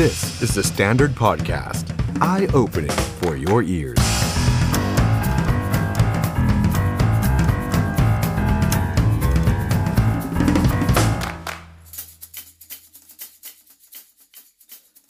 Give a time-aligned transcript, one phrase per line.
[0.00, 1.84] This is the Standard Podcast.
[2.32, 4.00] Eye-opening for your ears.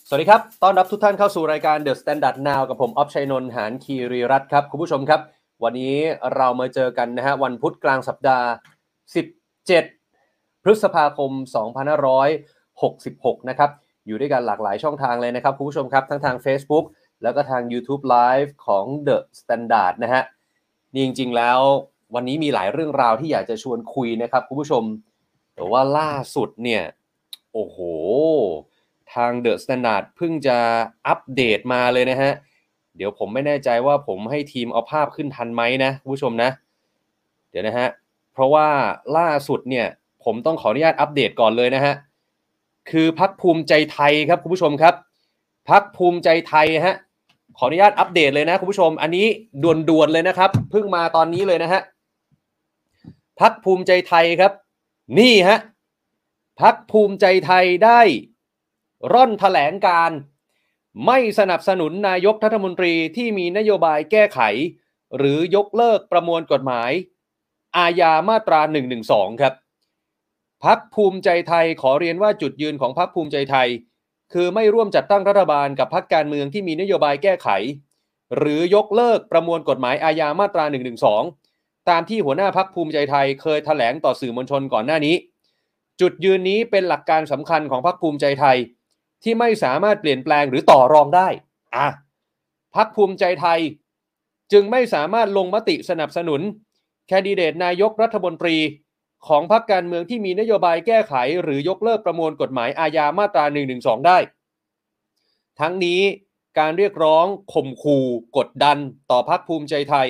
[0.09, 5.21] สวัสดีครับ ต้อนรับทุกท่านเข้าสู่รายการ The Standard Now กับผม ออฟชัยนนท์ หานคีรีรัตน์ครับ คุณผู้ชมครับ
[5.65, 5.97] วันนี้
[6.37, 8.49] เรามาเจอกันนะฮะ วันพุธกลางสัปดาห์
[9.79, 11.31] 17 พฤษภาคม
[12.65, 13.73] 2566 นะครับ
[14.07, 16.85] อยู่ด้วยกันหลากหลายช่องทางเลยนะครับคุณผู้ชมครับทั้งทาง Facebook
[17.23, 20.23] แล้วก็ทาง YouTube Live ของ The Standard นะฮะ
[20.93, 21.59] นี่จริงๆแล้ว
[22.15, 24.85] วันนี้มีหลายเรื่องราวที่อยากจะชวนคุยนะครับคุณผู้ชม
[25.55, 26.83] แต่ว่าล่าสุดเนี่ย
[27.53, 27.79] โอ้โห
[29.15, 30.59] ทาง The Standard เพิ่งจะ
[31.07, 32.33] อัปเดตมาเลยนะฮะ
[32.97, 36.51] เดี๋ยวผมไม่แน่ใจว่าผมให้ทีมเอาภาพขึ้นทันไหมนะคุณผู้ชมนะ
[37.51, 37.89] เดี๋ยวนะฮะ
[38.33, 38.69] เพราะว่า
[39.17, 39.87] ล่าสุดเนี่ย
[40.25, 41.95] ผมต้องขออนุญาตอัปเดตก่อนเลยนะฮะ
[42.91, 44.95] คือพักภูมิใจไทยครับคุณผู้ชมครับ
[45.71, 46.97] พักภูมิใจไทยฮะ
[47.59, 49.27] ขออนุญาตอัปเดตเลยนะคุณผู้ชม อันนี้
[49.63, 51.81] ด่วนๆเลยนะครับเพิ่งมาตอนนี้เลยนะฮะ
[53.41, 54.53] พักภูมิใจไทยครับ
[55.19, 55.59] นี่ฮะ
[56.61, 58.01] พักภูมิใจไทยได้
[59.13, 60.11] ร่อนแถลงการ
[61.07, 64.41] ไม่สนับสนุนนายกรัฐมนตรีที่มีนโยบายแก้ไข
[65.17, 66.91] หรือยกเลิกประมวลกฎหมาย
[67.77, 68.61] อาญามาตรา
[69.01, 69.55] 112 ครับ
[70.65, 73.69] พักภูมิใจไทยขอเรียนว่าจุดยืนของพักภูมิใจไทย
[74.33, 77.49] คือไม่ร่วมจัดตั้งรัฐบาลกับพักการเมืองที่มีนโยบายแก้ไข
[78.37, 80.65] หรือยกเลิกประมวลกฎหมายอาญามาตรา
[81.27, 85.15] 112ตามที่หัวหน้าพักภูมิใจไทยเคยแถลงต่อสื่อมวลชนก่อนหน้านี้
[86.01, 88.57] จุดยืนนี้เป็นหลักการสำคัญของพักภูมิใจไทย
[89.23, 91.29] ที่ไม่สามารถเปลี่ยนแปลงหรือต่อรองได้
[91.77, 91.89] อะ
[92.75, 93.61] พักภูมิใจไทย
[94.53, 96.41] จึงไม่สามารถลงมติสนับสนุน
[97.09, 98.57] แคนดิเดตนายกรัฐมนตรี
[99.29, 103.45] ของพรรคการเมืองที่มีนโยบายแก้ไข หรือยกเลิกประมวลกฎหมายอาญามาตรา
[103.77, 104.19] 112 ได้
[105.61, 106.01] ทั้งนี้
[106.59, 108.07] การเรียกร้องข่มขู่
[108.37, 108.79] กดดัน
[109.11, 110.09] ต่อพรรคภูมิใจไทย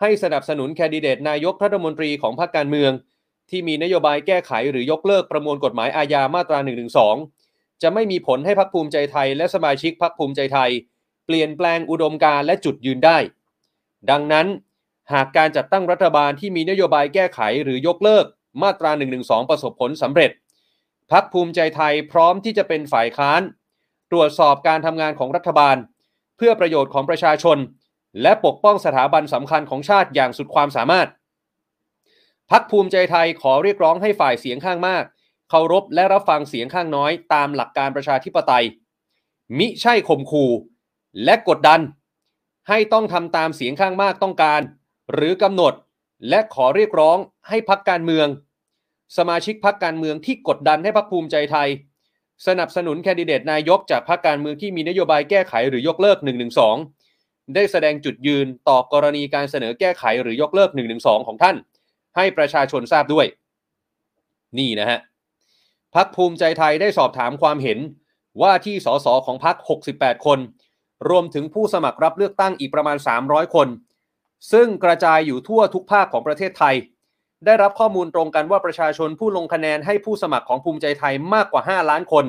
[0.00, 2.92] ให้สนับสนุนแคนดิเดตนายกรัฐมนตรีของพรรคการเมือง
[3.50, 6.58] ที่มีนโยบายแก้ไขหรือยกเลิกประมวลกฎหมายอาญามาตรา
[7.20, 10.70] 112 จะไม่มีผลให้พรรคภูมิใจไทย และสมาชิกพรรคภูมิใจไทย
[11.26, 13.18] เปลี่ยนแปลงอุดมการณ์และจุดยืนได้
[14.10, 14.46] ดังนั้น
[15.12, 18.26] หากการจัดตั้งรัฐบาลที่มีนโยบายแก้ไขหรือยกเลิก
[18.62, 18.90] มาตรา
[19.20, 20.30] 112ประสบผลสำเร็จ
[21.10, 23.42] พักภูมิใจไทยพร้อมที่จะเป็นฝ่ายค้าน
[24.10, 25.76] ตรวจสอบการทำงานของรัฐบาล
[26.36, 27.58] เพื่อประโยชน์ของประชาชน
[28.22, 31.08] และปกป้องสถาบันสำคัญของชาติอย่างสุดความสามารถ
[32.50, 35.04] พักภูมิใจไทยขอเรียกร้องให้ฝ่ายเสียงข้างมาก
[35.50, 38.64] เคารพและรับฟังเสียงข้างน้อยตามหลักการประชาธิปไตย
[39.58, 40.50] มิใช่ข่มขู่
[41.24, 41.80] และกดดัน
[42.68, 44.60] ให้ต้องทำตามเสียงข้างมากต้องการ
[45.12, 45.74] หรือกำหนด
[46.28, 47.18] และขอเรียกร้อง
[47.48, 48.28] ให้พักการเมือง
[49.16, 51.68] สมาชิกพักการเมืองที่กดดันให้พักภูมิใจไทย
[52.46, 56.18] สนับสนุนแคนดิเดตนายกจากพรรคการเมืองที่มีนโยบายแก้ไขหรือยกเลิก
[56.86, 61.56] 112ได้แสดงจุดยืนต่อกรณีการเสนอแก้ไขหรือยกเลิก112ของท่าน
[62.16, 63.26] ให้ประชาชนทราบด้วย
[64.58, 64.98] นี่นะฮะ
[65.94, 67.78] พักภูมิใจไทยได้สอบถามความเห็น
[68.42, 69.56] ว่าที่สสของพัก
[69.92, 70.38] 68 คน
[71.08, 72.96] รวมถึงผู้สมัครรับเลือกตั้งอีกประมาณ
[73.26, 73.68] 300 คน
[74.52, 76.74] ซึ่งกระจายอยู่ทั่วทุกภาคของประเทศไทย
[77.44, 82.24] ได้รับข้อมูลตรงกันว่าประชาชนผู้ลงคะแนนให้ผู้สมัครของภูมิใจไทยมากกว่า 5 ล้านคน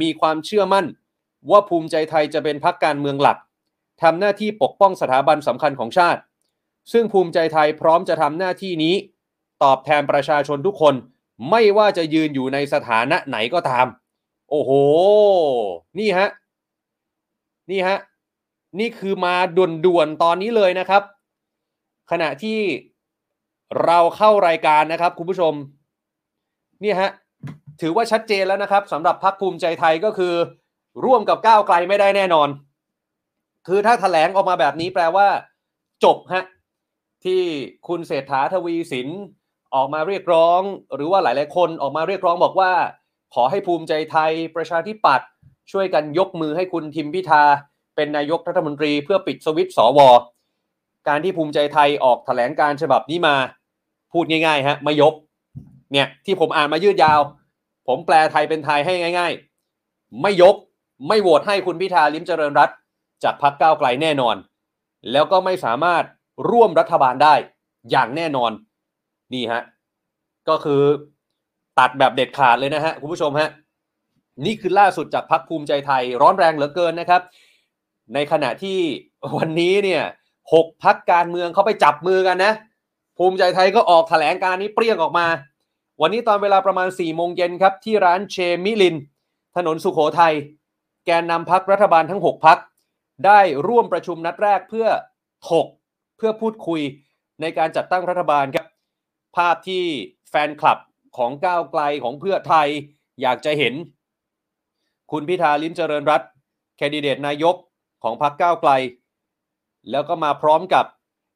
[0.00, 0.86] มีความเชื่อมั่น
[1.50, 3.38] ว่าภูมิใจไทยจะเป็นพรรคการเมืองหลัก
[4.02, 6.20] ทำหน้าที่ปกป้องสถาบันสำคัญของชาติ
[6.92, 8.94] ซึ่งภูมิใจไทยพร้อมจะทำหน้าที่นี้
[9.62, 10.94] ตอบแทนประชาชนทุกคน
[11.50, 13.86] ไม่ว่าจะยืนอยู่ในสถานะไหนก็ตาม
[14.50, 14.70] โอ้โห
[15.98, 16.28] นี่ฮะ
[17.70, 17.98] นี่ฮะ
[18.78, 21.02] นี่คือมาด่วนๆตอนนี้เลยนะครับ
[22.10, 22.58] ขณะที่
[23.84, 25.54] เราเข้ารายการนะครับคุณผู้ชม
[26.82, 27.10] นี่ฮะ
[27.80, 30.34] ถือว่าชัดเจนแล้วนะครับสำหรับพรรคภูมิใจไทยก็คือ
[31.04, 32.48] ร่วมกับก้าวไกลไม่ได้แน่นอน
[33.68, 35.28] คือถ้าแถลงออกมาแบบนี้แปลว่า
[36.04, 36.44] จบฮะ
[37.24, 37.42] ที่
[37.88, 39.08] คุณเศรษฐาทวีสิน
[39.74, 40.60] ออกมาเรียกร้อง
[40.94, 42.72] หรือว่าหลาย ๆ คนออกมาเรียกร้องบอกว่า
[43.34, 45.28] ขอให้ภูมิใจไทยประชาธิปัตย์
[45.72, 47.42] ช่วยกันยกมือให้คุณทิมพิธา
[47.96, 50.00] เป็นนายกรัฐมนตรีเพื่อปิดสวิตช์สว
[51.08, 53.36] การที่ภูมิใจไทยออกแถลงการฉบับนี้มา
[54.12, 55.14] พูดง่ายๆฮะไม่ยก
[55.92, 57.20] เนี่ยที่ผมอ่านมายืดยาว
[57.88, 59.32] ผมแปลไทยเป็นไทยให้ง่าย
[59.76, 60.56] ๆ ไม่ยก
[61.08, 62.70] ไม่โหวตให้คุณพิธาลิมเจริญรัต
[63.24, 64.36] จากพรรคก้าวไกลแน่นอน
[65.12, 66.04] แล้วก็ไม่สามารถ
[66.50, 67.34] ร่วมรัฐบาลได้
[67.90, 68.50] อย่างแน่นอน
[69.34, 69.62] นี่ฮะ
[70.48, 70.82] ก็คือ
[71.78, 73.50] ตัดแบบเด็ดขาดเลยนะฮะคุณผู้ชมฮะ
[74.44, 77.22] นี่คือล่าสุดจากพรรคภูมิใจไทยร้อนแรงเหลือเกินนะครับ
[78.14, 78.78] ในขณะที่
[79.38, 80.02] วันนี้เนี่ย
[80.52, 82.52] หกพักการเมืองเขาไปจับมือกันนะ
[83.24, 85.26] ภูมิใจไทยก็ออกแถลงการนี้เปรี้ยงออกมา
[86.00, 88.96] วันนี้ตอนเวลาประมาณ4ี่โมงเย็นครับที่ร้านเชมิลิน
[89.56, 90.34] ถนนสุขโขทัย
[91.06, 92.58] แกนนำพักรัฐบาลทั้ง 6 พัก
[93.26, 94.88] ได้ร่วมประชุมนัดแรกเพื่อ
[95.48, 95.66] ถก
[96.16, 96.80] เพื่อพูดคุย
[97.40, 98.66] ในการจัดตั้งรัฐบาลครับ
[99.36, 99.84] ภาพที่
[100.30, 100.78] แฟนคลับ
[101.16, 102.68] ของก้าวไกลของเพื่อไทย
[103.20, 103.74] อยากจะเห็น
[105.10, 106.22] คุณพิธาลิ้มเจริญรัต
[106.76, 107.56] แคนดิเดตนายก
[108.02, 108.70] ของพรรคก้าวไกล
[109.90, 110.86] แล้วก็มาพร้อมกับ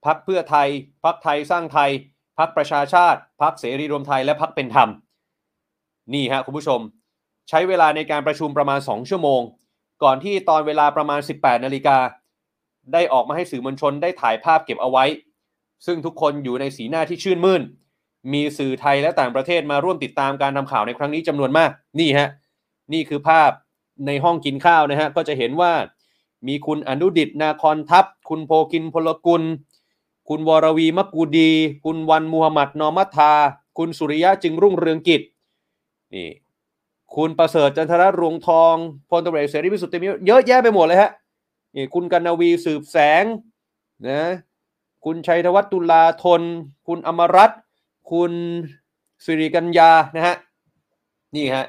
[0.06, 0.68] พรรคเพื่อไทย
[1.04, 1.90] พรรคไทยสร้างไทย
[2.38, 4.88] พรรคประชาชาติพรรคเสรีรวมไทยและพรรคเป็นธรรม
[6.14, 6.80] นี่ฮะคุณผู้ชม
[7.48, 9.40] ใช้เวลาในการประชุมประมาณ 2 ชั่วโมง
[10.02, 11.98] ก่อนที่ตอนเวลาประมาณ 18นาฬิกา
[12.92, 15.04] ได้ออกมาให้สื่อมวลชนได้ถ่ายภาพเก็บเอาไว้
[15.86, 17.62] ซึ่งทุกคนอยู่ในสีหน้าที่ชื่นมื่น
[18.32, 21.70] มีสื่อไทยและต่างประเทศมาร่วมติดตามการทำข่าวในครั้งนี้จำนวนมาก
[22.00, 22.28] นี่ฮะ
[22.92, 23.50] นี่คือภาพ
[24.06, 25.72] ในห้องกินข้าวนะฮะ ก็จะเห็นว่า
[26.48, 29.42] มีคุณอนุดิตนาคอนทัพ คุณโพกินพลกุล
[30.28, 31.50] คุณวรวีมกกูดี
[31.84, 33.32] คุณวันมูฮัมหมัดนอมัทา
[33.78, 35.22] คุณสุริยะจึงรุ่งเรืองกิจ
[36.14, 36.28] นี่
[37.16, 38.74] คุณประเสริฐจันทรรวงทอง
[39.10, 41.10] พลตำรวจเอกเสรีพิสุทธิ์เต็มเยอะแยะไปหมดเลยฮะ
[41.74, 43.24] นี่คุณกันนวีสืบแสง
[44.08, 44.20] นะ
[45.04, 46.42] คุณชัยธวัฒน์ตุลาธน
[46.86, 47.60] คุณอมรัตน์
[48.12, 48.32] คุณ
[49.24, 50.36] สิริกัญญานะฮะ
[51.36, 51.66] นี่ฮะ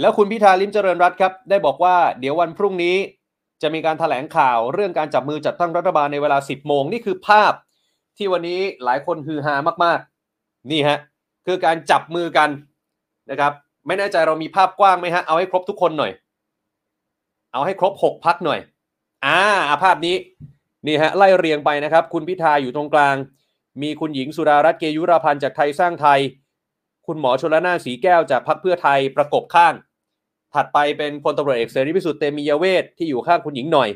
[0.00, 2.96] แล้วคุณพิธาลิมเจริญรัตครับ ได้บอกว่าเดี๋ยววันพรุ่งนี้
[3.62, 7.52] จะมีการถแถลงข่าวเรื่องการจับมือจัดตั้งรัฐบาลในเวลา 10 โมง นี่คือภาพ
[8.16, 10.98] ที่วันนี้หลายคนฮือฮามากๆ นี่ฮะ
[11.46, 12.48] คือการจับมือกัน
[13.30, 13.52] นะครับ
[13.86, 16.12] ไม่แน่ใจเรามีภาพกว้างไหมฮะ เอาให้ครบทุกคนหน่อย
[17.52, 18.60] เอาให้ครบ 6 พักหน่อย
[19.24, 19.38] อ่า
[19.82, 20.16] ภาพนี้
[20.86, 23.16] นี่ฮะ ไล่เรียงไปนะครับ คุณพิธาอยู่ตรงกลาง
[23.82, 26.20] มีคุณหญิงสุดารัตน์เกยุราพันธ์จากไทยสร้างไทย
[27.06, 29.74] คุณหมอชลนานสีแก้วจากพรรคเพื่อไทยประกบข้าง
[30.54, 33.88] ถัดไปเป็นพลตำรวจเอกเสรีพิสุทธิ์เตมียเวทที่อยู่ข้างคุณหญิงหน่อย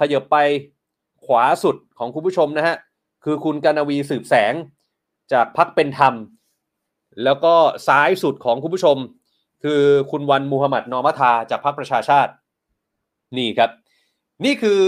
[0.00, 0.36] ขยับไป
[1.24, 2.76] ขวาสุดของคุณผู้ชมนะฮะ
[3.24, 4.52] คือคุณกานวีสืบแสง
[5.32, 6.14] จากพรรคเป็นธรรม
[7.24, 7.54] แล้วก็
[7.86, 8.96] ซ้ายสุดของคุณผู้ชม
[9.64, 12.32] คือคุณวันมูฮัมหมัดนอมัทาจากพรรคประชาชาติ
[13.36, 13.70] นี่ครับ
[14.44, 14.82] นี่คือ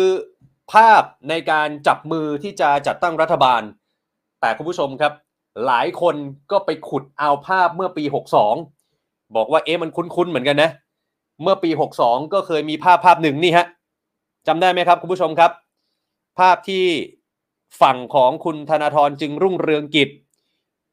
[0.73, 3.63] ภาพในการจับมือที่จะจัดตั้งรัฐบาล
[4.41, 5.13] แต่คุณผู้ชมครับ
[5.67, 6.15] หลายคน
[6.51, 8.05] ก็ไปขุดเอาภาพเมื่อปี
[8.71, 11.71] 62 บอกว่าเอ๊ะมันคุ้นๆเหมือนกันนะเเมื่อปี
[12.03, 13.67] 62 ก็เคยมีภาพภาพหนึ่งนี่ฮะ
[14.47, 15.51] จำได้ไหมครับคุณผู้ชมครับ
[16.39, 16.85] ภาพที่
[17.81, 20.11] ฝั่งของคุณธนาธรจึงรุ่งเรืองกิจ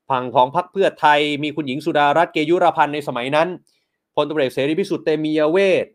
[0.10, 3.48] ฝั่งของพรรคเพื่อไทยมีคุณหญิงสุดารัตน์เกยุรพันธ์ในสมัยนั้น
[4.16, 5.86] พลตำรวจเอกเสรีพิสุทธิ์เตมียเวท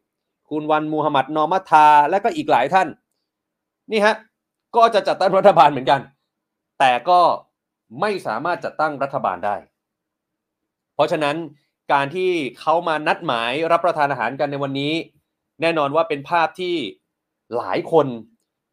[0.51, 2.89] คุณวันมูฮัมหมัดนอมัทา และก็อีกหลายท่าน
[3.91, 4.15] นี่ฮะ
[4.77, 6.01] ก็จะจัดตั้งรัฐบาลเหมือนกัน
[6.79, 7.21] แต่ก็
[8.01, 9.57] ไม่สามารถจัดตั้งรัฐบาลได้
[10.95, 11.37] เพราะฉะนั้น
[11.93, 12.31] การที่
[12.61, 14.93] เขามานัดหมายรับประทานอาหารกันในวันนี้
[15.61, 16.75] แน่นอนว่าเป็นภาพที่
[17.57, 18.07] หลายคน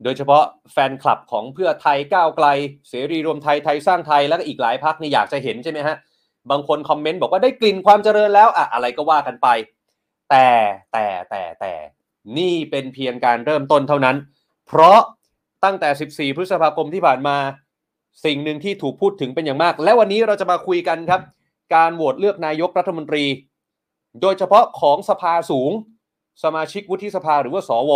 [0.04, 2.48] โดยเฉพาะแฟนคลับของเพื่อไทยก้าวไกล
[2.90, 5.96] เสรีรวมไทยไทยสร้างไทยแล้วก็อีกหลายพักนี่อยากจะเห็นใช่ไหมฮะ
[6.52, 9.48] บางคนคอมเมนต์บอกว่าได้กลิ่นความเจริญแล้วอะอะไรก็ว่ากันไป
[10.30, 10.48] แต่
[10.94, 11.74] แต่แต่แต่
[12.38, 14.16] นี่เป็นเพียงการเริ่มต้นเท่านั้น
[14.68, 15.00] เพราะ
[15.64, 17.38] ตั้งแต่ 14 พฤษภาคมที่ผ่านมา
[18.26, 21.22] สิ่งหนึ่งที่ถูกพูดถึงเป็นอย่างมาก และวันนี้เราจะมาคุยกันครับ
[21.76, 23.26] การโหวตเลือกนายกรัฐมนตรี
[24.22, 25.72] โดยเฉพาะของสภาสูง
[26.44, 27.92] สมาชิกวุฒิสภาหรือว่าสว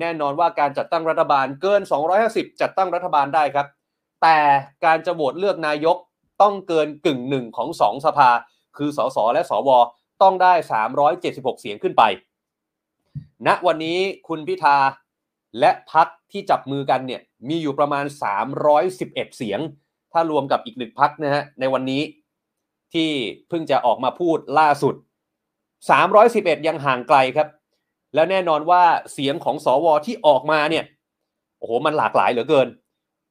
[0.00, 1.82] แน่นอนว่าการจัดตั้งรัฐบาลเกิน
[2.20, 3.66] 250 จัดตั้งรัฐบาลได้ครับ
[4.22, 4.38] แต่
[4.84, 5.96] การจะโหวตเลือกนายก
[6.42, 8.30] ต้องเกินกึ่งหนึ่งของสองสภา
[8.76, 9.70] คือสสและสว
[10.22, 10.52] ต้องได้
[11.06, 12.02] 376 เสียงขึ้นไป
[13.46, 14.78] ณวันนี้คุณพิธา
[15.60, 18.04] และพักที่จับมือกันเนี่ยมีอยู่ประมาณ
[18.70, 19.60] 311 เสียง
[20.12, 22.02] ถ้ารวมกับอีกหนึ่งพักนะฮะในวันนี้
[22.94, 23.10] ที่
[23.48, 24.94] เพิ่งจะออกมาพูดล่าสุด
[25.80, 27.48] 311 ยังห่างไกลครับ
[28.14, 30.84] แล้วแน่นอนว่าเสียงของสอวอที่ออกมาเนี่ย
[31.58, 32.68] โอ้โหมันหลากหลายเหลือเกิน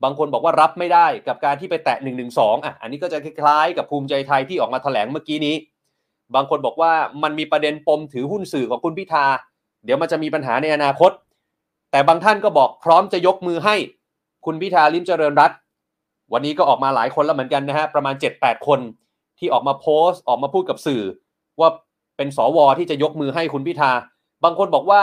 [0.03, 2.25] บางคนบอกว่ารับไม่ได้กับการที่ไปแตะ1นึ
[2.65, 5.55] อะอันนี้ก็จะคล้ายๆ กับภูมิใจไทยที่ออกมาแถลงเมื่อกี้นี้
[6.35, 6.93] บางคนบอกว่า
[7.23, 9.25] มันมีประเด็นปมถือหุ้นสื่อของคุณพิธา
[9.85, 11.11] เดี๋ยวมันจะมีปัญหาในอนาคต
[11.91, 13.75] แต่บางท่านก็บอกพร้อมจะยกมือให้
[14.45, 15.51] คุณพิธาลิมเจริญรัต
[16.33, 18.79] วันนี้ก็ออกมาหลายคนแล้วเหมือนกันนะฮะประมาณ 7-8 คน
[19.43, 21.03] ที่ออกมาโพสต์ออกมาพูดกับสื่อ
[21.59, 21.69] ว่า
[22.17, 23.91] เป็นสวที่จะยกมือให้คุณพิธา
[24.43, 25.01] บางคนบอกว่า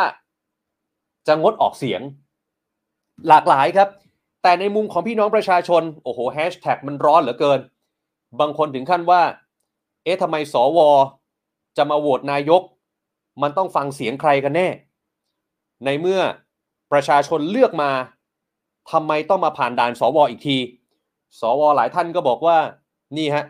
[1.27, 2.01] จะงดออกเสียง
[3.29, 3.89] หลากหลายครับ
[4.43, 7.61] แต่ในมุมของพี่น้องประชาชน โอ้โหแฮชแท็กมันร้อนเหลือเกิน
[8.41, 9.23] บางคนถึงขั้นว่า
[10.05, 10.79] เอ๊ะทำไมสว
[11.77, 12.63] จะมาโหวตนายก
[13.43, 14.69] มันต้องฟังเสียงใครกันแน่
[15.85, 16.21] ในเมื่อ
[16.93, 17.91] ประชาชนเลือกมา
[18.93, 20.57] ทำไมต้องมาผ่านด่านสวอีกที
[21.41, 22.59] สวหลายท่านก็บอกว่า
[23.17, 23.45] นี่ฮะ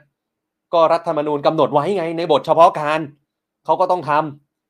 [0.74, 3.00] ก็รัฐธรรมนูญกำหนดไว้ไง ในบทเฉพาะการ
[3.64, 4.12] เขาก็ต้องท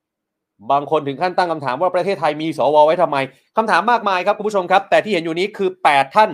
[0.06, 3.16] ำบางคนถึงขั้นตั้งคำถามว่าประเทศไทยมีสวไว้ทำไม
[3.56, 6.30] คำถามมากมายครับคุณผู้ชมครับ แต่ที่เห็นอยู่นี้คือ 8 ท่าน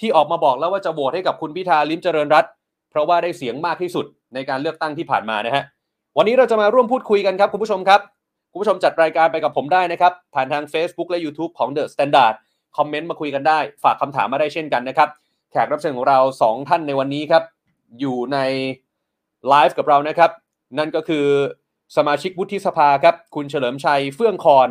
[0.00, 2.44] ที่ออกมาบอกแล้วว่าจะโหวตให้กับคุณพิธาลิมเจริญรัต
[2.90, 5.64] เพราะว่าได้เสียงมากที่สุดในการเลือกตั้งที่ผ่านมานะฮะ
[6.16, 8.00] วันนี้เราจะมาร่วมพูดคุยกันครับคุณผู้ชมครับ
[8.52, 12.34] คุณผู้ชมจัดรายการไปกับผมได้นะครับ ผ่านทาง Facebook และ YouTube ของ The Standard
[12.76, 15.08] คอมเมนต์มาคุยกันได้ ฝากคำถามมาได้เช่นกันนะครับ
[15.50, 17.42] แขกรับเชิญของเรา 2 ท่านในวันนี้ครับ
[18.00, 18.38] อยู่ใน
[19.48, 20.30] ไลฟ์กับเรานะครับ
[20.78, 21.26] นั่นก็คือ
[21.96, 24.68] สมาชิกวุฒิสภาครับ คุณเฉลิมชัยเฟื่องคอน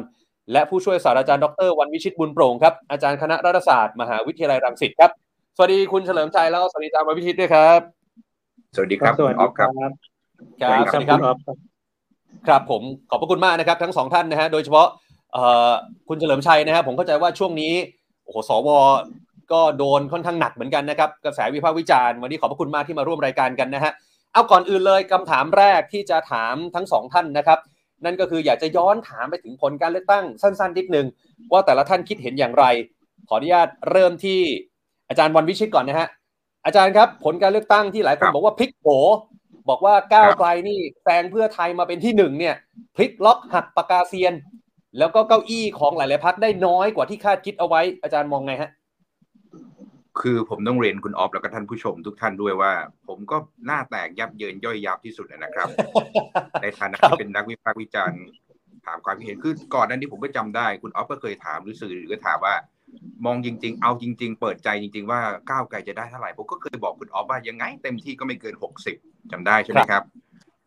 [0.52, 5.12] และผู้ช่วยศาสตราจารย์ดรวันวิชิตบุญโปร่งครับ อาจารย์คณะรัฐศาสตร์ มหาวิทยาลัยรังสิตครับ
[5.56, 7.80] สวัสดีคุณเฉลิมชัยแล้วก็สวัสดีอาจารย์วันวิชิตด้วยครับ
[8.76, 9.70] สวัสดีครับสวัสอดีอฟครับ
[10.62, 11.36] ครับสสวัวัสสดีดีคครัรับบ
[12.48, 14.88] ครับผมขอบพระคุณมากนะครับ ทั้งสองท่านนะฮะโดยเฉพาะ
[15.34, 15.72] เอ่อ
[16.08, 17.74] คุณเฉลิมชัยนะครับผมเข้าใจว่าช่วงนี้
[18.24, 18.70] โอ้โหสว
[19.52, 23.92] ก็โดนค่อนข้างหนักเหมือนกันนะครับกระแสวิพากษ์วิจารณ์วันนี้ขอบพระคุณมากที่มาร่วมรายการกันนะฮะ
[24.34, 27.60] เอาก่อนอื่นเลยคำถามแรกที่จะถามทั้งสองท่านนะครับ
[28.06, 31.06] นั่นก็คืออยากจะย้อนถามไปถึงผลการเลือกตั้งสั้นๆนิดนึง
[31.52, 32.66] ว่าแต่ละท่านคิดเห็นอย่างไร
[33.28, 34.40] ขออนุญาตเริ่มที่
[35.10, 36.10] อาจารย์วันวิชิตก่อนนะฮะ
[36.66, 38.88] อาจารย์ครับ ผลการเลือกตั้งที่หลายคนครับบอกว่าพลิกโผ
[39.70, 42.56] บอกว่าก้าวครับไกลนี่แซงเพื่อไทยมาเป็นที่หนึ่งเนี่ย
[42.96, 44.34] พลิกล็อกหักปากกาเซียน
[45.00, 48.70] แล้วก็เก้าอี้ของหลาย ๆพักได้น้อยกว่าที่คาดคิดเอาไว้อาจารย์มองไงฮะ
[50.22, 52.72] คือผมต้องเรียนคุณออฟแล้วก็ท่านผู้ชมทุกท่านด้วยว่า
[53.08, 55.68] ผมก็หน้าแตกยับเยินย่อยยับที่สุดนะครับ
[56.62, 58.22] ในฐานะครับที่เป็นนักวิพากษ์วิจารณ์
[58.86, 62.56] ถามความคิดเห็นคือก่อนหนั้นที่ผมก็จำได้ คุณออฟก็เคยถามหรือสื่อหรือก็ถามว่า
[63.26, 68.98] มองจริง ๆ เอาจริง ๆ เปิดใจจริง ๆ ว่าก้าวไกลจะได้เท่าไหร่ผมก็เคยบอกคุณออฟว่ายังไง เต็มที่ก็ไม่เกินหกสิบ
[69.32, 70.04] จำได้ใช่ไหมครับ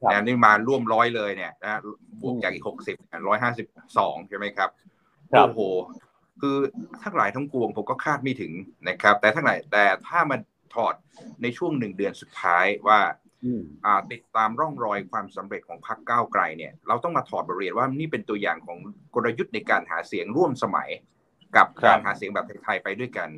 [0.03, 1.81] ครับนะนี่มาร่วมร้อยเลยเนี่ยนะ
[2.23, 2.97] บวกจากอีกหกสิบ
[3.29, 3.67] ร้อยห้าสิบ
[3.99, 4.71] สองใช่ไหมครับ
[5.33, 5.61] ครับโอ้โห
[6.41, 6.57] คือ
[7.03, 8.53] ทั้งหลายทั้งปวงผมก็คาดไม่ถึง
[8.88, 10.41] นะครับ แต่ทั้งหลายแต่ถ้ามัน
[10.75, 10.95] ถอด
[11.43, 13.00] ในช่วงหนึ่งเดือนสุดท้ายว่า
[13.87, 18.79] อ่าติดตามร่องรอยความสำเร็จของพรรคก้าวไกลเนี่ยเราต้องมาถอดบทเรียนว่านี่เป็นตัวอย่างของ
[19.14, 20.91] กลยุทธ์ในการหาเสียงร่วมสมัย
[21.57, 23.29] กับครับการหาเสียงแบบไทยๆไปด้วยกัน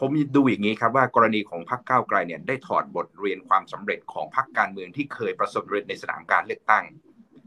[0.00, 6.84] ผมดูอย่างนี้ครับว่ากรณีของพรรคก้าวไกลเนี่ยได้ถอดบทเรียนความสำเร็จของพรรคการเมืองที่เคยประสบความสำเร็จในสนามการเลือกตั้ง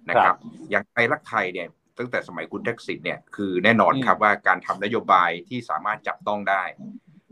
[0.10, 0.36] นะครับ
[0.70, 1.68] อย่างไทยรักไทยเนี่ย
[2.00, 6.64] ตั้งแต่สมัยคุณทักษิณเนี่ยคือแน่นอนครับว่าการทำนโยบายที่สามารถจับต้องได้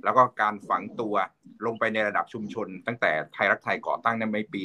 [0.03, 1.15] แล้วก็การฝังตัว
[1.65, 4.61] ลงไปในระดับชุมชน ตั้งแต่ไทยรักไทยก่อตั้งในปี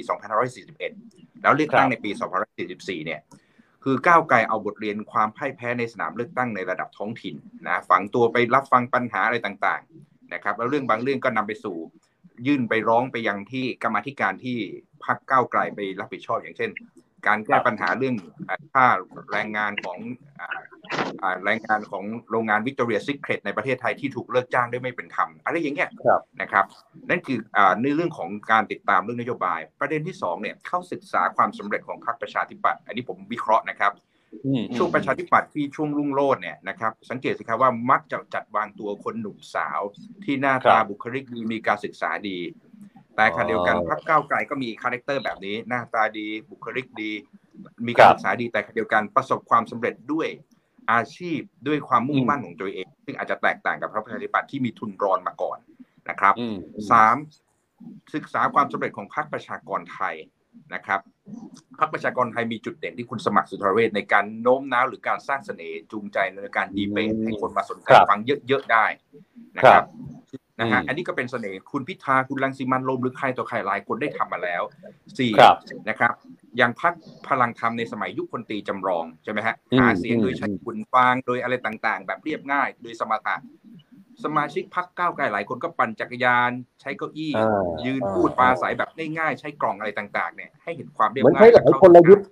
[0.71, 2.11] 2541 แล้วเลือกตั้งในปี
[2.59, 3.21] 2544 เนี่ย
[3.85, 11.77] คือก้าวไกลเอาบทเรียนความพ่ายแพ้ในสนามเลือกตั้งในระดับท้องถิ่นนะฝังตัวไปรับฟังปัญหาอะไรต่างๆนะครับแล้วเรื่องบางเรื่องก็นำไปสู่
[12.47, 14.59] ยื่นไปร้องไปยังที่กรรมาธิการที่
[15.05, 16.71] พรรคก้าวไกลไปรับผิดชอบอย่างเช่น
[17.27, 18.15] การแก้ปัญหาเรื่อง
[18.49, 18.87] อ่าค่า
[19.33, 19.99] แรงงานของ
[20.41, 20.49] อ่า
[21.23, 26.65] อ่าแรงงานของโรงงาน Victoria's Secret ในประเทศไทยที่ถูกเลิกจ้างด้วยไม่เป็นธรรมอะไรอย่างเงี้ยครับนะครับ
[27.11, 33.93] นั่นคืออ่าในเรื่องของการติดตามเรื่องนโยบาย ประเด็นที่สองเนี่ยเข้าศึกษาความสำเร็จของพรรคประชาธิปัตย์อันนี้ผมวิเคราะห์นะครับ
[34.47, 39.81] อืมช่วงประชาธิปัตย์ที่ช่วงรุ่งโรจน์เนี่ยนะครับสังเกตสิครับว่ามักจะจัดวางตัวคนหนุ่มสาว
[40.25, 42.39] ที่หน้าตาบุคลิกดีมีการศึกษาดี
[43.17, 47.13] แต่ขณะเดียวกันพรรคก้าวไกลก็มีคาแรคเตอร์แบบนี้ หน้าตาดีบุคลิกดี
[47.87, 50.29] มีการศึกษาดีแต่ขณะเดียวกันประสบความสำเร็จด้วย
[50.93, 55.59] อาชีพด้วยความมุ่งมั่นของตัวเอง ซึ่งอาจจะแตกต่างกับพรรคประชาธิปัตย์ที่มีทุนรอนมาก่อน
[56.11, 56.57] นะครับอืม
[56.91, 57.17] สาม
[58.15, 60.15] ศึกษาความสำเร็จของพรรคประชากรไทย
[60.75, 61.01] นะครับ
[61.79, 68.87] พรรคประชากรไทยมีจุดเด่นที่คุณสมัครสุนทรเวชในการโน้มน้าวหรือการสร้างเสน่ห์จูงใจในการดีเบตให้คนมาสนใจครับฟังเยอะๆได้
[69.57, 69.85] นะคครัรับ
[70.39, 74.63] บ นะฮะอืมอันนี้ก็เป็นเสน่ห์คุณพิธาคุณรังสิมันต์โรมหรือใครต่อใครหลายคนได้ทำมาแล้ว
[75.19, 75.57] สี่ครับ
[75.89, 76.13] นะครับ
[76.57, 76.95] อย่างพรรค
[77.29, 83.37] พลังธรรมในสมัยยุคพลตรีจำลองใช่ไหมฮะอืมหาเสียงโดยอืมใช้ขุนฟางโดยอะไรต่างๆ แบบเรียบง่าย โดยสมถะ
[84.25, 86.51] สมาชิกพรรคก้าวไกลหลายคนก็ปั่นจักรยาน
[86.81, 92.27] ใช้เก้าอี้อ่ายืนอ่าพูดปราศัยแบบง่ายๆ ใช้กล่องอะไรต่าง ๆ เนี่ยให้เห็นความเรียบเหมือนง่ายใช้หลายกลยุทธ์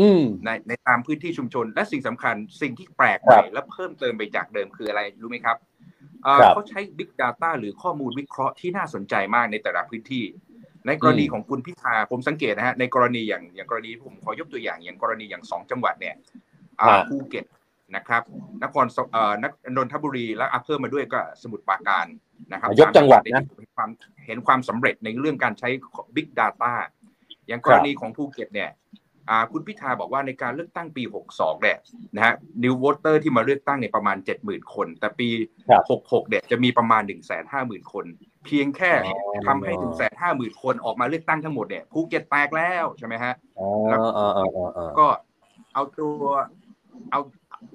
[0.00, 5.56] อืมในในตามพื้นที่ชุมชน และสิ่งสำคัญสิ่งที่แปลกใหม่ครับและเพิ่มเติมไปจากเดิมคืออะไรรู้ไหมครับ
[6.24, 10.24] เอ่อครับเขาใช้ Big Data หรือข้อมูลวิเคราะห์ที่น่าสนใจมากในแต่ละพื้นที่
[10.86, 16.14] ในกรณีอืมของคุณพิธาผมสังเกตนะฮะในกรณีอย่างอย่างกรณีผมขอยกตัวอย่างอย่างกรณีอย่างสองจังหวัดเนี่ย
[16.80, 17.44] อ่าฮะภูเก็ต
[17.96, 18.22] นะครับ
[18.62, 19.44] นครสเอ่อน
[19.76, 22.06] นนทบุรีและอะเพิ่มมาด้วยก็สมุทรปราการ
[22.52, 23.90] นะครับยกจังหวัดนะเห็นความ
[24.26, 25.68] เห็นความสำเร็จในเรื่องการใช้
[26.16, 26.72] Big Data
[27.48, 28.99] อย่างกรณีของภูเก็ตเนี่ยอ่า
[29.52, 31.78] คุณพิธาบอกว่าในการเลือกตั้งปี 62เนี่ย
[32.16, 35.28] นะฮะนิวโวเตอร์ที่มาเลือกตั้งเนี่ยประมาณ 70,000 คน แต่ปี
[35.68, 37.02] ครับ66เนี่ยจะมีประมาณ
[37.46, 38.04] 150,000 คน
[38.46, 39.72] เพียงแค่อ๋อทำให้
[40.18, 43.68] 150,000 คนออกมาเลือกตั้งทั้งหมดเนี่ยภูเก็ตแตกแล้วใช่ไหมฮะอ๋อ
[44.16, 45.06] อ๋ออ๋ออ๋ออ๋อก็
[45.74, 46.24] เอาตัว
[47.10, 47.20] เอา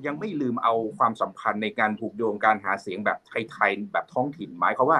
[0.05, 3.17] ยังไม่ลืมเอาความสำคัญในการผูกโยงการหาเสียงแบบ
[3.51, 4.99] ไทยๆแบบท้องถิ่นหมายเขามว่า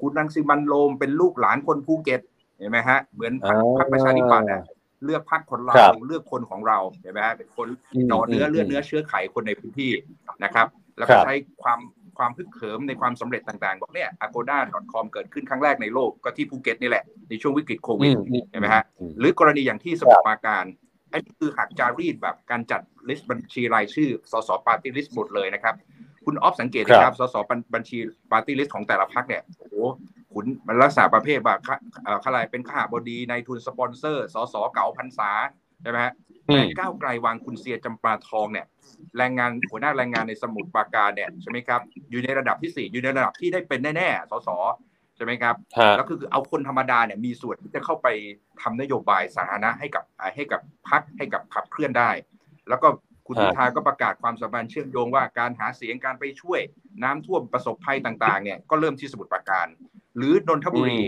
[0.00, 2.20] คุณรังสิมันต์โรมเป็นลูกหลานคนภูเก็ต
[2.62, 4.62] เห็นไหมฮะเหมือนพรรคอ่าพรรคประชาธิปัตย์อะ
[5.04, 9.90] เลือกพรรคคนเราครับเลือกคนของเราเห็นไหมฮะเป็นคนม เอ่อเนื้อเลือดเนื้อเชื้อไขคนในพื้นที่
[10.44, 10.66] นะครับ
[10.98, 11.80] แล้วครับก็ใช้ความ
[12.18, 20.64] ความฮึกเหิมในความสำเร็จต่างๆ บอกเนี่ย agoda.com เกิดขึ้นครั้งแรกในโลกก็ที่ภูเก็ตนี่แหละ ในช่วงวิกฤตโควิดอืมอืมเห็นไหมฮะอืมหรือกรณีอย่างที่สมุทรปราการ
[21.12, 25.74] อันนี้คือหักจารีตแบบการจัด list บัญชีรายชื่อสส party list หมดเลยนะครับ
[26.24, 27.36] คุณออฟสังเกตนะครับสส
[27.74, 27.98] บัญชี
[28.32, 29.74] party list ของแต่ละพรรคเนี่ยโอ้โห
[30.32, 31.76] คุณมันลักษณะประเภทแบบข้า
[32.24, 35.30] อะไรเป็นคหบดีนายทุนสปอนเซอร์สสเก่าพรรษา
[35.82, 36.12] ใช่ไหมฮะ
[36.46, 38.66] แต่ก้าวไกลวางคุณเซียจำปาทองเนี่ย
[39.18, 44.48] แรงงานหัวหน้าแรงงานในสมุทรปราการเนี่ยใช่ไหมครับ อยู่ในระดับที่สี่อยู่ในระดับที่ได้เป็นแน่ๆสส
[45.16, 45.54] ใช่ไหมครับ
[45.96, 48.08] แล้วคือเอาคนธรรมดาเนี่ยมีส่วนที่จะเข้าไป
[48.62, 50.04] ทำนโยบายสาธารณะให้กับ
[50.36, 52.10] ให้กับพรรคให้กับขับเคลื่อนได้
[52.68, 52.88] แล้วก็
[53.32, 56.60] คุณพิธาก็ประกาศความสัมพันธ์เชื่อมโยงว่าการหาเสียงการไปช่วย
[57.02, 59.66] น้ำท่วมประสบภัยต่างๆเนี่ยก็เริ่มที่สมุทรปราการ
[60.16, 61.00] หรือนนทบุรี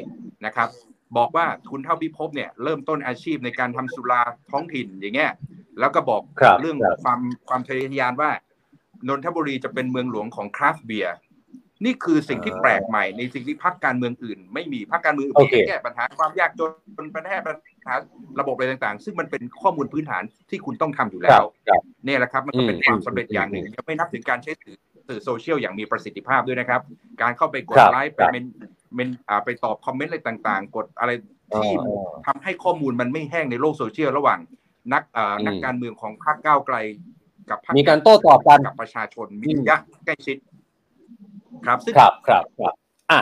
[0.47, 0.69] นะครับ
[1.17, 5.33] บอกว่าทุนเท่าพิภพเนี่ยเริ่มต้นอาชีพในการทำสุราท้องถิ่นอย่างเงี้ย
[5.81, 6.23] แล้วก็บอก
[6.61, 8.31] เรื่องความความทะเยอทะยานว่า
[9.09, 11.15] นนทบุรีจะเป็นเมืองหลวงของคราฟต์เบียร์
[11.85, 16.71] นี่คือสิ่งที่แปลกใหม่ในสิ่งที่พรรคการเมืองอื่น ไม่มีพรรคการเมืองอื่นแก้ปัญหาความยากจน
[17.17, 17.95] ปัญหาปัญหา
[18.41, 21.45] ระบบอะไรต่างๆ ซึ่งมันเป็นข้อมูลพื้นฐานที่คุณต้องทำอยู่แล้ว
[22.05, 24.77] เนี่ยแหละครับมันก็เป็นความสำเร็จอย่างหนึ่งยังไม่นับถึงการใช้สื่อ
[25.09, 26.81] สื่อโซเชียลอย่างมีประสิทธิภาพด้วยนะครับ
[27.23, 28.45] การเข้าไปกดไลค์ไปเมน
[28.95, 29.09] เมน
[29.45, 31.13] ไปตอบคอมเมนต์อะไรต่างๆ กดอะไร
[31.57, 31.71] ที่
[32.27, 34.39] ทำให้ข้อมูลมันไม่แห้งในโลกโซเชียลระหว่าง
[34.93, 35.03] นัก
[35.47, 36.77] นักการเมืองของพรรคก้าวไกล
[37.51, 40.37] กับพรรคมีการโต้ตอบกันกับประชาชนมียะใกล้ชิด
[41.67, 42.75] ครับซึ่งครับครับครับ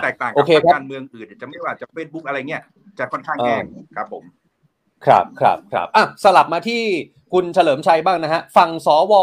[0.04, 0.44] แตกต่างกับ
[0.74, 2.62] การเมืองอื่นจะไม่ว่าจะเฟซบุ๊กอะไรเงี้ย
[2.98, 3.62] จะค่อนข้างแห้ง
[3.96, 4.24] ครับผม
[5.06, 6.82] ครับครับครับอะสลับมาที่
[7.32, 9.14] คุณเฉลิมชัยบ้างนะฮะฝั่งสว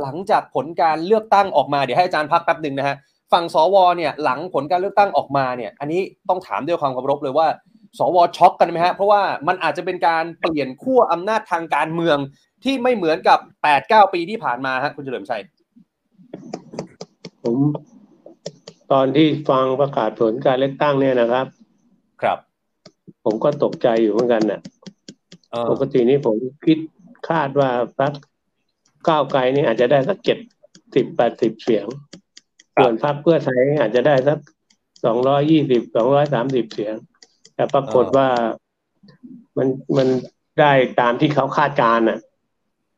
[0.00, 2.96] หลังจากผลการเลือกตั้งออกมาเดี๋ยวให้อาจารย์พักแป๊บหนึ่งนะฮะ
[3.32, 7.46] ฝั่งสวเนี่ยหลังผลการเลือกตั้งออกมาเนี่ย อันนี้ต้องถามด้วยความเคารพเลยว่า
[7.98, 12.18] สวช็อกกันไหมฮะเพราะว่ามันอาจจะเป็นการเปลี่ยนขั้วอำนาจทางการเมือง
[12.64, 13.38] ที่ไม่เหมือนกับ
[13.76, 15.42] 8-9ปีที่ผ่านมาฮะคุณเฉลิมชัย
[17.44, 17.56] ผม
[18.92, 21.46] ตอนที่ฟังประกาศผลการเลือกตั้งเนี่ยนะครับ
[22.22, 22.38] ครับ
[23.24, 24.60] ผมก็ตกใจอยู่เหมือนกันนะ่ะ
[25.70, 26.36] ปกตินี้ผม
[26.66, 26.78] คิด
[27.28, 28.12] คาดว่าพัก
[29.08, 30.38] ก้าวไกลนี่อาจจะได้สักเจ็ด
[30.94, 31.86] สิบแปดสิบเสียง
[32.76, 34.38] ส่วนพรรคเพื่อไทยอาจจะได้สัก
[35.04, 36.94] สองร้อยี่สิบสองร้อยสามสิบเสียง
[37.54, 38.28] แต่ปรากฏว่า
[39.56, 40.08] มันมัน
[40.60, 42.18] ได้ตามที่เขาคาดการณ์อะ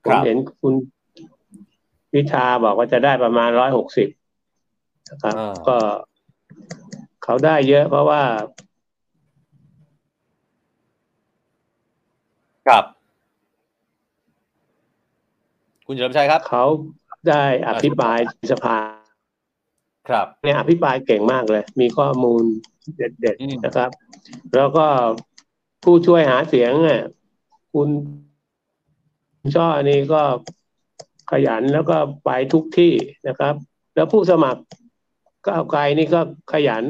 [0.05, 0.75] ผมเห็นคุณ
[2.15, 4.09] วิชาบอกว่าจะได้ประมาณร้อยหกสิบ
[5.15, 5.35] นะครับ
[5.69, 5.79] ก็
[7.25, 8.23] เขาได้เยอะเพราะว่า
[12.67, 12.85] ครับ
[15.87, 16.65] คุณเฉลิมชัยครับ เขา
[17.29, 18.19] ได้อภิปราย
[18.53, 18.79] สภา
[20.09, 22.43] ครับเนี่ยอภิปรายเก่งมากเลย มีข้อมูล
[22.97, 23.91] เด็ดๆนะครับ
[24.57, 24.87] แล้วก็
[25.85, 27.03] ผู้ช่วยหาเสียงเนี่ย
[27.73, 27.89] คุณ
[29.57, 30.23] ช่อนี่ก็
[31.31, 32.93] ขยันแล้วก็ไปทุกที่
[33.29, 33.55] นะครับ
[33.95, 34.63] แล้วผู้สมัคร
[35.47, 36.21] ก้าวไกลนี่ก็
[36.53, 36.85] ขยัน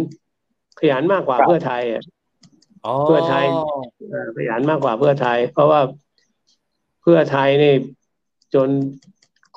[0.80, 2.02] ขยันมากกว่าเพื่อไทยอะ
[3.06, 3.44] เพื่อไทย
[4.36, 5.80] ขยันมากกว่าเพื่อไทย เพราะว่า
[7.02, 7.74] เพื่อไทยนี่
[8.54, 8.68] จน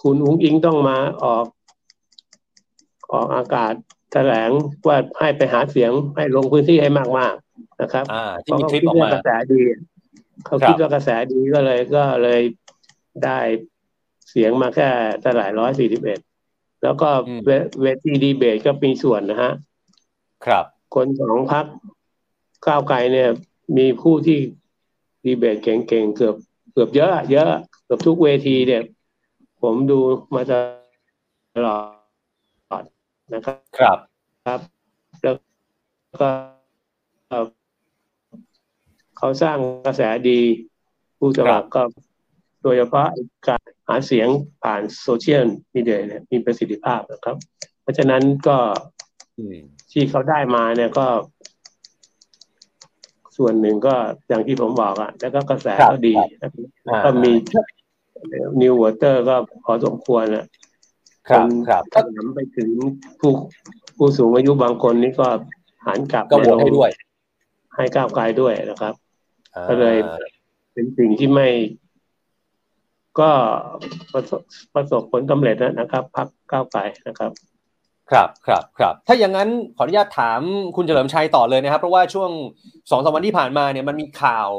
[0.01, 1.45] คุณอุ้งอิงต้องมาออก
[3.13, 3.73] ออกอากาศ
[4.11, 4.49] แถลง
[4.87, 8.05] ว่าให้ไปหาเสียงให้ลงพื้นที่ให้มากๆนะครับ
[8.43, 9.61] เพราะเขาคิดว่ากระแสดี
[10.45, 12.41] เขาคิดว่ากระแสดีก็เลยก็เลย
[13.25, 13.39] ได้
[14.29, 14.89] เสียงมาแค่
[15.21, 16.19] เท่าไหร่ร้อยสี่สิบเอ็ด
[16.83, 17.09] แล้วก็
[17.81, 19.53] เวทีดีเบตก็มีส่วนนะฮะ
[20.45, 21.65] ครับ คนของพรรค
[22.67, 23.29] ก้าวไกลเนี่ย
[23.77, 24.39] มีผู้ที่
[25.25, 26.35] ดีเบตเก่งๆเกือบ
[26.71, 27.51] เกือบเยอะ เยอะ
[27.85, 28.83] เกือบทุกเวทีเนี่ย
[29.61, 29.99] ผมดู
[30.35, 30.53] มาต
[31.65, 31.77] ลอ
[32.81, 32.83] ด
[33.33, 33.97] นะครับ ครับ
[34.45, 34.59] ครับ
[35.23, 35.35] แล้ว
[36.21, 36.29] ก็
[39.17, 40.39] เขาสร้างกระแสดี
[41.17, 41.81] ผู้สมัครก็
[42.61, 43.07] โดยเฉพาะ
[43.47, 44.27] การ หาเสียง
[44.63, 45.45] ผ่านโซเชียล
[45.75, 47.35] มีเดียเนี่ยมีประสิทธิภาพนะครับ
[47.81, 48.57] เพราะฉะนั้นก็
[49.91, 51.07] ที่เขาได้มาเนี่ยก็
[53.37, 53.95] ส่วนหนึ่งก็
[54.27, 56.13] อย่างที่ผมบอกอะแล้วก็กระแสก็ดี
[57.05, 57.31] ก็มี
[58.61, 60.45] นิววอเตอร์ก็พอสมควรอะ
[61.29, 62.69] ครับครับถ้าถามไปถึง
[63.19, 63.31] ผู้
[63.97, 65.27] ผู้สูงอายุบางคนนี่ก็
[65.85, 66.89] หันกลับก็โหวตให้ด้วย
[67.75, 68.93] ให้ก้าวไกลด้วยนะครับ
[69.69, 69.97] ก็เลย
[70.73, 71.47] เป็นสิ่งที่ไม่
[73.19, 73.29] ก็
[74.13, 74.41] ประสบ
[74.75, 77.31] ประสบผลสำเร็จนะครับพักก้าวไกลนะครับ
[78.11, 80.41] ครับครับครับ ถ้าอย่างนั้นขออนุญาตถาม
[80.75, 82.31] คุณเฉลิมชัยต่อเลยนะครับ เพราะว่าช่วง
[82.91, 84.49] สองสวันที่ผ่านมาเนี่ยมันมีข่าว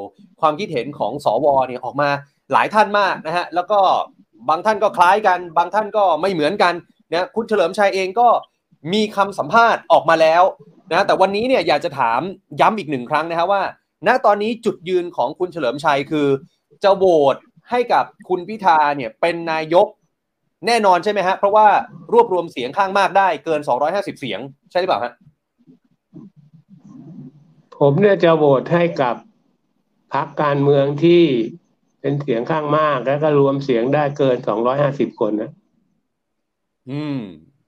[0.40, 2.08] ความคิดเห็นของสวเนี่ยออกมา
[2.52, 3.80] หลายท่านมากนะฮะแล้วก็
[4.48, 6.74] บางท่านก็คล้ายกัน บางท่านก็ไม่เหมือนกัน
[7.10, 8.28] นะคุณเฉลิมชัยเองก็
[8.92, 10.42] มีคำสัมภาษณ์ออกมาแล้ว
[10.92, 12.20] นะแต่วันนี้เนี่ยอยากจะถาม
[12.60, 13.62] ย้ำอีกหนึ่งครั้งนะครับว่า
[14.06, 16.26] ณตอนนี้จุดยืนของคุณเฉลิมชัยคือ
[16.84, 17.36] จะโหวต
[17.70, 19.87] ให้กับคุณพิธาเนี่ยเป็นนายก
[20.66, 21.66] แน่นอนใช่ไหมฮะ เพราะว่า
[22.12, 25.12] รวบรวมเสียงข้างมากได้เกิน 250 เสียง ใช่หรือเปล่าฮะ
[27.78, 29.14] ผมเนี่ยจะโหวตให้กับ
[30.14, 31.22] พรรคการเมืองที่
[32.00, 35.50] เป็นเสียงข้างมากแล้วก็รวมเสียงได้เกินสองร้อยห้าสิบคนนะ
[36.90, 37.20] อืม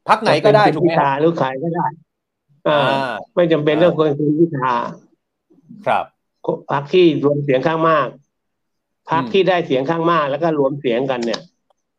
[0.08, 1.86] พักไหนก็ได้จะเป็นถูกไหมพิธาหรือใครก็ได้
[2.68, 4.74] อ่าอ่าไม่จำเป็นต้องคนคุณพิธา
[5.86, 6.04] ครับ
[6.70, 8.06] พรรคที่รวมเสียงข้างมาก
[9.10, 11.40] พรรคอืมที่ได้เสียงข้างมากแล้วก็รวมเสียงกันเนี่ย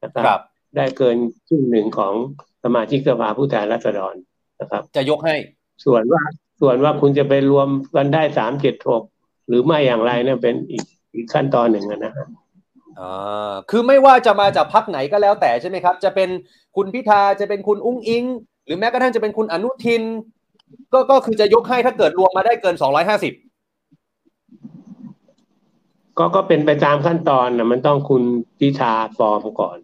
[0.03, 0.39] นะคครัรับ
[0.75, 2.13] ได้เกินครึ่งหนึ่งของ
[2.63, 4.15] สมาชิกสภาผู้แทนราษฎร
[4.61, 5.35] นะครับ จะยกให้
[5.85, 6.21] ส่วนว่า
[6.61, 9.03] ส่วนว่าคุณจะไปรวมกันได้สามเจ็ดหก
[9.47, 12.27] หรือไม่อย่างไรเนี่ยเป็นอีกอีกขั้นตอนหนึ่งอะนะฮะ
[12.99, 16.29] อ่าคือไม่ว่าจะมาจากพักไหนก็แล้วแต่ใช่ไหมครับ จะเป็น
[16.75, 18.23] คุณพิธาจะเป็นคุณอุ้งอิง
[18.65, 20.03] หรือแม้กระทั่งจะเป็นคุณอนุทิน
[20.93, 23.33] ก็ก็คือจะยกให้ถ้าเกิดรวมมาได้เกินสองร้อยห้าสิบ
[26.17, 28.23] ก็ก็เป็นไปตามขั้นตอนนะมันต้องคุณ
[28.59, 29.77] พิธาฟอร์มก่อน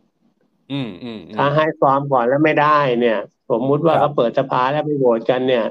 [0.71, 5.65] อืมอืมอืมถ้าให้ฟอร์มก่อนแล้วไม่ได้เนี่ย สมมุติว่าครับเขาเปิดสภาแล้วไปโหวตกันเนี่ย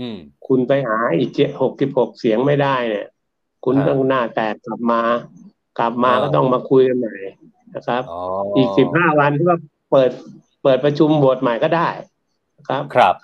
[0.00, 3.06] อืม คุณไปหาอีกเจ็ดหกสิบหกเสียงไม่ได้เนี่ย
[3.64, 5.00] คุณครับต้องหน้าแตกกลับมา
[5.78, 7.14] กลับมาอ่าก็ต้องมาคุยกันใหม่
[7.74, 8.20] นะครับอ๋อ
[8.56, 9.58] อีกสิบห้าวันที่ว่า
[9.90, 10.10] เปิด
[10.62, 11.88] เปิดประชุมโหวตใหม่ก็ได้
[12.58, 13.14] นะครับครับ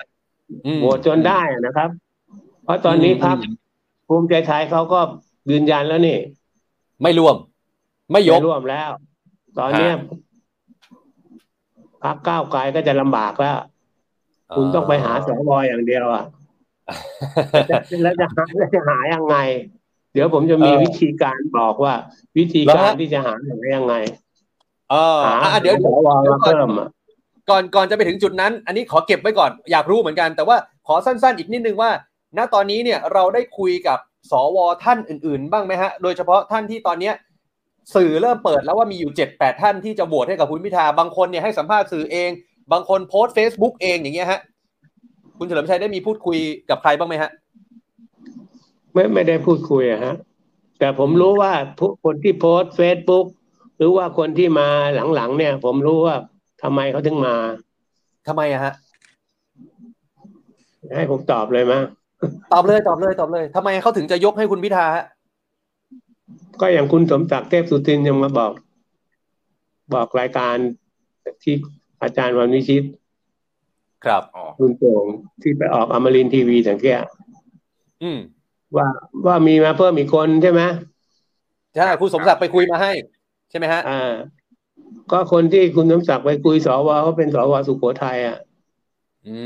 [0.66, 1.90] อืมโหวตจนได้นะครับ
[2.64, 3.36] เพราะตอนนี้อืมพรรค
[4.06, 5.00] ภูมิใจไทยเขาก็
[5.50, 6.18] ยืนยันแล้วนี่
[7.02, 7.36] ไม่รวม
[8.12, 8.90] ไม่ยกไม่ร่วมแล้ว
[9.58, 9.98] ตอนเนี้ยฮะ
[12.02, 13.56] พรรคก้าวไกลก็จะลำบากแล้ว
[14.54, 16.24] คุณต้องไปหาสวอย่างเดียวอะ
[18.02, 19.36] แล้วจะหาแล้วจะหายังไง
[20.12, 21.94] เดี๋ยวผมจะมีเออวิธีการบอกว่า
[22.38, 23.94] วิธีแล้วการฮะที่จะหาหายังไง
[24.90, 26.88] เออหาอะเดี๋ยวสเดี๋ยววเดี๋ยวมาก่อนเพิ่มอะ
[27.50, 30.56] ก่อนก่อนจะไปถึงจุดนั้น อันนี้ขอเก็บไว้ก่อนอยากรู้เหมือนกัน แต่ว่า
[30.86, 31.90] ขอสั้นๆ อีกนิดนึงว่า
[32.36, 33.98] ณตอนนี้เนี่ยเราได้คุยกับ
[34.30, 37.14] สวท่านอื่น ๆ บ้างไหมฮะ โดยเฉพาะท่านที่ตอนเนี้ย
[37.94, 42.30] สื่อเริ่มเปิดแล้วว่ามีอยู่เจ็ดแปดท่านที่จะโหวตให้กับคุณพิธาบางคนเนี่ยให้สัมภาษณ์สื่อเอง
[42.72, 44.40] บางคนโพสต์ Facebook เองอย่างเงี้ยฮะ
[45.38, 46.38] คุณเฉลิมชัยได้มีพูดคุย
[46.70, 47.30] กับใครบ้างไหมฮะ
[48.92, 50.14] ไม่ไม่ได้พูดคุยอะฮะ
[50.78, 53.26] แต่ผมรู้ว่าผู้คนที่โพสเฟซบุ๊ก
[53.76, 54.68] หรือว่าคนที่มา
[55.14, 56.16] หลังๆเนี่ย ผมรู้ว่า
[56.62, 57.34] ทำไมเขาถึงมา
[58.26, 58.72] ทำไมอะฮะ
[60.96, 61.82] ให้ผมตอบเลยมั้ย
[62.52, 65.04] ตอบเลยตอบเลยตอบเลยทำไมเขาถึงจะยกให้คุณพิธาฮะ
[66.60, 68.52] ก็อย่างคุณสมศักดิ์เทพสุทินยังมาบอก
[69.94, 70.56] บอกรายการ
[71.42, 71.54] ที่
[72.02, 72.84] อาจารย์วันวิชิต
[74.04, 75.04] ครับอ๋อคุณโป่ง
[75.42, 77.04] ที่ไปออกอมรินทร์ทีวีสังเกต
[78.02, 78.18] อืม
[78.76, 78.86] ว่า
[79.26, 80.62] ว่ามีมาเพิ่มอีกคนใช่ไหม
[81.76, 82.92] ใช่คุณสมศักดิ์ไปคุยมาให้
[83.50, 84.12] ใช่ไหมฮะ อ่า
[85.12, 88.38] ก็คนที่คุณสมศักดิ์ไปคุยสวเขาเป็นสวสุโขทัยอะ
[89.26, 89.38] อื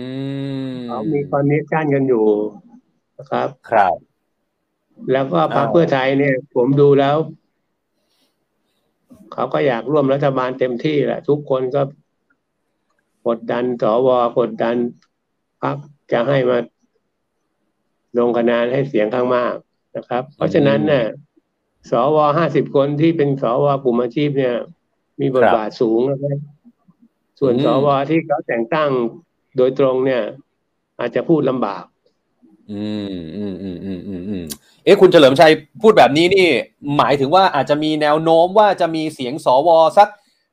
[0.70, 2.24] มเขามีคอนเนคชั่นกันอยู่
[3.18, 3.96] นะครับ ครับ
[5.12, 7.16] แล้วก็พรรคอ่าเพื่อไทยเนี่ย ผมดูแล้ว
[9.32, 11.82] เขาก็อยากร่วมรัฐบาลเต็มที่แหละ ทุกคนก็
[13.26, 14.76] กดดันสวกดดัน
[15.62, 15.76] พรรค
[16.12, 16.58] จะให้มา
[18.18, 19.54] ลงคะแนนให้เสียงข้างมาก
[19.96, 21.04] นะครับ เพราะฉะนั้นเนี่ย
[21.90, 24.54] สวห้าสิบคนที่เป็นสวกลุ่มอาชีพเนี่ย
[25.20, 26.38] มีบทบาทสูงนะครับ
[27.40, 28.90] ส่วนอืมสวที่เขาแต่งตั้ง
[29.56, 30.22] โดยตรงเนี่ย
[31.00, 31.84] อาจจะพูดลำบาก
[32.72, 34.44] อืมอืมอืมอืมอืมอืม
[34.84, 36.48] เอ๊ะคุณเฉลิมชัยพูดแบบนี้นี่
[36.96, 40.08] หมายถึงว่าอาจจะมีแนวโน้มว่าจะมีเสียงสวสัก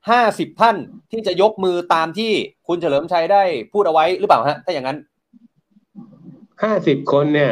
[0.10, 0.78] ห้าสิบท่าน
[1.12, 2.32] ที่จะยกมือตามที่
[2.68, 4.98] คุณเฉลิมชัยได้พูดเอาไว้หรือเปล่าฮะ ถ้าอย่างนั้น
[6.64, 7.52] ห้าสิบคนเนี่ย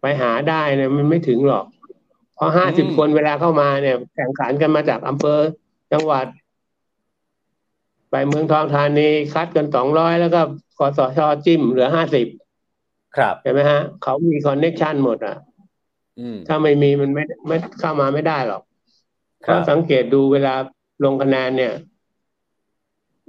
[0.00, 1.64] ไปหาได้เนี่ยมันไม่ถึงหรอก
[2.36, 5.38] เพราะห้าสิบอืมคนเวลาเข้ามาเนี่ย แข่งขันกันมาจากอำเภอ
[5.92, 6.26] จังหวัด
[8.10, 10.40] ไปเมืองทองธานีคัดกันสองร้อยแล้วก็
[10.78, 12.26] คสชจิ้มเหลือห้าสิบ
[13.16, 15.36] ครับใช่ไหมฮะ เขามี connection หมดอะ
[16.18, 18.62] อืมถ้าไม่มีมันไม่ไม่เข้ามาไม่ได้หรอก
[19.46, 20.54] ครัก็บสังเกตดูเวลา
[21.04, 21.72] ลงคะแนนเนี่ย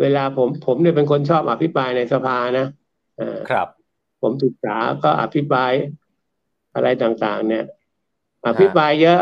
[0.02, 2.65] เวลาผมผมเนี่ยเป็นคนชอบอภิปรายในสภานะ
[3.20, 3.67] อ่าครับ
[4.22, 5.72] ผมศึกษาก็อภิปราย
[6.74, 7.65] อะไรต่างๆ เนี่ย
[8.48, 9.20] อภิปรายเยอะ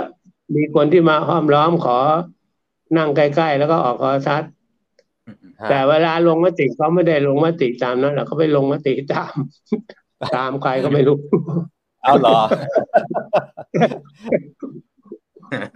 [0.56, 1.98] มีคนที่มาห้อมล้อมขอ
[2.98, 4.59] นั่งใกล้ๆ แล้วก็ออกคอทัศน์ฮะ
[5.70, 9.34] แต่เวลาลงมติเขาไม่ได้ลงมติตามนั้นหรอกเขาไปลงมติตาม
[10.36, 11.18] ตามใครก็ไม่รู้
[12.04, 12.40] เอาเหรอ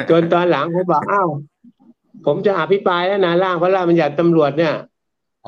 [0.09, 1.29] จนตอนหลังผมบอกอ้าว
[2.25, 4.73] ผมจะอภิปรายแล้วนะร่างพระราชบัญญัติตำรวจเนี่ย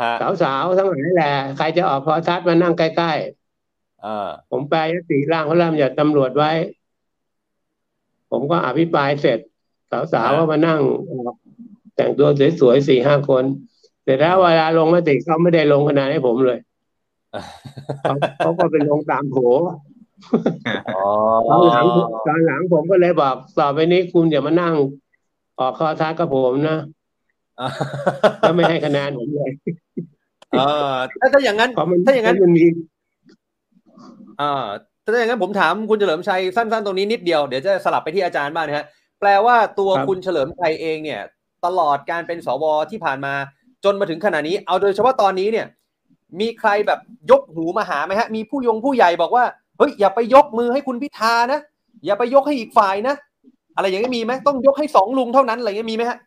[0.02, 6.52] ฮะสาวๆทั้งหลายแหละใครจะออกคอทัศน์มานั่งใกล้ๆอ่าผมแปลยติร่างพระราชบัญญัติตำรวจไว้
[8.32, 9.40] ผมก็อภิปรายเสร็จ
[10.14, 10.80] สาวๆก็มานั่ง
[11.96, 12.28] แต่งตัว
[12.60, 13.44] สวยๆสี่ห้าคน
[14.06, 16.60] แต่ถ้าเวลาลงมติเขาไม่ได้ลงคะแนนให้ผมเลย
[18.02, 19.36] เขาเขาก็เป็นลงตามโผ
[20.96, 21.06] อ๋อ
[21.50, 21.86] ตอนหลัง
[22.28, 24.74] ตอนหลังผมก็เลยบอกต่อไปนี้คุณอย่ามานั่ง
[25.60, 26.78] ออกข้อท้ายกับผมนะ
[28.48, 29.52] ก็ไม่ให้คะแนนผมเลย
[30.52, 32.66] เออถ้าถ้าอย่างนั้นเพราะมันถ้าอย่างนั้นมันมี
[34.42, 34.66] อ่า
[35.04, 38.86] ถ้าอย่างนั้นผมถามคุณเฉลิมชัยสั้นๆตรงนี้นิดเดียวเดี๋ยวจะสลับไปที่อาจารย์บ้างนะฮะ
[39.20, 41.22] แปลว่าตัวคุณเฉลิมชัยเองเนี่ย
[41.66, 43.34] ตลอดการเป็นสวที่ผ่านมา
[43.86, 45.68] จนมาถึงขณะนี้ เอาโดยเฉพาะตอนนี้เนี่ย
[46.40, 47.00] มีใครแบบ
[47.32, 49.46] ยกหูมาหาไหมฮะ มีผู้ยงผู้ใหญ่บอกว่า
[49.78, 51.60] เฮ้ยอย่าไปยกมือให้คุณพิธานะ
[52.06, 53.16] อย่าไปยกให้อีกฝ่ายนะ
[53.76, 56.18] อะไรอย่างนี้มีไหมต้องยกให้สองลุงเท่านั้นอะไรเงี้ยมีไหมฮะ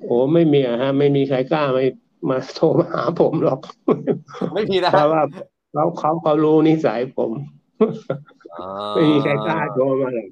[0.00, 1.82] โอ้ไม่มีอะฮะ ไม่มีใครกล้ามา
[2.30, 3.60] มาโทรมาหาผมหรอก
[4.54, 5.22] ไม่มีนะเพฮะราะว่า
[5.72, 7.32] เขาเขาเขารู้นิสัยผม
[8.94, 10.28] ไม่มีใครกล้าโทรมาหรอก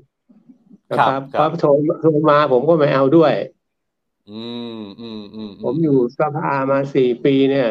[0.92, 1.68] นะครับพอโทร
[2.02, 3.34] โทรมาผมก็ไม่เอาด้วย
[4.30, 4.42] อื
[4.78, 7.68] มอืมอืมผมอยู่สภามาสี่ปีเนี่ย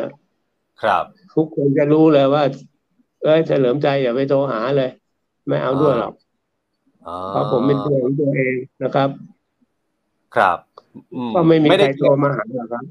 [0.84, 1.04] ครับ
[1.36, 2.44] ทุกคนจะรู้เลยว่า
[3.24, 4.92] เอ้ยเฉลิมใจอย่าไปโทรหาเลย
[5.48, 6.14] ไม่เอาด้วยหรอก
[7.08, 9.10] อ่าเพราะผมเป็นตัวของตัวเองนะครับ
[10.36, 10.58] ครับ
[11.16, 12.86] อืก็ไม่มีใครด้โทรมาหาหรอกครับ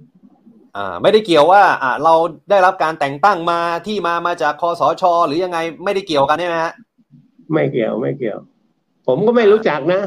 [0.76, 2.14] อ่า ไม่ได้เกี่ยวว่า อ่า เรา
[2.50, 6.72] ได้รับการแต่งตั้งมาที่มามาจากคอสช หรือยังไงไม่ได้เกี่ยวกันใช่ไหมฮะ
[7.52, 8.38] ไม่เกี่ยวไม่เกี่ยว
[9.06, 10.00] ผมก็ไม่รู้จักนะ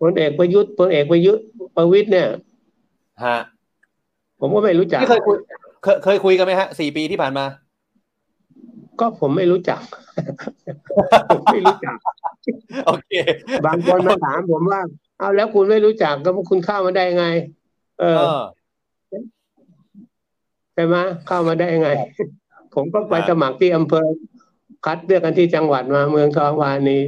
[0.00, 1.44] พลเอกประยุทธ์พลเอกประยุทธ์
[1.76, 2.28] ประวิตยเนี่ย
[3.24, 3.38] ฮะ
[4.40, 5.36] ผมก็ไม่รู้จักที่เคยคุย
[5.82, 7.44] เคยเคยคุยกันไหมฮะสี่ปีที่ผ่านมา
[9.00, 9.80] ก็ผมไม่รู้จัก
[11.30, 11.96] ผมไม่รู้จัก
[12.86, 13.10] โอเค
[13.66, 14.80] บางคนมาถามผมว่า
[15.18, 17.26] เอาแล้วคุณไม่รู้จักก็คุณเข้ามาได้ไง
[18.00, 18.42] เอเอออ
[20.74, 21.90] ใช่ไหมเข้ามาได้ไง
[22.74, 24.06] ผมก็ไปครับสมัครที่อำเภอ
[24.86, 26.98] คัดเลือกกันที่จังหวัดมาเมืองทองวานี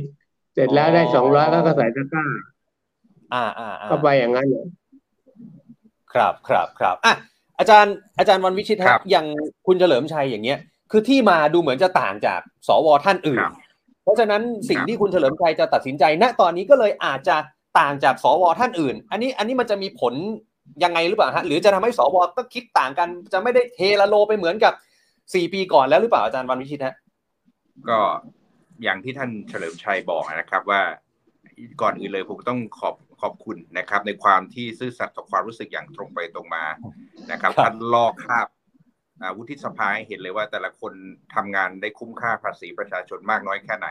[0.55, 2.25] เสร็จแล้วได้อ๋อสองร้อยก็ใส่ตะกร้า
[3.35, 4.67] อ่าอ่าอ่าก็ไปอย่างนั้นเลย
[6.15, 7.15] ครับครับครับอะ
[7.59, 9.27] อาจารย์อาจารย์วันวิชิตครัฮะบอย่าง
[9.67, 10.59] คุณเฉลิมชัยอย่างเงี้ย
[10.91, 13.55] คือที่มาดูเหมือนจะต่างจากสวท่านอื่นครับ
[14.03, 17.37] เพราะฉะนั้นสิ่งครับที่คุณเฉลิมชัยจะตัดสินใจ ณตอนนี้ก็เลยอาจจะ
[17.81, 20.15] ต่างจากสวท่านอื่น อันนี้อันนี้มันจะมีผล
[20.85, 24.73] ยังไงหรือเปล่าฮะหรือจะทำให้สวก็คิดต่างกัน จะไม่ได้เทละโลไปเหมือนกับ
[25.35, 26.95] สี่ปีก่อนแล้วหรือเปล่าอาจารย์วันวิชิตฮะ
[27.89, 27.99] ก็
[28.83, 30.83] อย่างที่ท่านเฉลิมชัยบอกนะครับว่า
[31.83, 36.65] ก่อนอื่นเลยผมต้องขอบ ขอบคุณนะครับ ในความที่ซื่อสัตย์ต่อความรู้สึกอย่างตรงไปตรงมา
[37.33, 38.49] นะครับครับท่านลอกคาบ
[39.21, 40.93] อ่าวุฒิสภาให้เห็นเลยว่าแต่ละคน
[41.35, 43.89] ทำงานได้คุ้มค่าภาษีประชาชนมากน้อยแค่ไหน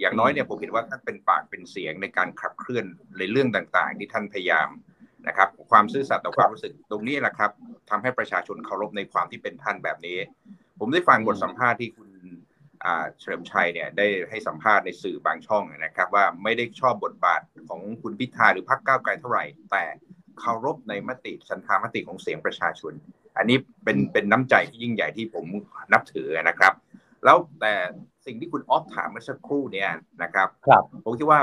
[0.00, 2.84] อย่างน้อยเนี่ยผมเห็นว่าท่านเป็นปากเป็นเสียงในการขับเคลื่อน
[3.18, 4.68] ในเรื่องต่างๆ ที่ท่านพยายาม
[5.28, 7.50] นะครับ ความซื่อสัตย์ต่อความรู้สึกตรงนี้แหละครับ
[7.90, 10.18] ทำให้ประชาชนเคารพในความที่เป็นท่านแบบนี้
[10.78, 12.07] ผมได้ฟังบทสัมภาษณ์ที่คุณอ่า
[13.18, 19.84] เฉลิมชัยเนี่ยได้ให้สัมภาษณ์ในสื่อบางช่องนะครับว่าไม่ได้ชอบบทบาทของคุณพิธาหรือพรรคก้าวไกลเท่าไหร่ แต่
[20.40, 22.92] เคารพในมติสันธามติของเสียงประชาชน
[23.36, 25.44] อันนี้เป็นเป็นน้ำใจที่ยิ่งใหญ่ที่ผม
[25.92, 26.72] นับถือนะครับ
[27.24, 27.74] แล้วแต่
[28.26, 29.90] สิ่งที่คุณออฟถามเมื่อสักครู่เนี่ย
[30.22, 31.40] นะครับครับผมคิดว่า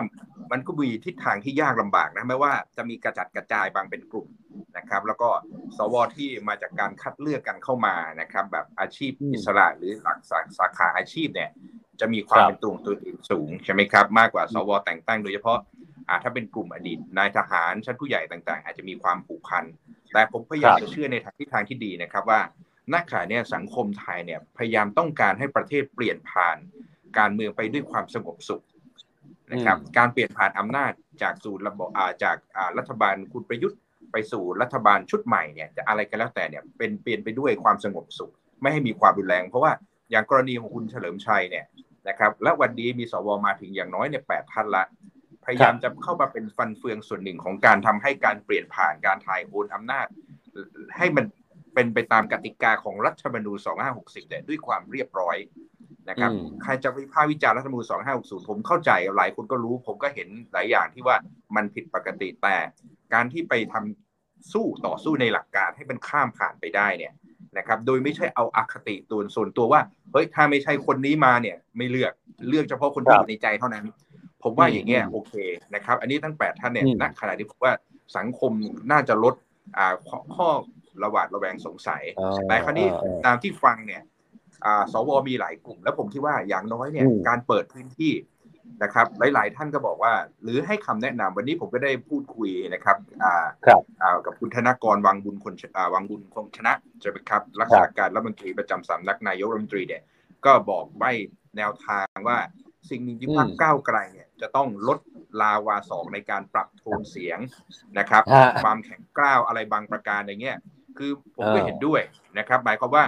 [0.51, 4.27] มันก็มีทิศทางที่ยากลำบากนะไม่ว่าจะมีกระจัดกระจายบางเป็นกลุ่ม
[4.77, 5.29] นะครับ แล้วก็
[5.77, 11.49] สวที่มาจากการคัดเลือกกันเข้ามานะครับ แบบอาชีพอืมอิสระหรือหลักสาสาขาอาชีพเนี่ย
[11.99, 15.59] จะมีความครับเป็นตัวของตัวเองสูงใช่ไหมครับ มากกว่าสวแต่งตั้งโดยเฉพาะ
[16.09, 19.63] อ่าถ้าเป็นกลุ่มอดีตนายทหารชั้นผู้ใหญ่ต่าง ๆ อาจจะมีความผูกพัน
[20.13, 22.39] แต่ผมพยายามจะเชื่อในทางทิศทางที่ดีนะครับว่า
[22.93, 26.57] นักขณะเนี่ยสังคมไทยเนี่ยพยายามต้องการให้ประเทศเปลี่ยนผ่าน
[27.17, 28.63] การเมืองไปด้วยความสงบสุข
[29.51, 33.79] นะครับการเปลี่ยนผ่านอำนาจจากสู่ระบบอ่าจากอ่ารัฐบาลคุณประยุทธ์
[34.11, 39.71] ไปสู่รัฐบาลชุดใหม่เนี่ยจะอะไรก็แล้วแต่เนี่ยเป็นเปลี่ยนไปด้วยความสงบสุข ไม่ให้มีความรุนแรง เพราะว่า
[40.11, 41.65] อย่างกรณีของคุณเฉลิมชัยเนี่ย
[42.07, 44.83] นะครับและวันนี้มีสวมาถึงอย่างน้อยเนี่ยแปดท่านละ
[45.45, 50.07] พยายามจะเข้ามาเป็นฟันเฟืองส่วนหนึ่งของการทำให้การเปลี่ยนผ่านการถ่ายโอนอำนาจ
[50.97, 51.25] ให้มัน
[51.75, 53.57] เป็นไปตามกติกาของรัฐธรรมนูญ
[53.93, 55.37] 2560เนี่ยด้วยความเรียบร้อย
[56.09, 57.85] นะครับอืมใครจะวิพากษ์วิจารณ์รัฐธรรมนูญ
[58.15, 61.15] 2560 ผมเข้าใจหลายคนก็รู้ ผมก็เห็นหลายอย่างที่ว่า
[61.55, 62.55] มันผิดปกติแต่
[63.13, 67.13] การที่ไปทำสู้ต่อสู้ในหลักการให้มันข้ามผ่านไปได้เนี่ย
[67.57, 72.13] นะครับ โดยไม่ใช่เอาอคติตัวส่วนตัวว่าเฮ้ยถ้าไม่ใช่คนนี้มาเนี่ย ไม่เลือก
[72.49, 73.85] เลือกเฉพาะคนที่อยู่ในใจเท่านั้น
[74.43, 75.33] ผมว่าอย่างเงี้ยโอเค
[75.75, 77.73] นะครับ อันนี้ทั้งแปดท่านเนี่ยอืมณขณะที่ผมว่า
[78.17, 78.51] สังคม
[78.91, 79.35] น่าจะลด
[79.77, 80.47] อ่าข้อข้อ
[81.03, 84.03] ระหวาดระแวงสงสัยอ่าแต่คราวนี้อ่าตามที่ฟังเนี่ย
[84.65, 88.13] อ่าสวมีหลายกลุ่ม แล้วผมคิดว่าอย่างน้อยเนี่ยอืมการเปิดพื้นที่
[88.83, 100.03] นะครับ หลาย ๆ ท่านก็บอกว่า หรือให้คำแนะนำวันนี้ผมก็ได้พูดคุยนะครับอ่าครับอ่ากับคุณธนกรวังบุญคนอ่าวังบุญคงชนะใช่ไหมครับรักษาการรัฐมนตรีประจำสำนักนายกรัฐมนตรีเนี่ย
[100.45, 101.11] ก็บอกไว้
[101.57, 102.37] แนวทางว่า
[102.89, 104.99] สิ่งหนึ่งที่พรรคอืมก้าวไกลเนี่ยจะต้องลด
[105.41, 107.39] ลาวาสองในการปรับโทนเสียง
[107.99, 110.57] นะครับฮะความแข็งกร้าวอะไรบางประการอย่างเงี้ย
[110.97, 112.01] คือผมก็อ่าเห็นด้วย
[112.37, 113.05] นะครับ หมายความว่า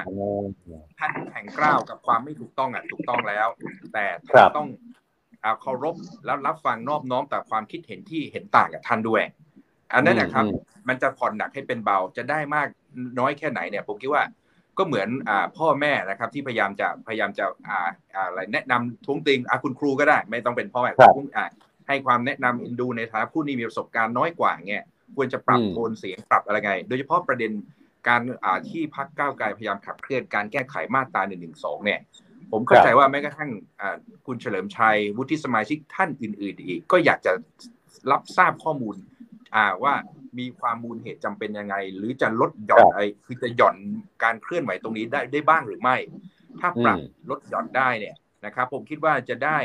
[0.99, 3.47] ท่านแข็งกร้าวกับความไม่ถูกต้องอะถูกต้องแล้ว
[3.93, 4.67] แต่ครัท่านบต้อง
[5.41, 5.95] เอาเคารพ
[6.25, 9.21] แล้วรับฟังนอบน้อมแต่ความคิดเห็นที่เห็นต่างกับท่านด้วย
[9.93, 12.67] อันนั้นนะครับอืมมันจะผ่อนหนักให้เป็นเบาจะได้มาก
[13.19, 14.23] น้อยแค่ไหนเนี่ยผมคิดว่า
[14.77, 21.45] ก็เหมือนอ่าพ่อแม่นะครับที่พยายามจะพยายามจะอ่าอะไรแนะนำท้วงติงอ่าคุณครูก็ได้ ไม่ต้องเป็นพ่อแม่คุณอ่า
[21.87, 27.51] ให้ความแนะนำอินดูในฐานะผู้นี้มีประสบการณ์น้อยกว่าเงี้ยควรจะปรับโทนเสียงปรับอะไรไง โดยเฉพาะประเด็น
[28.07, 31.99] การอ่าที่พักก้าวไกลพยายามขับเคลื่อนการแก้ไขมาตราหนึ่งหนึ่งสองเนี่ย
[32.51, 33.49] ผมเข้าใจว่าแม้กระทั่ง
[34.25, 37.31] คุณเฉลิมชัยวุฒิสมาชิกท่านอื่น ๆ อีก ก็อยากจะ
[38.11, 38.95] รับทราบข้อมูล
[39.83, 39.93] ว่า
[40.39, 43.75] มีความมูลเหตุจำเป็นยังไง หรือจะลดหย่อนไอ้คือจะหย่อน
[44.23, 45.97] การเคลื่อนไหวตรงนี้ได้ได้บ้างหรือไม่
[46.59, 49.57] ถ้าปรับลดหย่อนได้เนี่ยนะครับ ผมคิดว่าจะได้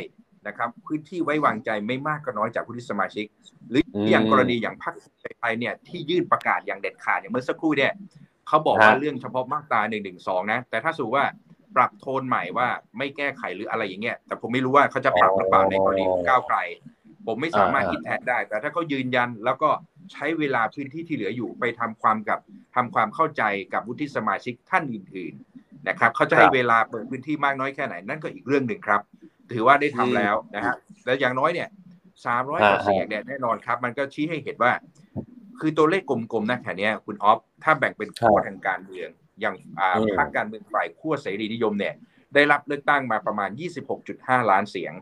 [0.46, 3.26] นะครับพื้นที่ไว้วางใจไม่มากก็น้อยจากผู้ที่สมาชิก
[3.70, 4.94] หรืออย่างกรณีอย่างพรรค
[5.38, 7.92] ไทยเนี่ยที่ยื่นประกาศอย่างเด็ดขาดอย่างเมื่อสักครู่เนี่ย
[8.48, 11.24] เขาบอกว่าเรื่องเฉพาะมาตราหนึ่งหนึ่งสองนะแต่ถ้าสูว่า
[11.76, 16.58] ปรับโทนใหม่ว่าไม่แก้ไขหรืออะไรอย่างเงี้ยแต่ผมไม่รู้ว่าเขาจะปรับหรือเปล่าในกรณีของก้าวไกล
[17.26, 19.70] ผมไม่สามารถคิดแทนได้ แต่ถ้าเขายืนยันแล้วก็
[20.12, 22.40] ใช้เวลาพื้นที่ที่เหลืออยู่ไปทำความกับ
[22.74, 29.00] ทำความเข้าใจกับวุฒิสมาชิกท่านอื่น ๆ นะครับเขาจะให้เวลาเปิดพื้นที่มากน้อยแค่ไหนนั่นก็อีกเรื่องหนึ่งครับ
[29.52, 30.74] ถือว่าได้ทำแล้วนะฮะ
[31.04, 31.68] แล้วอย่างน้อยเนี่ย
[32.26, 34.72] สามร้อยกว่าเสียงเนี่ยแน่นอนครับ มันก็ชี้ให้เห็นว่า
[35.60, 39.08] คือตัวเลขกลมๆนะแค่นี้คุณออฟถ้าแบ่งเป็นขั้วทางการเมือง
[39.40, 39.54] อย่าง
[40.18, 41.94] พรรคการเมืองฝ่ายขั้วเสรีนิยมเนี่ย
[42.34, 43.50] ได้รับเลือกตั้งมาประมาณ
[44.00, 44.92] 26.5 ล้านเสียง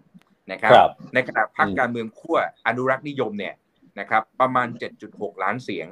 [0.53, 0.73] นะครับ
[1.15, 3.55] ในขณะพรรคการเมืองขั้วอนุรักษ์นิยมเนี่ย
[4.01, 4.69] นะครับ ประมาณ
[5.05, 5.89] 7.6 ล้านเสียง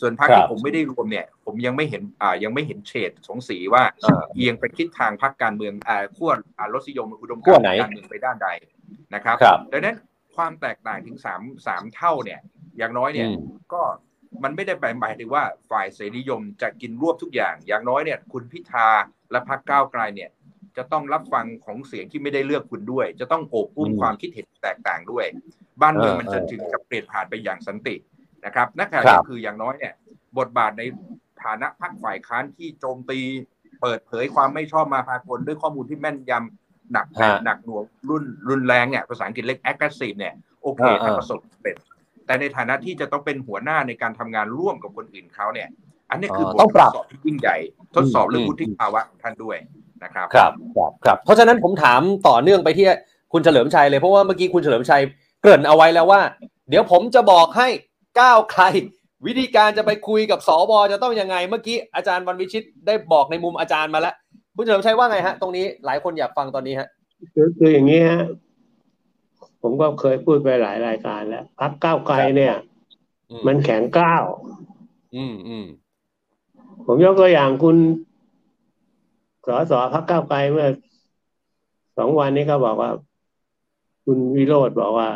[0.00, 3.82] ส่วนพรรคที่ผมไม่ได้รวมเนี่ย ผมยังไม่เห็นอ่ายังไม่เห็นเฉดสงสีว่า
[4.36, 8.48] เอียงไปทิศทางพรรคการเมืองอ่าขั้วอ่ารสนิยมอุดมการณ์การเมืองไปด้านใด
[9.14, 9.36] นะครับ
[9.72, 9.96] ดังนั้น
[10.36, 12.40] ความแตกต่างถึงสามสามเท่าเนี่ย
[12.78, 13.28] อย่างน้อยเนี่ย
[13.72, 13.82] ก็
[14.42, 18.88] มันไม่ได้หมายถึงว่าฝ่ายเสรีนิยมจะกินรวบทุกอย่าง อย่างน้อยเนี่ย คุณพิธา
[19.30, 20.30] และพรรคก้าวไกลเนี่ย
[20.76, 25.26] จะต้องรับฟังของเสียงที่ไม่ได้เลือกคุณด้วย จะต้องโอบอุ้มความคิดเห็นแตกต่างด้วย
[25.82, 27.94] บ้านเมืองมันจะถึงจะเปลี่ยนผ่านไปอย่างสันติ
[28.44, 29.94] นะครับนักข่าวคืออย่างน้อยเนี่ย
[30.38, 30.82] บทบาทใน
[31.44, 33.20] ฐานะพรรคฝ่ายค้านที่โจมตี
[33.80, 37.06] เปิดเผยความไม่ชอบมาพากลด้วยข้อมูลที่แม่นยำหนัก
[37.44, 41.76] หนักหน่วงรุนรุนแรงเนี่ยภาษาอังกฤษเรียก aggressive เนี่ยโอเคถ้าประสบเป็น
[42.26, 45.68] แต่ในฐานะที่จะต้องเป็นหัวหน้าในการทำงานร่วมกับคนอื่นเขาเนี่ย
[46.10, 47.56] อันนี้คือบททดสอบที่ยิ่งใหญ่
[47.96, 49.56] ทดสอบเรื่องวุฒิภาวะของท่านด้วย
[50.04, 52.86] นะครับครับครับครับ เพราะฉะนั้นผมถามต่อเนื่องไปที่
[53.32, 55.02] คุณเฉลิมชัยเลยเพราะว่าเมื่อกี้คุณเฉลิมชัย
[55.40, 56.20] เกริ่นเอาไว้แล้วว่า
[56.68, 57.68] เดี๋ยวผมจะบอกให้
[58.20, 58.64] ก้าวใคร
[59.26, 64.14] วิธีการจะไปคุยกับสวจะต้องยังไง เมื่อกี้อาจารย์วันวิชิตได้บอกในมุมอาจารย์มาแล้ว
[64.56, 66.88] คุณเฉลิมชัยว่าไงฮะ ตรงนี้หลายคนอยากฟังตอนนี้ฮะ
[67.34, 68.22] คือคืออย่างนี้ฮะ
[69.62, 72.54] ผมก็เคยพูดไปหลายรายการแล้วพักก้าวไกลเนี่ย
[73.46, 74.24] มันแข็งก้าว
[75.16, 75.66] อืมอืม
[76.86, 77.76] ผมยกตัวอย่างคุณ
[79.46, 80.68] สอสอพักก้าวไกลเมื่อ
[81.98, 82.90] สองวันนี้เขาบอกว่า
[84.04, 85.08] คุณวิโรธบอกว่า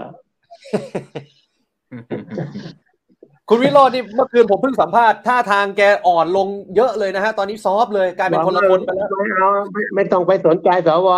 [3.49, 11.09] คุณวิโรจน์นี่เมื่อคืนผมเพิ่งสัมภาษณ์ท่าทางแกอ่อนลงเยอะเลยนะฮะ ตอนนี้ซอฟเลยกลายเป็นคนละคนไปแล้วไม่เอาไม่ไม่ต้องไปสนใจสว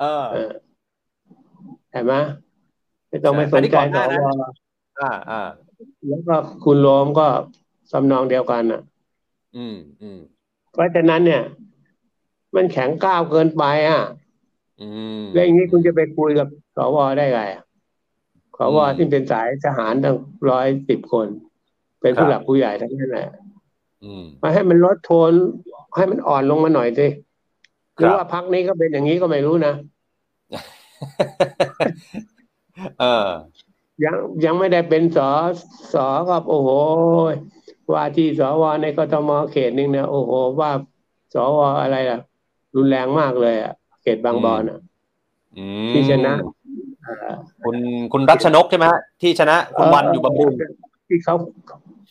[0.00, 0.26] เออ
[1.92, 2.14] เห็นไหม
[3.08, 4.26] ไม่ต้องไปสนใจสว
[5.00, 5.42] อ่าอ่า
[6.08, 7.26] แล้วก็คุณโลมก็
[7.92, 8.82] สำนองเดียวกันอะ
[9.56, 10.18] อืมอืม
[10.72, 11.42] เพราะฉะนั้นเนี่ย
[12.54, 14.02] มันแข็งก้าวเกินไปอะ
[15.32, 17.40] แล้วอย่างนี้คุณจะไปคุยกับสวได้ไง
[18.58, 20.16] สวที่เป็นสายทหารตั้ง
[20.50, 21.26] ร้อยสิบคน
[22.00, 23.28] เป็นผู้หลักผู้ใหญ่ทั้งนั้นแหละ
[24.42, 25.32] มาให้มันลดโทน
[25.96, 27.06] ให้มันอ่อนลงมาหน่อยสิ
[27.94, 29.74] หรือว่าพักนี้ก็เป็นอย่างนี้ก็ไม่รู้นะ
[33.00, 33.28] เออ
[34.04, 35.30] ยังยังไม่ได้เป็นสอ
[35.94, 36.70] สอก็โอ้โห
[37.92, 40.70] ว่าที่สวในกทมเขตนึงเนี่ยโอ้โห ว่า
[41.34, 42.20] สวอะไรล่ะ
[42.76, 44.80] รุนแรงมากเลยอะ เขตบางบอนอะ
[45.90, 46.32] ที่ชนะ
[47.64, 47.76] คุณ
[48.12, 50.52] คุณรัชนกใช่ไหมฮะที่ชนะ คุณวันอยู่บำรุง
[51.08, 51.34] ที่เขา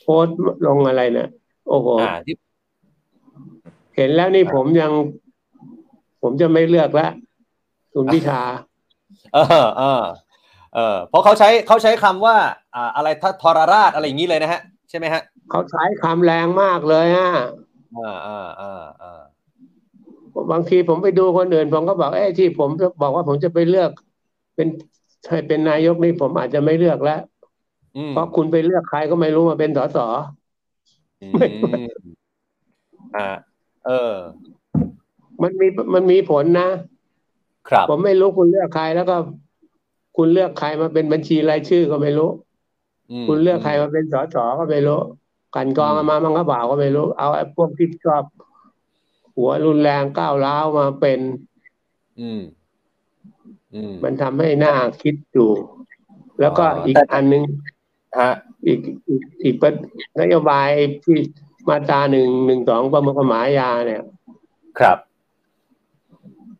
[0.01, 0.25] โพส
[0.67, 1.29] ลงอะไรเนี่ย
[1.69, 1.87] โอ้โห
[3.95, 4.91] เห็นแล้วนี่ผมยัง
[6.21, 7.11] ผมจะไม่เลือกแล้ว
[7.93, 8.41] คุณพิธา
[9.33, 10.03] เออเออ
[10.75, 12.35] เออเพราะเขาใช้เขาใช้คำว่า
[12.75, 13.07] อ่า อะไร
[13.41, 17.29] ทรราชอะไรอย่างนี้เลยนะฮะ ใช่ไหมฮะเขาใช้คำแรงมากเลยฮะ
[17.97, 19.21] อ่าอ่าอ่าอ่า
[20.51, 22.69] บางทีผมไปดูคนอื่นผมก็บอกเอ้ที่ผม
[23.01, 23.91] บอกว่าผมจะไปเลือก
[24.57, 24.69] เป็น
[25.29, 27.21] ให้เป็นนายกนี่ผมอาจจะไม่เลือกแล้ว
[28.09, 29.97] เพราะคุณไปเลือกใครก็ไม่รู้มาเป็นสส
[33.15, 33.27] อ่า
[33.85, 34.13] เออ
[35.41, 36.69] มันมีมันมีผลนะ
[37.69, 39.17] ครับ ผมไม่รู้คุณเลือกใครแล้วก็
[40.17, 42.29] คุณเลือกใครมาเป็นบัญชีรายชื่อก็ไม่รู้
[43.27, 44.99] คุณเลือกใครมาเป็นสสก็ไม่รู้
[45.55, 48.23] กันกองมามังกรบ่าวก็ไม่รู้ เอาไอ้พวกที่ชอบ
[49.35, 51.19] หัวรุนแรงก้าวร้าวมาเป็น
[52.19, 52.56] อืมอื
[53.89, 55.51] มมันทำให้หน้าคิดอยู่
[56.39, 57.43] แล้วก็อีกอันหนึ่ง
[58.19, 58.31] ฮะ
[58.65, 59.55] อีกอีกอีก
[60.19, 60.69] นโยบาย
[61.03, 61.17] ที่
[61.69, 64.03] มาตราหนึ่งหนึ่งสองประมวลกฎหมายยาเนี่ย
[64.79, 64.97] ครับ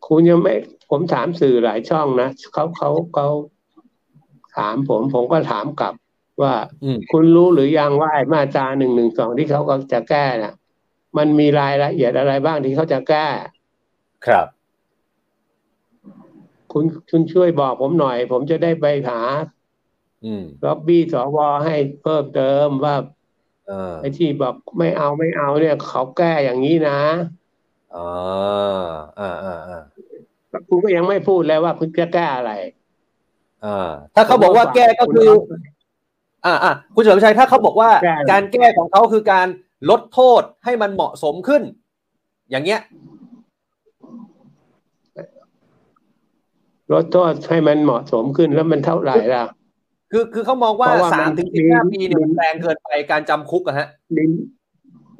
[0.06, 0.54] คุณยังไม่
[0.90, 3.28] ผมถามสื่อหลายช่องนะเขาเขาเขา
[4.56, 5.94] ถามผม ผมก็ถามกลับ
[6.42, 10.54] ว่าอืมคุณรู้หรือยังว่าไอ้มาตราหนึ่งหนึ่งสองที่เขาก็จะแก้น่ะ
[11.16, 13.26] มันมีรายละเอียดอะไรบ้างที่เขาจะแก้
[14.26, 14.46] ครับ
[16.72, 19.20] คุณคุณช่วยบอกผมหน่อย ผมจะได้ไปหา
[20.24, 22.96] อืมล็อบบี้สวให้เพิ่มเติมว่า
[23.66, 27.00] เออไอ้ที่บอกไม่เอาไม่เอาเนี่ย เขาแก้อย่างนี้นะ
[27.96, 28.08] อ่า
[29.18, 29.80] อ่าอ่าอ่า
[30.68, 32.52] คุณก็ยังไม่พูดเลยว่าคุณจะแก้อะไร
[33.64, 35.30] อ่าถ้าเขาบอกว่าแก้ก็คือ
[36.46, 39.46] อ่าอ่าคุณเฉลิมชัยถ้าเขาบอกว่าแก้การแก้ของเขาคือการ
[39.90, 41.62] ลดโทษให้มันเหมาะสมขึ้น
[42.50, 42.80] อย่างเงี้ย
[46.92, 49.44] ลดโทษให้มันเหมาะสมขึ้นแล้วมันเท่าไหร่ล่ะ
[50.12, 54.30] คือคือเขามองว่าเพราะว่าสามมันถึงสิบห้ามีปีเนี่ยมันมีแรงเกินไปการจำคุกอะฮะหมิน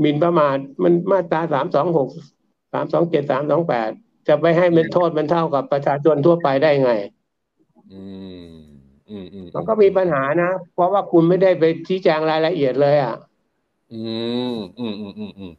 [0.01, 2.09] หมินประมาทมันมาตราสามสองหก
[2.73, 3.91] สามสองเจ็ดสามสองแปด
[4.29, 6.93] จะไปให้มันโทษมันเท่ากับประชาชนทั่วไปได้ไง
[7.93, 8.03] อื
[8.49, 8.51] ม
[9.11, 13.17] อืมอืมมันก็มีปัญหานะ เพราะว่าคุณไม่ได้ไปชี้แจงรายละเอียดเลยอะ
[13.93, 14.01] อื
[14.53, 15.53] มอืมอืมอืมอืม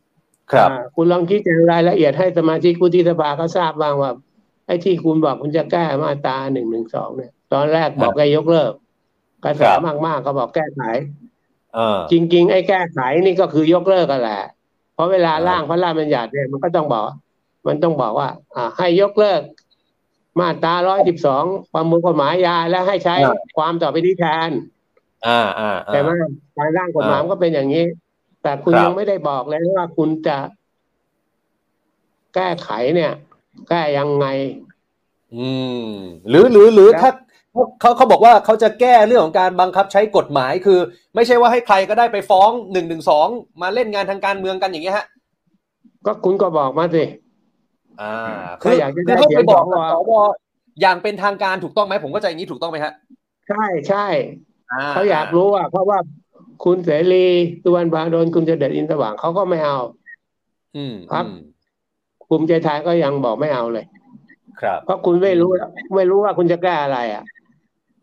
[0.51, 4.11] ครับอ่าคุณลองชี้แจงรายละเอียดให้สมาชิกวุฒิสภาเขาทราบบ้างว่า
[4.69, 8.71] ไอ้ที่คุณบอกคุณจะแก้มาตราหนึ่งหนึ่งสองเนี่ย ตอนแรกบอกให้ยกเลิก
[9.45, 10.81] กระแสครับมากๆก็บอกแก้ไข
[11.75, 14.41] เออจริง ๆ ไอ้แก้ไขนี่ก็คือยกเลิกกันแหละ
[14.93, 17.03] เพราะเวลาอ่าร่างพระราชบัญญัติเนี่ยมันก็ต้องบอก
[17.67, 19.41] มันต้องบอกว่า อ่า ให้ยกเลิก
[20.39, 21.43] มาตราร้อยสิบสอง
[21.73, 23.15] ประมวลกฎหมายยาและให้ใช้
[23.57, 24.49] ความต่อไปนี้แทน
[25.27, 26.13] อ่าอ่าอ่าแต่ว่า
[26.57, 27.85] การร่างกฎหมายมันก็เป็นอย่างนี้
[28.43, 30.37] แต่คุณครับยังไม่ได้บอกเลยว่าคุณจะ
[32.35, 33.11] แก้ไขเนี่ย
[33.69, 34.25] แก้ยังไง
[35.35, 35.49] อื
[35.83, 35.89] ม
[36.29, 37.11] หรือหรือหรือแล้วถ้า
[37.81, 40.79] เขาเขาบอกว่าเขาจะแก้เรื่องของการบังคับใช้กฎหมายคือ
[41.15, 43.27] ไม่ใช่ว่าให้ใครก็ได้ไปฟ้องหนึ่งหนึ่งสอง
[43.61, 45.05] มาเล่นงานทางการเมืองกันอย่างเงี้ยฮะ
[46.05, 47.03] ก็คุณก็บอกมาสิ
[48.01, 48.13] อ่า
[48.61, 50.11] ถ้าอยากจะได้ให้เสียไปงบอกสวกับสว
[50.81, 52.93] อย่างเป็นทางการถูกต้องไหมผมก็ใจอย่างนี้ถูกต้องไหมฮะ
[53.49, 54.07] ใช่ใช่
[54.91, 55.97] เขาอยากรู้อะเพราะว่า
[56.63, 57.25] คุณเสรี
[57.63, 59.77] สุวรรณพาโดนคุณเจเด็ดอินสว่างเขาก็ไม่เอา
[60.75, 61.39] อืมครับอืม
[62.29, 63.85] ภูมิใจไทยก็ยังบอกไม่เอาเลย
[64.61, 65.49] ครับ เพราะคุณไม่รู้
[65.95, 67.23] ไม่รู้ว่าคุณจะแก้อะไร อะ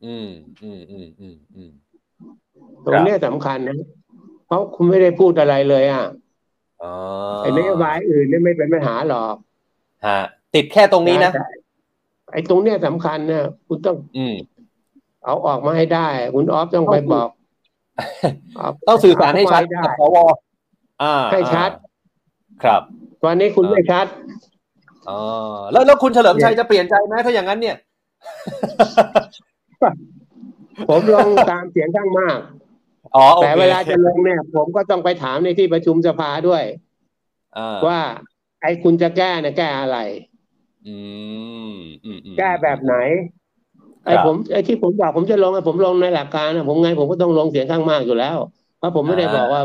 [0.04, 0.28] อืม
[0.62, 1.70] อืมอืมอืมอืม
[2.86, 3.78] ตรงเนี้ยสำคัญนะ
[4.46, 6.04] เพราะคุณไม่ได้พูดอะไรเลยอะ
[6.82, 6.92] อ๋อ
[7.40, 9.34] ไอ้นโยบายอื่นเนี่ยไม่เป็นปัญหาหรอก
[10.06, 10.20] ฮะ
[10.54, 11.44] ติดแค่ตรงนี้นะแต่
[12.32, 14.34] ไอ้ตรงเนี้ยสำคัญเนี่ยคุณต้อง อืม
[15.24, 17.28] เอาออกมาให้ได้ คุณออฟต้องไปบอก
[18.56, 20.16] เาต้องสื่อสารให้ชัดเอกับมาสว
[21.02, 21.70] อ่าให้ชัด
[22.64, 22.82] ครับ
[23.24, 24.06] ตอนนี้คุณอ่าไม่ชัด
[25.08, 25.20] อ๋อ
[25.72, 27.76] แล้วแล้วคุณเฉลิมชัยจะเปลี่ยนใจไหมถ้าอย่างนั้นเนี่ย
[30.88, 32.38] ผมลงตามเสียงข้างมาก
[33.16, 36.62] อ๋อโอแต่คเวลาจะลงเนี่ย ผมก็ต้องไปถามในที่ประชุมสภาด้วย
[37.56, 38.00] อ่าว่า
[38.62, 39.98] ไอ้คุณจะแก้เนี่ยแก้อะไร
[40.86, 40.96] อื
[41.70, 42.94] มอืมอืมแก้แบบไหน
[44.04, 48.36] ไอ้ครับผมไอ้ที่ผมบอกผมจะลงไอ้ผมลงในหลักการนะผมไงผมก็ต้องลงเสียงข้างมากอยู่แล้ว
[48.78, 49.62] เพราะผมไม่ได้อ่าบอกว่า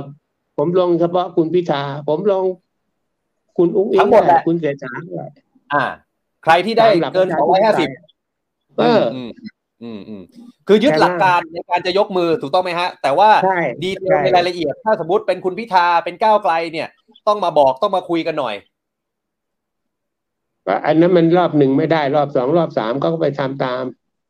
[0.57, 2.43] ผมลงเฉพาะคุณพิธาผมลง
[3.57, 5.27] คุณอุ้งอิทั้งงหมดแหละคุณเสียฉาด้วย
[5.73, 5.83] อ่า
[6.43, 7.91] ใครที่ได้ตามหลักเกินประสชาองร้อยห้าธิสิบป
[8.75, 9.29] ไตยเอออืม
[9.83, 10.21] อืมอืม
[10.67, 16.87] คือยึดใช่ไหมหลักการในการจะยกมือถูกต้องไหมฮะ แต่ว่าใช่ดีเทลใช่ในรายละเอียด ถ้าสมมติเป็นคุณพิธาเป็นก้าวไกลเนี่ย
[17.27, 18.55] ต้องมาบอกต้องมาคุยกันหน่อย
[20.65, 23.83] ก็อันนั้นมันรอบหนึ่งไม่ได้รอบสองรอบสามเขาก็ไปทำตาม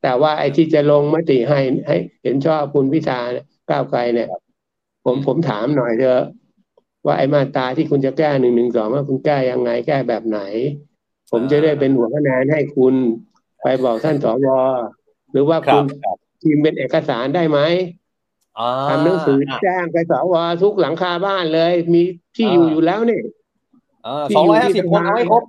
[0.03, 4.29] แต่ว่าไอ้ที่จะลงมติให้ให้ เห็นชอบคุณพิธาเนี่ยก้าวไกลเนี่ย
[5.05, 6.23] ผมผมถามหน่อยเถอะ
[7.05, 10.39] ว่าไอ้มาตราที่คุณจะแก้หนึ่งหนึ่งสองว่าคุณแก้ยังไงแก้แบบไหน
[11.31, 12.93] ผมจะได้เป็นหัวคะแนนให้คุณ
[13.61, 14.47] ไปบอกท่านสว
[15.31, 17.59] หรือว่าครัคุบณครับทีมเป็นเอกสารได้ไหม
[18.59, 22.01] อ่าทำหนังสือแจ้งไปสวทุกหลังคาบ้านเลย มี
[22.35, 23.19] ที่อยู่อยู่แล้วนี่
[24.29, 25.43] ที่สองอยู่ร้อยห้าที่สิบสคนภาเอาให้ครบ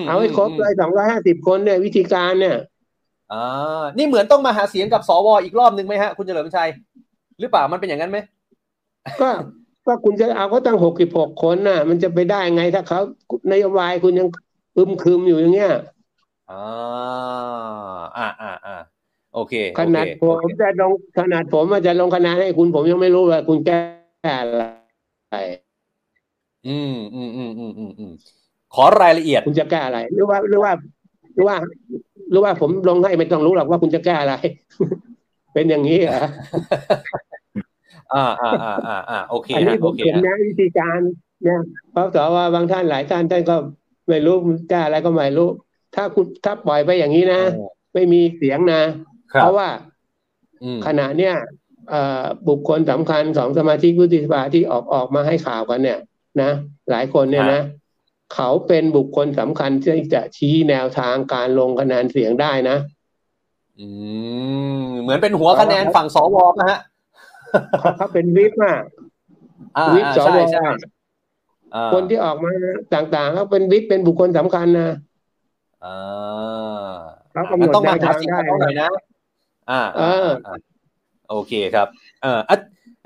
[0.00, 2.56] มเอาให้ครบมเลยสองร้อยห้าสิบคนเนี่ยวิธีการเนี่ย
[3.32, 6.68] อ่านี่เหมือนต้องมาหาเสียงกับสวอีกรอบหนึ่งไหมฮะ คุณเฉลิมชัย
[7.40, 8.18] หรือเปล่ามันเป็นอย่างนั้นไหม
[9.20, 9.28] ก็
[9.88, 12.98] ก็คุณจะเอาเขาตั้งหกสิบหกคนน่ะ มันจะไปได้ไงถ้าเขา
[13.52, 14.28] นโยบายคุณยัง
[14.76, 15.70] อึมครึมอยู่อย่างเงี้ย
[16.48, 17.24] อ่า
[18.16, 18.72] อ่าอ่าอ่า
[19.30, 23.78] โอเค ขนาดโอผเคมจะลงขนาดผมอาจจะลงคะแนนให้คุณผมยังไม่รู้เลยคุณแก้
[24.40, 24.62] อะไร
[26.64, 28.10] อืมอืมอืมอืมอืมอืม
[28.70, 30.72] ขอรายละเอียด คุณจะแก้อะไร หรือว่าหรือว่า
[31.34, 31.56] หรือว่า
[32.30, 34.34] หรือว่าผมลงให้ไม่ต้องรู้หรอกว่าคุณจะแก้อะไร
[35.54, 36.20] เป็นอย่างนี้เหรอ
[38.14, 41.00] อ่าอ่าอ่าอ่าอ่าโอเคอันนี้ฮะผโอมเคเห็นฮะนะวิธีการ
[41.44, 41.60] เนี่ย
[41.92, 43.56] เพราะแต่ว่าบางท่านหลายท่านท่านก็
[44.08, 45.48] ไม่รู้มันแก้อะไรก็ไม่รู้
[45.94, 47.40] ถ้าคุณถ้าปล่อยไปอย่างนี้นะ
[47.94, 48.82] ไม่มีเสียงนะ
[49.32, 49.68] ครัเพบราะว่า
[50.62, 51.34] อืมขณะเนี้ย
[51.90, 55.98] เอ่อบุคคลสำคัญสองสมาชิกวุฒิสภาที่ออกออกมาให้ข่าวกันเนี่ย
[56.42, 56.50] นะ
[56.90, 57.60] หลายคนเนี่ยนะ
[58.34, 62.76] เขาเป็นบุคคลสำคัญที่จะชี้แนวทางการลงคะแนนเสียงได้นะ
[63.78, 63.86] อื
[64.88, 66.78] มเหมือนเป็นหัวคะแนนฝั่งสวนะฮะ
[67.80, 68.76] เขาเขาเป็นวิปอะ
[69.76, 70.66] อ่าวิปสใช่วใช่
[71.74, 72.50] อ่าคนที่ออกมา
[72.94, 74.90] ต่างๆเขาเป็นวิปเป็นบุคคลสำคัญนะ
[75.84, 76.92] อ่า
[77.32, 78.90] เขากำหนดต้องมาแนวหาทางเสียงได้กับเขาหน่อยนะ
[79.70, 80.56] อ่าเอออ่า
[81.30, 81.88] โอเคครับ
[82.22, 82.56] เอออะ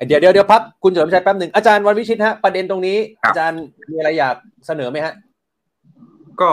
[0.06, 4.36] เดี๋ยวเดี๋ยวเดี๋ยวพักคุณเฉลิมชัยแป๊บหนึ่งอาจารย์วันวิชิตฮะประเด็นตรงนี้ครับอาจารย์มีอะไรอยาก
[4.66, 5.14] เสนอไหมฮะ
[6.40, 6.50] ก็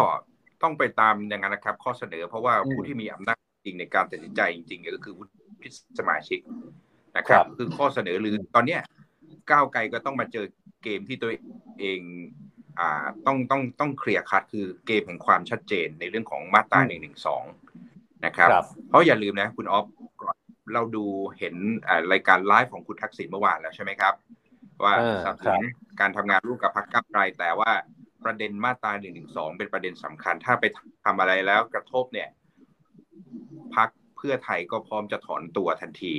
[0.64, 5.24] ต้องไปตามอย่างนั้นนะครับ ข้อเสนอเพราะว่าอืมผู้ที่มีอำนาจจริงในการตัดสินใจจริงๆก็คือวุ
[5.64, 5.70] ฒิ
[6.00, 6.40] สมาชิก
[7.18, 8.82] นะคครัรับบคือข้อเสนอหรือตอนเนี้ย
[9.52, 10.46] ก้าวไกลก็ต้องมาเจอ
[10.84, 11.32] เกมที่ตัว
[11.80, 12.00] เอง
[12.80, 17.44] อ่าต้องต้องต้องเคลียร์คัดคือเกมแห่งความชัดเจนในเรื่องของมาตราหนึ่งหนึ่งสอง
[18.26, 19.86] นะครับครับเพราะอย่าลืมนะคุณออฟ
[20.74, 21.06] เราดู
[21.40, 21.56] เห็น
[21.88, 24.14] อ่ารายการไลฟ์ของคุณทักษิณเมื่อวานแล้วใช่ไหมครับ
[24.84, 25.64] ว่าอ่าสนับสนุน
[26.00, 27.72] การทำงานร่วมกับพรรคก้าวไกลแต่ว่า
[28.24, 30.66] ประเด็นมาตราหนึ่งหนึ่งสองเป็นประเด็นสำคัญ ถ้าไป
[31.06, 32.30] ทำอะไรแล้วกระทบเนี่ย
[33.76, 36.14] พรรคเพื่อไทยก็พร้อมจะถอนตัวทันที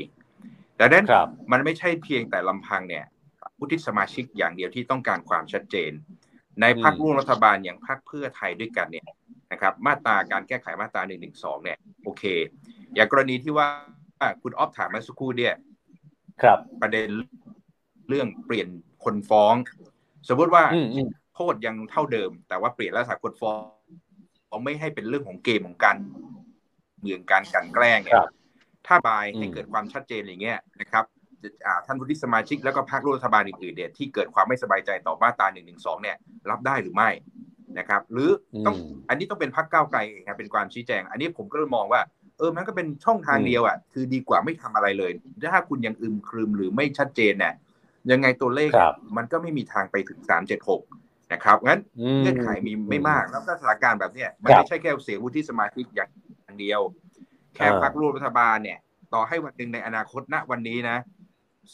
[0.81, 3.05] แต่นั้นครับมันไม่ใช่เพียงแต่ลำพังเนี่ย
[3.57, 5.93] ผู้ที่สมาชิกอย่างเดียวที่ต้องการความชัดเจน
[6.61, 9.07] ในพรรคอืมร่วมรัฐบาลอย่างพรรคเพื่อไทยด้วยกันเนี่ย
[9.53, 12.25] นะครับ มาตราการแก้ไขมาตราหนึ่งหนึ่งสองเนี่ย โอเค
[12.95, 13.67] อย่างกรณีที่ว่า
[14.43, 15.55] คุณออฟถามมาสักครู่เนี่ย
[16.43, 17.09] ครับ ประเด็น
[18.09, 18.69] เรื่องเปลี่ยน
[19.05, 19.55] คนฟ้อง
[20.29, 23.61] สมมติว่าอืมอืมโทษยังเท่าเดิม แต่ว่าเปลี่ยนลักษณะคนฟ้อง
[24.47, 25.97] เขาไม่ให้เป็นเรื่องของเกมของการ
[27.01, 28.25] เมืองการกลันแกล้งเนี่คย
[28.93, 31.05] รับถ้าบายให้อืมเกิดความชัดเจนอย่างเงี้ยนะครับ
[31.67, 36.17] อ่าท่านวุฒิสมาชิกแล้วก็พรรคร่วมรัฐบาลอื่นๆเนี่ยที่เกิดความไม่สบายใจต่อมาตราหนึ่งหนึ่งสองเนี่ย
[36.51, 37.11] รับได้หรือไม่
[37.79, 38.31] นะครับ หรือ
[38.65, 42.01] ต้องอืมอันนี้ต้องเป็นพรรคก้าวไกลเองครับเป็นความชี้แจง อันนี้ผมก็เลยมองว่า
[42.39, 45.13] เออมันก็เป็นช่องทางอืมเดียวอะคือดีกว่าไม่ทำอะไรเลย
[45.53, 47.55] ถ้าคุณยังอึมครึมหรือไม่ชัดเจนเนี่ย
[48.11, 50.83] ยังไงตัวเลขครับมันก็ไม่มีทางไปถึงสามเจ็ดหก
[51.33, 56.07] นะครับงั้นอืมเงื่อนไขมีไม่มากแล้วก็สถานการณ์แบบเนี้ยมันครับไม่ใช่แค่เสียงวุฒิสมาชิกอย่า
[56.55, 56.81] งเดียว
[57.55, 58.79] แค่อ่าพรรคร่วมรัฐบาลเนี่ย
[59.15, 60.97] ต่อให้วันหนึ่งในอนาคตณวันนี้นะ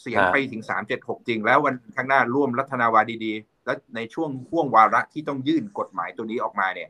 [0.01, 6.89] เสียงฮะไปถึงสามเจ็ดหกจริง แล้ววันข้างหน้าร่วมรัฐนาวาดีๆ แล้วในช่วงห่วงวาระที่ต้องยื่นกฎหมายตัวนี้ออกมาเนี่ย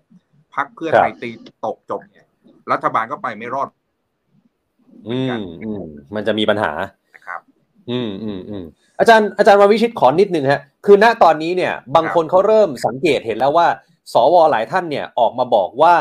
[0.56, 1.30] พรรคเพื่อไทยตี
[1.66, 2.26] ตกจบเนี่ย
[2.72, 3.70] รัฐบาลก็ไปไม่รอด
[5.10, 5.84] อืมอืม
[6.16, 6.72] มันจะมีปัญหา
[7.16, 7.42] นะครับ
[7.90, 8.66] อืมอืมอืม
[9.00, 13.68] อาจารย์อาจารย์วันวิชิตขอนิดนึงฮะ คือณตอนนี้เนี่ย บางคนเขาเริ่มสังเกตเห็นแล้วว่า
[14.14, 15.96] สวหลายท่านเนี่ยออกมาบอกว่า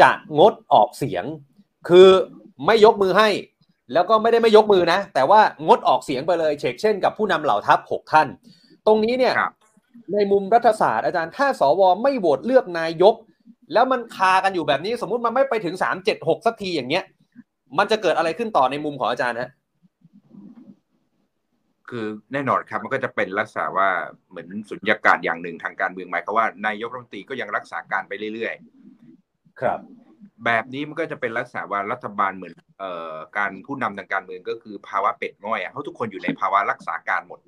[0.00, 1.24] จะงดออกเสียง
[1.88, 2.08] คือ
[2.66, 3.28] ไม่ยกมือให้
[3.92, 8.28] แล้วก็ไม่ได้ไม่ยกมือนะ แต่ว่างดออกเสียงไปเลยเชกเช่นกับผู้นำเหล่าทัพหกท่าน
[8.86, 9.52] ตรงนี้เนี่ยครับ
[10.12, 13.14] ในมุมรัฐศาสตร์อาจารย์ถ้าสวไม่โหวตเลือกนายก
[13.72, 17.04] แล้วมันคากันอยู่แบบนี้ สมมุติมันไม่ไปถึงสามเจ็ดหกสักทีอย่างเงี้ย
[17.78, 19.50] มันจะเกิดอะไรขึ้นต่อในมุมของอาจารย์ฮะ
[21.88, 23.88] คือแน่นอนครับมันก็จะเป็นลักษณะว่า
[24.28, 28.54] เหมือนสุญญากาศอย่างหนึ่งทางการเมืองหมายความว่านายกรัฐมนตรีก็ยังรักษาการไปเรื่อย
[29.06, 29.78] ๆ ครับ
[30.44, 37.38] แบบนี้มันก็จะเป็นลักษณะว่ารัฐบาลเหมือนเอ่อการผู้นำทางการเมืองก็คือภาวะเป็ดง่อยอะเพราะทุกคนอยู่ในภาวะรักษาการหมด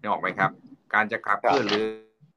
[0.00, 0.50] นี่ออกไหมครับ
[0.94, 1.86] การจะขับเคลื่อนหรือ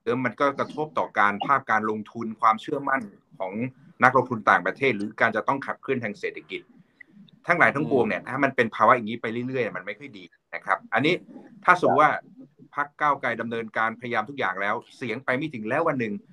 [0.04, 3.02] หรือมันก็กระทบต่อการภาพการลงทุนความเชื่อมั่น
[3.40, 3.54] ของ
[4.04, 6.62] นักลงทุนต่างประเทศ หรือการจะต้องขับเคลื่อนทางเศรษฐกิจ
[7.48, 10.24] ทั้งหลายทั้งปวงเนี่ยถ้ามันเป็นภาวะอย่างนี้ไปเรื่อยๆ มันไม่ค่อยดี
[10.56, 11.14] นะครับ อันนี้
[11.66, 12.12] ถ้าสมมติว่า
[12.76, 16.33] พรรคก้าวไกลดำเนินการพยายามทุกอย่างแล้ว เสียงไปไม่ถึงแล้ววันหนึ่งอ่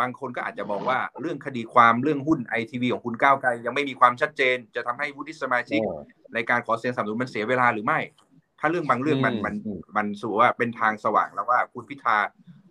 [0.00, 5.80] บางคนก็อาจจะมองว่าเรื่องคดีความเรื่องหุ้นไอทีวีของคุณก้าวไกลยังไม่มีความชัดเจน จะทำให้วุฒิสมาชิก
[6.34, 8.00] ในการขอเสียงสนับสนุนมันเสียเวลาหรือไม่
[8.60, 12.16] ถ้าเรื่องบางเรื่องมันอืมมันอืมมันสู่ว่าเป็นทางสว่างแล้วว่าคุณพิธา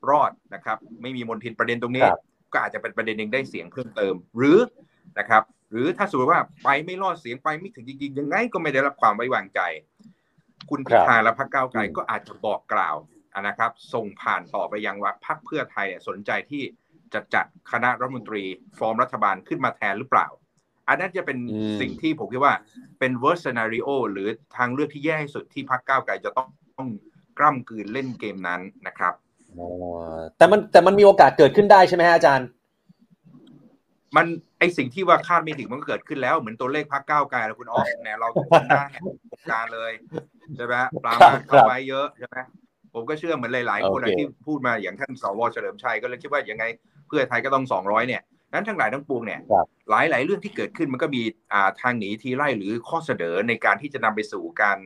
[0.10, 2.20] รอดนะครับ ไม่มีมลทินประเด็นตรงนี้ครับ
[2.54, 4.58] ก็อาจจะเป็นประเด็นหนึ่งได้เสียงเพิ่มเติม หรือ
[5.20, 9.60] นะครับ หรือถ้าสมมติว่าไปไม่รอดเสียงไปไม่ถึงจริงๆยังไงก็ไม่ได้รับความไว้วางใจ
[10.70, 12.96] คุณพิธาและพรรคก้าวไกลอืมก็อาจจะบอกกล่าว
[13.48, 16.64] นะครับ ส่งผ่านต่อไปยังว่าพรรคเพื่อไทยเนี่ยสนใจที่
[17.14, 18.44] จะจัดคณะรัฐมนตรี
[18.80, 20.28] ฟอร์มรัฐบาลขึ้นมาแทนหรือเปล่า
[20.88, 22.56] อันนั้นจะเป็นอืมสิ่งที่ผมคิดว่า
[23.00, 24.28] เป็น worst scenario หรือ
[24.58, 26.90] ทางเลือกที่แย่ที่สุดที่พรรคก้าวไกลจะต้องต้อง
[27.40, 29.14] กล้ำกลืนเล่นเกมนั้นนะครับ
[29.58, 29.68] อ๋อ
[30.38, 32.48] แต่มันแต่มันมีโอกาสเกิดขึ้นได้ใช่ไหมฮะอาจารย์
[34.16, 34.26] มัน
[34.60, 38.84] ไอสิ่งที่ว่าคาดไม่ถึงมันก็เกิดขึ้นแล้วเหมือนตัวเลขพรรคก้าวไกลแล้วคุณออฟเนี่ยเราทุกคนได้
[39.30, 39.92] โครงการเลย
[40.56, 42.38] ใช่ไหมฮะปรามาสเข้าไว้เยอะใช่ไหม
[43.00, 46.64] ผมก็เชื่อเหมือนหลาย ๆ คนนะโอเคที่พูดมาอย่างท่านสวเฉลิมชัยก็เลยคิดว่ายังไง
[47.08, 48.22] เพื่อไทยก็ต้องสองร้อยเนี่ย
[48.54, 51.22] นั้นทั้งหลายทั้งปวงเนี่ยครับหลายหลายๆเรื่องที่เกิดขึ้นมันก็มี
[51.54, 54.78] อ่าทางหนีทีไล่หรือข้อเสนอในการที่จะนำไปสู่การ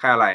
[0.00, 0.26] ค่าอะไร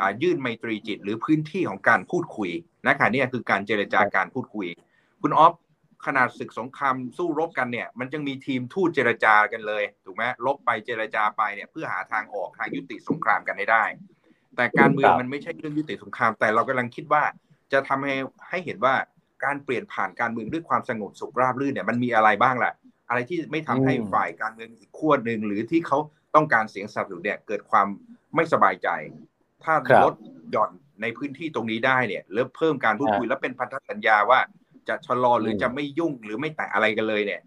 [0.00, 2.50] อ่ายื่นไมตรีจิต หรือพื้นที่ของการพูดคุย
[2.86, 4.66] นะคะเนี่ยคือการเจรจาการพูดคุย
[5.22, 5.54] คุณออฟ
[6.06, 13.84] ขนาดศึกสงครามสู้รบกันเนี่ย มันยังมีทีมทูตเจรจากันเลยถูกไหมลบไปเจรจาไปเนี่ยเพื่อหาทางออกทางยุติสงครามกันให้ได้
[14.56, 17.22] แต่การเมืองครับมันไม่ใช่เรื่องยุติสงคราม แต่เรากำลังคิดว่า
[17.72, 18.14] จะทำให้
[18.48, 18.94] ให้เห็นว่า
[19.44, 22.72] การเปลี่ยนผ่านการเมืองด้วยความสงบสุขราบรื่นเนี่ยมันมีอะไรบ้างล่ะ
[23.08, 25.98] อะไรที่ไม่ทำให้อืมฝ่ายการเมืองอีกขั้วหนึ่งหรือที่เขา
[26.34, 27.86] ต้องการเสียงสนับสนุนเนี่ยเกิดความ
[28.34, 28.88] ไม่สบายใจ
[29.64, 30.14] ถ้าครับลด
[30.50, 30.70] หย่อน
[31.02, 34.40] ในพื้นที่ตรงนี้ได้เนี่ยแล้วเพิ่มการพูดคุยแล้วเป็นพันธสัญญาว่า
[34.88, 37.40] จะชะลอหรืออมจะไม่ยุ่งหรือไม่แตะอะไรกันเลยเนี่ย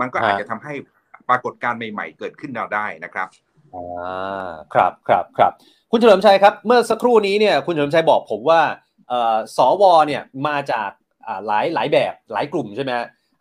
[0.00, 0.74] มันก็อาจฮะจะทำให้
[1.28, 3.28] ปรากฏการณ์ใหม่ ๆ เกิดขึ้นเราได้นะครับ
[3.74, 5.52] อ่าครับครับครับ
[5.90, 8.60] คุณเฉลิมชัยครับ เมื่อสักครู่นี้เนี่ยคุณเฉลิมชัยบอกผมว่า
[9.08, 10.90] เอ่อสวเนี่ยมาจาก
[11.46, 12.92] หลายหลายแบบหลายกลุ่มใช่ไหม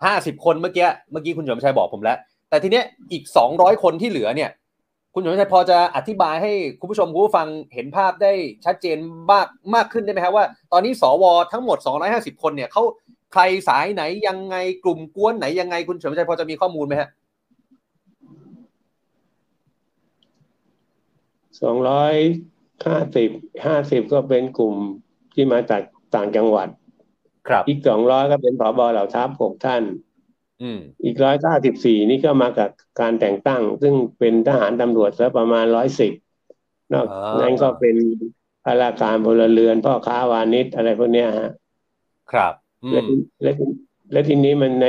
[0.06, 2.18] ห้าสิบคนเมื่อกี้เมื่อกี้คุณเฉลิมชัยบอกผมแล้ว
[2.50, 4.50] แต่ทีเนี้ยอีกสองร้อยคนที่เหลือเนี่ย
[5.14, 8.34] คุณเฉลิมชัยพอจะอธิบายให้คุณผู้ชมคุณผู้ฟังเห็นภาพได้
[8.66, 8.97] ชัดเจน
[9.32, 11.24] มากมากขึ้นได้ไหมครับว่า ตอนนี้สว
[11.54, 11.78] ทั้งหมด
[12.10, 12.84] 250 คนเนี่ยเขา
[13.34, 17.10] ใครสายไหนยังไงกลุ่มกวนไหนยังไงคุณเฉลิมชัยพอจะมีข้อมูลไหมฮะ
[21.62, 22.14] สองร้อย
[22.86, 23.30] ห้าสิบ
[23.66, 24.76] ห้าสิบก็เป็นกลุ่ม
[25.34, 25.82] ที่มาจาก
[26.16, 26.68] ต่างจังหวัด
[27.47, 29.84] ครับ อีกสองร้อยก็เป็นผบเหล่าทัพหกท่าน
[30.62, 36.14] อืมอีกร้อยเก้าสิบสี่นี่ก็มากับการแต่งตั้ง ซึ่งเป็นทหารตำรวจแล้วประมาณร้อยสิบ
[36.93, 37.95] นอกอ่านั้นั้นก็เป็น
[38.64, 41.49] ข้าราชการพลเรือนพ่อค้าวานิชอะไรพวกเนี้ยฮะ
[42.32, 42.53] ครับ
[42.84, 43.66] อืและมทีและที
[44.12, 44.88] และทีนี้มันใน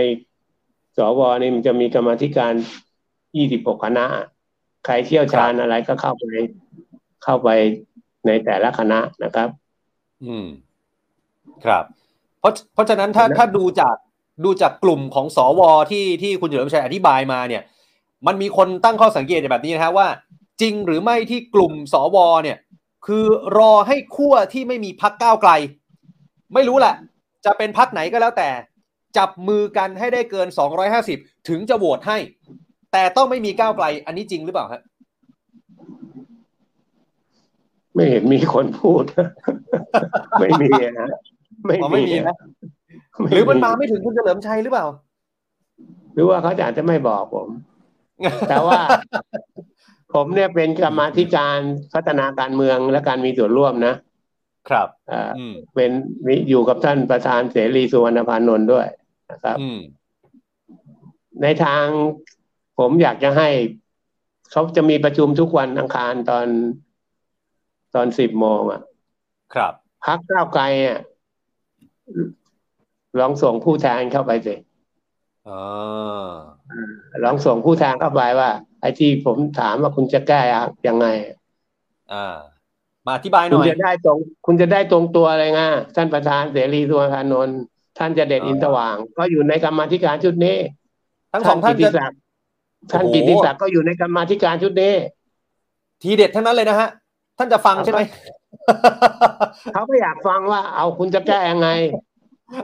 [0.96, 2.52] สวนี่มันจะมีกรรมาธิการ
[3.36, 4.04] ยี่สิบหกคณะ
[4.84, 6.22] ใครเชี่ยวชาญอะไรก็เข้าไป
[7.24, 7.48] เข้าไป
[8.26, 9.48] ในแต่ละคณะนะครับ
[10.24, 10.46] อืม
[11.64, 11.84] ครับ
[12.40, 13.96] เพราะเพราะฉะนั้นถ้านะถ้าดูจาก
[14.44, 15.60] ดูจากกลุ่มของสว
[15.90, 17.62] ที่ที่คุณเฉลิมชัยอธิบายมาเนี่ย
[18.26, 20.08] มันมีคนตั้งข้อสังเกตแบบนี้นะฮะว่า
[20.60, 22.58] จริงหรือไม่ที่กลุ่มสวเนี่ย
[23.06, 23.24] คือ
[23.58, 25.50] รอให้ขั้วที่ไม่มีพักก้าวไกล
[26.54, 26.94] ไม่รู้แหละ
[27.44, 28.50] จะเป็นพักไหนก็แล้วแต่
[29.16, 30.48] จับมือกันให้ได้เกิน
[30.98, 32.18] 250 ถึงจะโหวตให้
[32.92, 34.82] แต่ต้องไม่มีก้าวไกล อันนี้จริงหรือเปล่าฮะ
[37.94, 39.04] ไม่เห็นมีคนพูด
[40.40, 40.70] ไม่มี
[41.00, 41.08] นะ
[41.64, 42.36] ไม่อ๋อไม่มีนะ
[43.32, 44.86] หรือมันมาไม่ถึงคุณเฉลิมชัยหรือเปล่า
[46.14, 47.48] หรือว่าเขาอาจจะไม่บอกผม
[48.48, 48.80] แต่ว่า
[50.14, 51.58] ผมเนี่ยเป็นกรรมาธิการ
[51.94, 53.94] พัฒนาการเมืองและการมีส่วนร่วมนะ
[54.68, 55.90] ครับเอ่ออืมเป็น
[56.26, 58.86] มีอยู่กับท่านประธานเสรีสุวรรณพานนท์ด้วย
[59.30, 59.80] นะครับอืม
[61.42, 61.84] ในทาง
[62.80, 63.48] ผมอยากจะให้
[64.50, 66.46] เขาจะมีประชุมทุกวันอังคารตอน
[67.94, 68.82] ตอนสิบโมงอะ
[69.54, 69.74] ครับ
[70.04, 70.98] พักก้าวไกลอะ
[73.18, 74.54] ลองส่งผู้แทนเข้าไปสิ
[75.48, 76.32] อ่า
[77.24, 78.50] ลองส่งผู้แทนเข้าไปว่า
[78.80, 80.40] ไอ้ที่ผมถามว่าคุณจะแก้
[80.88, 81.06] ยังไง
[82.12, 82.36] อ่า
[83.06, 85.60] มาอธิบายหคุน่ณอยจะได้ตรง คุณจะได้ตรงตัวเลยไง
[85.96, 87.58] ท่านประธานเสรีสุวรรณพานนท์
[87.98, 90.56] ท่านจะเด็ดอ่าอินทว่าง ก็อยู่ในกรรมาธิการชุดนี้
[91.32, 92.18] ทั้งสองท่านกิจะติศักดิ์
[92.90, 94.94] ท่านโอ้โหกิติศักดิ์ก็อยู่ในกรรมาธิการชุดนี้
[96.02, 96.88] ทีเด็ดทั้งนั้นเลยนะฮะ
[97.38, 98.00] ท่านจะฟังใช่ไหม
[99.72, 101.68] เขาก็อยากฟังว่า เอาคุณจะแก้ยังไง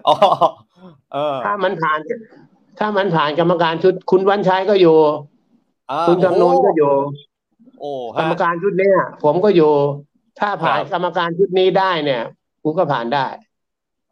[0.09, 0.17] อ๋อ
[1.12, 1.99] เออถ้ามันผ่าน
[2.79, 4.97] ถ้ามันผ่านกรรมการชุด คุณวันชัยก็อยู่
[5.91, 6.93] อ่าคุณจำนวนก็อยู่
[7.81, 9.73] โอ้กรฮะรมการชุดเนี้ยผมก็อยู่
[10.41, 12.23] ถ้าผ่านครับกรรมการชุดนี้ได้เนี่ย
[12.62, 13.27] คุณก็ผ่านได้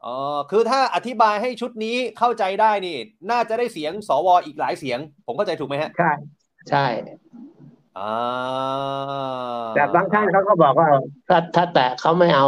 [0.07, 0.19] อ๋อ
[0.51, 2.97] คือถ้าอธิบายให้ชุดนี้เข้าใจได้นี่
[3.31, 6.11] น่าจะได้เสียงสวอีกหลายเสียง ผมเข้าใจถูกไหมฮะ ใช่
[6.71, 6.87] ใช่
[7.99, 8.13] อ่า
[9.75, 10.89] แต่บางท่านเขาก็บอกว่า
[11.29, 12.47] ถ้าถ้าแตะเขาไม่เอา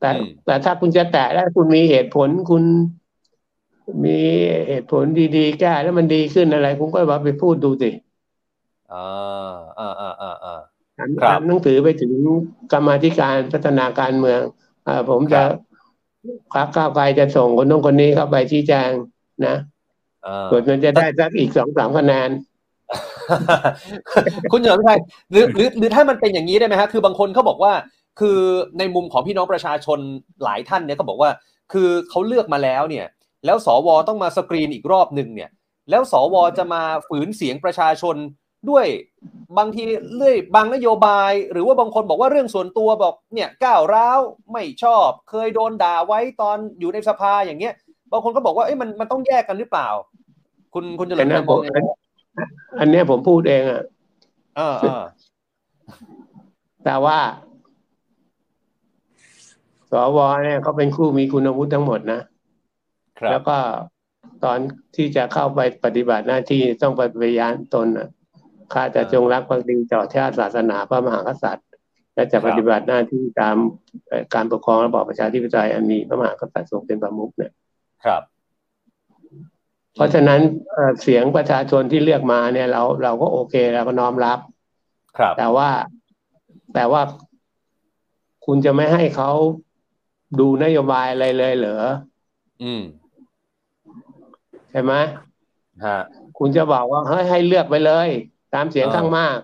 [0.00, 2.64] แต่อืมแต่ถ้าคุณจะแตะแล้วคุณมีเหตุผลคุณ
[4.04, 4.18] มี
[4.68, 5.04] เหตุผล
[5.36, 7.90] ดีๆ แก้แล้วมันดีขึ้นอะไร คุณก็ว่าไปพูดดูสิ
[8.92, 9.04] อ่า
[9.78, 10.54] อ่าอ่าอ่าอ่า
[10.98, 12.12] ทำครับทำหนังสือไปถึง
[12.72, 14.40] กรรมาธิการพัฒนาการเมือง
[14.86, 15.42] อ่าผมจะ
[16.24, 18.90] ครับพักก้าวไกลจะส่งคนนู้นคนนี้เข้าไปชี้แจง
[19.46, 19.56] นะ
[20.26, 22.30] อ่าส่วนมันจะได้สักอีกสองสามคะแนน
[24.52, 24.98] คุณเฉลิมชัย
[25.30, 27.72] หรือหรือหรือถ้ามันเป็นอย่างนี้ได้ไหมฮะคือบางคนเขาบอกว่า
[28.20, 28.38] คือ
[28.78, 29.98] ในมุมของพี่น้องประชาชน
[30.44, 31.30] หลายท่านเนี่ยเขาบอกว่า
[31.72, 33.06] คือเขาเลือกมาแล้วเนี่ย
[33.44, 35.50] แล้วสวต้องมาสกรีนอีกรอบหนึ่งเนี่ย
[35.90, 38.16] แล้วสวจะมาฝืนเสียงประชาชน
[38.70, 38.86] ด้วย
[39.58, 39.84] บางที
[40.16, 44.20] เรื่อยบางนโยบาย หรือว่าบางคนบอกว่าเรื่องส่วนตัวบอกเนี่ยก้าวร้าว
[44.52, 47.74] ไม่ชอบ เคยโดนด่าไว้ตอนอยู่ในสภาอย่างเงี้ย
[48.12, 49.88] บางคนก็บอกว่าเอ้ยมันมันต้องแยกกันหรือเปล่า
[50.74, 51.78] คุณคุณเฉลิอันมนี้ชัยผมองยังไง
[52.80, 53.82] อันเนี้ยผมพูดเองอะ
[54.56, 55.02] เออเออ
[56.84, 57.18] แต่ว่า
[59.90, 62.20] สวเนี่ยเขาเป็นผู้มีคุณวุฒิทั้งหมดนะ
[63.18, 63.56] ครัแล้บวก็
[64.44, 64.58] ตอน
[64.96, 68.08] ที่จะเข้าไปปฏิบัติหน้าที่ต้องไปปฏิญาณตนน่ะ
[68.72, 71.66] ข้าจะจงรักภักดีต่อชาติศาสนาพระมหากษัตริย์
[72.14, 73.56] และจะปฏิบัติหน้าที่ตาม
[74.08, 77.52] เอ่อการปกครองระบอบประชาธิปไตยอันมีพระมหากษัตริย์ทรงเป็นประมุขเนี่ย
[78.04, 78.22] ครับ
[79.94, 80.40] เพราะฉะนั้น
[80.72, 84.38] เอ่อเสียงประชาชนที่เลือกมาเนี่ย เราเราก็โอเคเราก็น้อมรับ
[85.18, 85.68] ครับ แต่ว่า
[86.74, 87.02] แต่ว่า
[88.46, 89.30] คุณจะไม่ให้เขา
[90.40, 91.82] ดูนโยบายอะไรเลยเหรอ
[92.62, 92.82] อืม
[94.70, 94.92] ใช่ไหม
[95.84, 95.98] ฮะ
[96.38, 98.08] คุณจะบอกว่าเฮ้ยให้เลือกไปเลย
[98.54, 99.38] ตามเสียงเออข้างมาก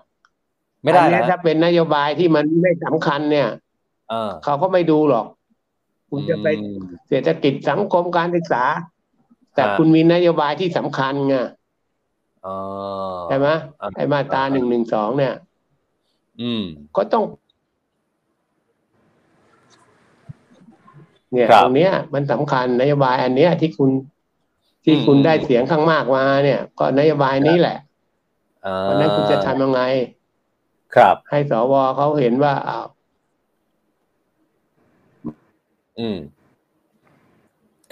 [0.82, 3.48] ไม่ได้อันแล้เนี้ยวถ้าเป็นนโยบายที่มันไม่สำคัญเนี่ย
[4.10, 5.26] เออเขาก็ไม่ดูหรอก
[6.10, 8.64] คุณจะไปอืมเศรษฐกิจสังคมการศึกษา
[9.54, 11.34] แต่ฮะคุณมีนโยบายที่สำคัญไง
[12.42, 12.50] เออ
[13.26, 13.48] ใช่ไหม
[13.80, 15.34] อ่าไอ้มาตราหนึ่งหนึ่งสองเนี่ย
[16.40, 16.62] อืม
[16.96, 17.24] ก็ต้อง
[21.32, 23.90] เนี่ยครับตรงเนี้ย มันสำคัญนโยบายอันเนี้ยที่คุณ
[24.84, 27.76] ที่อืมคุณได้เสียงข้างมากมาเนี่ย ก็นโยบายนี้แหละ
[28.66, 29.80] อ่าเพราะฉะนั้นคุณจะทำยังไง
[30.94, 32.86] ครับ ให้สวเขาเห็นว่าอ้าว
[35.98, 36.16] อืม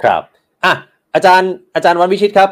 [0.03, 0.23] ครับ
[0.65, 0.75] อะ
[1.15, 2.51] อาจารย์อาจารย์วันวิชิตครับ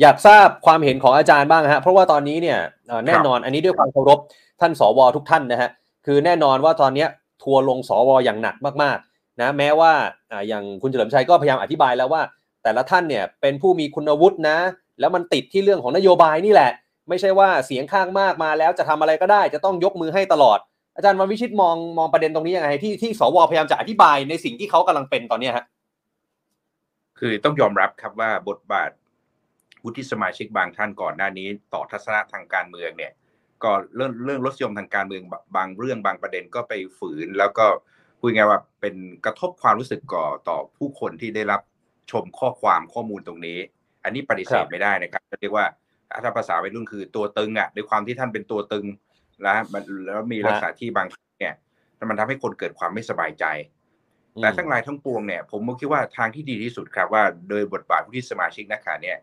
[0.00, 4.18] อยากทราบความเห็นของอาจารย์บ้างฮะ เพราะว่าตอนนี้เนี่ยเอ่อแน่นอนอันนี้ด้วยความเคารพ
[4.60, 5.70] ท่านสวทุกท่านนะฮะ
[6.06, 7.08] คือแน่นอนว่าตอนเนี้ย
[7.42, 9.92] ทัวร์ลงสวอย่างหนักมากๆ นะ แม้ว่า
[10.32, 12.22] อ่าอย่างคุณเฉลิมชัยก็พยายามอธิบายแล้วว่า
[12.62, 14.56] แต่ละท่านเนี่ยเป็นผู้มีคุณวุฒินะ
[15.00, 16.70] แล้วมันติดที่เรื่องของนโยบายนี่แหละ
[17.08, 20.58] ไม่ใช่ว่าเสียงข้างมากมาแล้วจะทำอะไรก็ได้ จะต้องยกมือให้ตลอด
[20.96, 25.66] อาจารย์วันวิชิตมองมองประเด็นตรงนี้ยังไงที่ที่สวพยายามจะอธิบายในสิ่งที่เขากำลังเป็นตอนเนี้ฮะ
[27.18, 28.90] คือต้องยอมรับครับว่าบทบาท
[29.84, 33.12] วุฒิสมาชิกบางท่านก่อนหน้านี้ ต่อทัศนะทางการเมืองเนี่ย
[33.62, 35.22] ก็เรื่องเรื่องรสยมทางการเมือง
[35.56, 37.66] บางเรื่องบางประเด็นก็ไปฝืน แล้วก็
[38.20, 38.94] พูดง่ายว่าเป็น
[39.24, 41.60] กระทบความรู้สึกก่อต่อผู้คนที่ได้รับ
[42.10, 43.58] ชมข้อความข้อมูลตรงนี้
[44.04, 45.66] อันนี้ปฏิเสธไม่ได้นะครับเรียกว่า
[46.24, 48.86] ถ้าภาษาวัยรุ่นคือตัวตึงอะด้วยความที่ท่านเป็นตัวตึง
[49.46, 51.06] นะมันแล้วมีลักษณะที่บาง
[51.40, 51.54] เนี่ย
[52.10, 53.44] มันทำให้คนเกิดความไม่สบายใจ
[54.42, 59.18] แต่ทั้งหลายทั้งปวงเนี่ย ผมก็คิดว่าทางที่ดีที่สุดครับว่าโดยบทบาทผู้ที่สมาชิกนักข่าวเนี่ย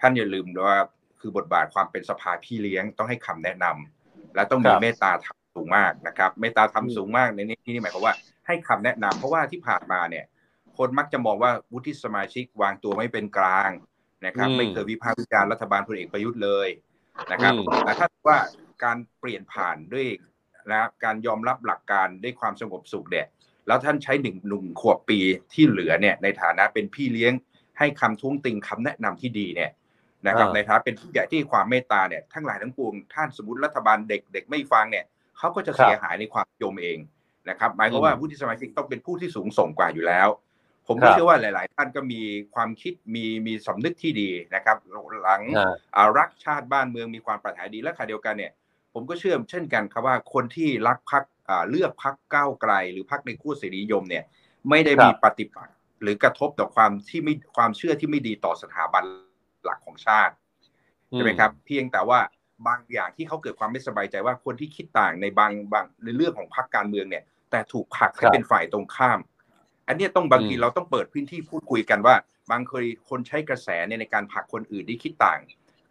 [0.00, 0.78] ท่านอย่าลืมว่า
[1.20, 8.14] คือบทบาทความเป็นสภาพี่เลี้ยงต้องให้คำแนะนำและต้องมีครับเมตตาธรรมสูงมากนะครับเมตตาธรรมสูงมากในนี้นี่หมายความว่า
[8.46, 10.24] ให้คำแนะนำเพราะว่าที่ผ่านมาเนี่ย
[10.78, 13.70] คนมักจะมองว่าวุฒิสมาชิกวางตัวไม่เป็นกลาง
[14.26, 16.68] นะครับอืมไม่เคยวิพากษ์วิจารณ์รัฐบาลพลเอกประยุทธ์เลย
[17.32, 18.38] นะครับอืมแต่ถ้าว่า
[18.84, 20.06] การเปลี่ยนผ่านด้วย
[20.72, 23.26] นะการยอมรับหลักการด้วยความสงบสุขเนี่ย
[23.66, 25.18] แล้วท่านใช้หนึ่งหนุ่มขวบปี
[25.54, 27.32] ที่เหลือเนี่ยในฐานะเป็นพี่เลี้ยง
[27.78, 29.70] ให้คำท้วงติงคำแนะนำที่ดีเนี่ย
[30.26, 35.04] นะครับอ่าในฐานะเป็นผู้ใหญ่ที่ความเมตตาเนี่ยทั้งหลายทั้งปวงท่านสมมติรัฐบาลเด็กเด็กไม่ฟังเนี่ย
[35.38, 36.98] เขาก็จะเสียหายในความนิยมเอง
[37.50, 40.28] นะครับหมายความว่าผู้ที่สมาชิกต้องเป็นผู้ที่สูงส่งกว่าอยู่แล้ว
[40.88, 42.20] ผมครัก็บเชื่อว่าหลาย ๆ ท่านก็มี
[42.54, 44.76] ความคิดมีมีสำนึกที่ดีนะครับ
[45.22, 48.52] หลังอ่าอ่ารักชาติบ้านเมืองมีความปรารถนาดีและขณะเดียวกันเนี่ย
[48.94, 51.24] ผมก็เชื่อเช่นกันครับว่าคนที่รักพัก
[51.70, 54.24] เลือกพักก้าวไกล หรือพักในคู่เสรีนิยมเนี่ย
[54.70, 59.04] ไม่ได้มีครับปฏิปักษ์หรือกระทบต่อความที่ไม่ความเชื่อที่ไม่ดีต่อสถาบัน
[59.64, 60.34] หลักของชาติ
[61.10, 62.20] ใช่ไหมครับ เพียงแต่ว่า
[62.66, 69.18] บางอย่างที่เขาเกิดความไม่สบายใจว่าคนที่คิดต่างในบางบางในเรื่องของพรรคการเมืองเนี่ย แต่ถูกผลักให้ครับเป็นฝ่ายตรงข้าม
[69.88, 72.14] อันเนี้ยต้องบางทีอืมเราต้องเปิดพื้นที่พูดคุยกันว่า
[72.50, 75.40] บางเคยคนใช้กระแสเนี่ยในการผลักคนอื่นที่คิดต่าง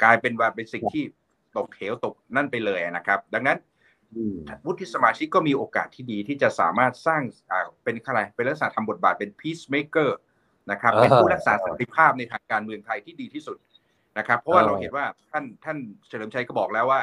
[0.04, 1.04] กลายเป็นว่าเป็นสิ่งที่
[1.58, 3.58] ตกเหวตกนั่นไปเลยนะครับ ดังนั้น
[4.16, 4.36] อืม
[4.66, 7.22] วุฒิสมาชิกก็มีโอกาสที่ดีที่จะสามารถสร้าง
[7.52, 10.10] อ่าเป็นอะไรเป็นลักษณะทำบทบาทเป็น peacemaker
[10.72, 13.58] นะครับอ่าเป็นผู้รักษาสันติภาพในทางการเมืองไทยที่ดีที่สุด
[14.18, 15.78] นะครับ เพราะว่าอ่าเราเห็นว่าท่านท่าน
[16.08, 17.02] เฉลิมชัยก็บอกแล้วว่า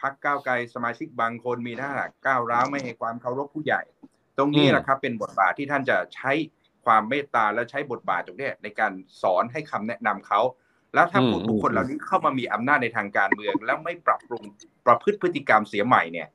[0.00, 1.92] พักก้าวไกลสมาชิกบางคนมีหน้า
[2.26, 3.82] ก้าวร้าวไม่ให้ความเคารพผู้ใหญ่
[4.38, 6.32] ตรงนี้แหละครับเป็นบทบาทที่ท่านจะใช้
[6.84, 10.40] ความเมตตาและใช้บทบาทตรงเนี้ยในการสอนให้คำแนะนำเขา
[10.94, 14.42] แล้วถ้าอืมผู้บุคคลเหล่านี้เข้ามามีอำนาจในทางการเมือง แล้วไม่ปรับปรุง
[14.86, 16.28] ประพฤติพฤติกรรมเสียใหม่เนี่ย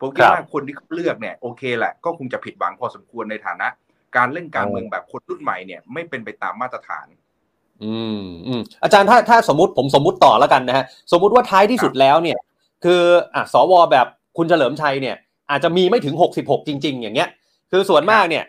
[0.00, 3.68] ผมคิดครับว่าคนที่เขาเลือกเนี่ยโอเคแหละก็คงจะผิดหวังพอสมควรในฐานะ
[4.16, 7.06] การเล่นการเมืองแบบคนรุ่นใหม่เนี่ยไม่เป็นไปตามมาตรฐาน
[7.84, 12.38] อืมอืมอาจารย์ถ้าถ้าสมมติผมสมมติต่อแล้วกันนะฮะสมมุติว่าท้ายที่สุดแล้วเนี่ย
[12.84, 13.02] คือ
[13.34, 15.16] อะสวแบบคุณเฉลิมชัยเนี่ย
[15.50, 17.28] อาจจะมีไม่ถึง66จริง ๆ อย่างเงี้ย
[17.72, 18.44] คือส่วนมากเนี่ย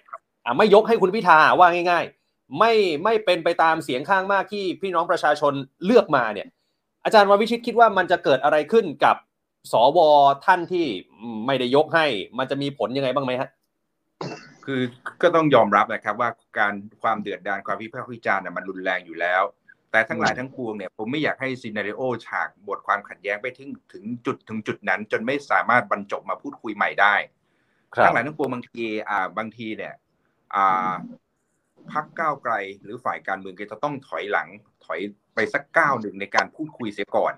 [0.45, 5.53] อะไม่ยกให้คุณพิธาว่าง่าย ๆ ไม่ไม่เป็นไปตามเสียงข้างมากที่พี่น้องประชาชน
[5.85, 6.47] เลือกมาเนี่ย
[7.05, 9.15] อาจารย์วันวิชิตคิดว่ามันจะเกิดอะไรขึ้นกับ
[9.71, 9.99] สว
[10.45, 10.85] ท่านที่
[11.45, 12.05] ไม่ได้ยกให้
[12.37, 13.49] มันจะมีผลยังไงบ้างไหมฮะ
[14.65, 14.81] คือ
[15.21, 19.43] ก็ต้องยอมรับนะครับว่าการความเดือดดาลความวิพากษ์วิจารณ์น่ะมันรุนแรงอยู่แล้ว
[19.91, 27.15] แต่ทั้งหลายทั้งปวงเนี่ยผมไม่อยากให้ซีนารีโอฉากบทความขัดแย้งไปถึงถึงจุดถึงจุดนั้น จนไม่สามารถบรรจบมาพูดคุยใหม่ได้
[28.03, 29.93] ทั้งหลายทั้งปวงบางทีอ่าบางทีเนี่ย
[30.55, 30.93] อ่า
[31.91, 34.47] พักก้าวไกลหรือฝ่ายการเมืองก็จะต้องถอยหลัง
[34.85, 34.99] ถอย
[35.35, 37.33] ไปสักก้าวหนึ่งในการพูดคุยเสียก่อน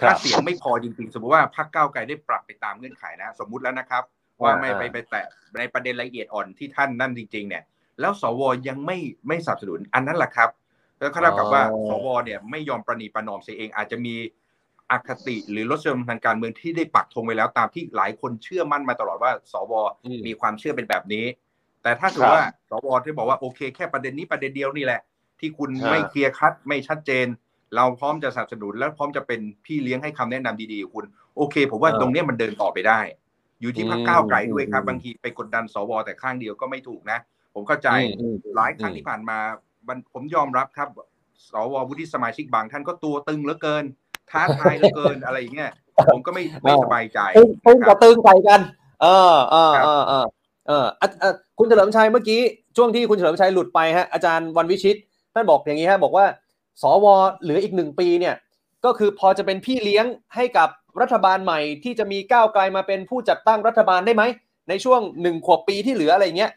[0.00, 4.02] ครับถ้าเสียงไม่พอจริงๆ สมมติว่าพักก้าวไกลได้ปรับไปตามเงื่อนไขนะ สมมุติแล้วนะครับ
[4.42, 5.26] ว่าไม่อ่าไปไปแตะ
[5.58, 7.62] ในประเด็นละเอียดอ่อนที่ท่านนั่นจริง ๆ เนี่ย
[8.00, 10.50] แล้วสวยังไม่ไม่สนับสนุนอันนั้นแหละครับ
[10.98, 14.14] แล้วเท่ากับว่าอ๋อสวเนี่ยไม่ยอมประนีประนอมเสียเองอาจจะมี
[14.90, 19.72] อคติหรือรสนิยมทางการเมืองที่ได้ปักธงไว้แล้วตามที่หลายคนเชื่อมั่นมาตลอดว่า สว
[20.04, 21.24] อืมมีความเชื่อเป็นแบบนี้
[21.82, 25.00] แต่ถ้าถืครัอบว่าสวที่บอกว่าโอเค แค่ประเด็นนี้ประเด็นเดียวนี่แหละ
[25.40, 27.26] ที่คุณฮะไม่เคลียร์คัดไม่ชัดเจน
[27.76, 31.04] เราพร้อมจะสนับสนุนและพร้อมจะเป็นพี่เลี้ยงให้คำแนะนำดีๆกับคุณ
[31.36, 33.00] โอเค ผมว่าเออตรงเนี้ยมันเดินต่อไปได้
[33.60, 37.18] อยู่ที่พรรคอืมก้าวไกลด้วยครับอืมบางทีไปกดดันสวแต่ข้างเดียวก็ไม่ถูกนะ
[37.54, 37.88] ผมเข้าใจ
[38.20, 39.38] อืมหลายครั้งอืมที่ผ่านมา
[39.88, 40.88] มันผมยอมรับครับ
[41.50, 43.84] สววุฒิสมาชิกบางท่านก็ตัวตึงเหลือเกิน
[44.32, 45.70] ท้าทายเหลือเกินอะไรอย่างเงี้ย
[46.08, 48.60] ผมก็ไม่ไม่สบายใจตึงตึงนะคกัรับบตึงใส่กัน
[49.02, 50.26] เออเออครับเออเออ
[50.68, 52.40] เอออะอะคุณเฉลิมชัยเมื่อกี้
[52.76, 54.96] ช่วงที่คุณเฉลิมชัยหลุดไปฮะอาจารย์วันวิชิต
[55.34, 56.26] ท่านบอกอย่างนี้ฮะบอกว่า
[56.82, 57.06] สว
[57.42, 58.34] เหลืออีกหนึ่งปีเนี่ย
[58.84, 60.68] ก็คือพอจะเป็นพี่เลี้ยงให้กับ
[61.00, 64.22] รัฐบาลใหม่ที่จะมีก้าวไกลมาเป็นผู้จัดตั้งรัฐบาลได้ไหม
[64.68, 66.50] ในช่วงหนึ่งขวบปีที่เหลืออะไรเงี้ย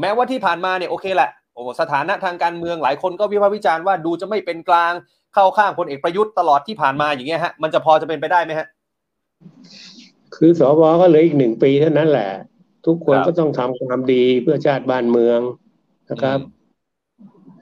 [0.00, 4.92] แม้ว่าที่ผ่านมาเนี่ยโอเคแหละโอ้สถานะทางการเมืองหลายคนก็วิพากษ์วิจารณ์ว่าดูจะไม่เป็นกลาง
[5.34, 8.66] เข้าข้างพลเอกประยุทธ์ตลอดที่ผ่านมาอย่างเงี้ยฮะมันจะพอจะเป็นไปได้ไหมฮะ
[10.34, 12.30] คือสวก็เหลืออีกหนึ่งปีเท่านั้นแหละ
[12.86, 15.40] ทุกคนครับก็ต้องทำความดีเพื่อชาติบ้านเมือง
[16.10, 16.38] นะครับ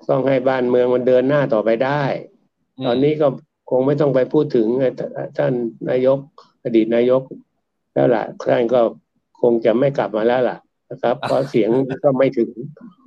[0.09, 2.03] ต้องให้บ้านเมืองมันเดินหน้าต่อไปได้
[2.81, 3.27] มตอนนี้ก็
[3.71, 4.67] คงไม่ต้องไปพูดถึง
[5.39, 5.53] ท่าน
[5.91, 6.19] นายก
[6.65, 7.23] อดีตนายก
[7.95, 8.81] แล้วล่ะท่านก็
[9.41, 10.57] คงจะไม่กลับมาแล้วล่ะ
[10.91, 11.71] นะครับ เพราะเสียง
[12.05, 12.51] ก็ไม่ถึง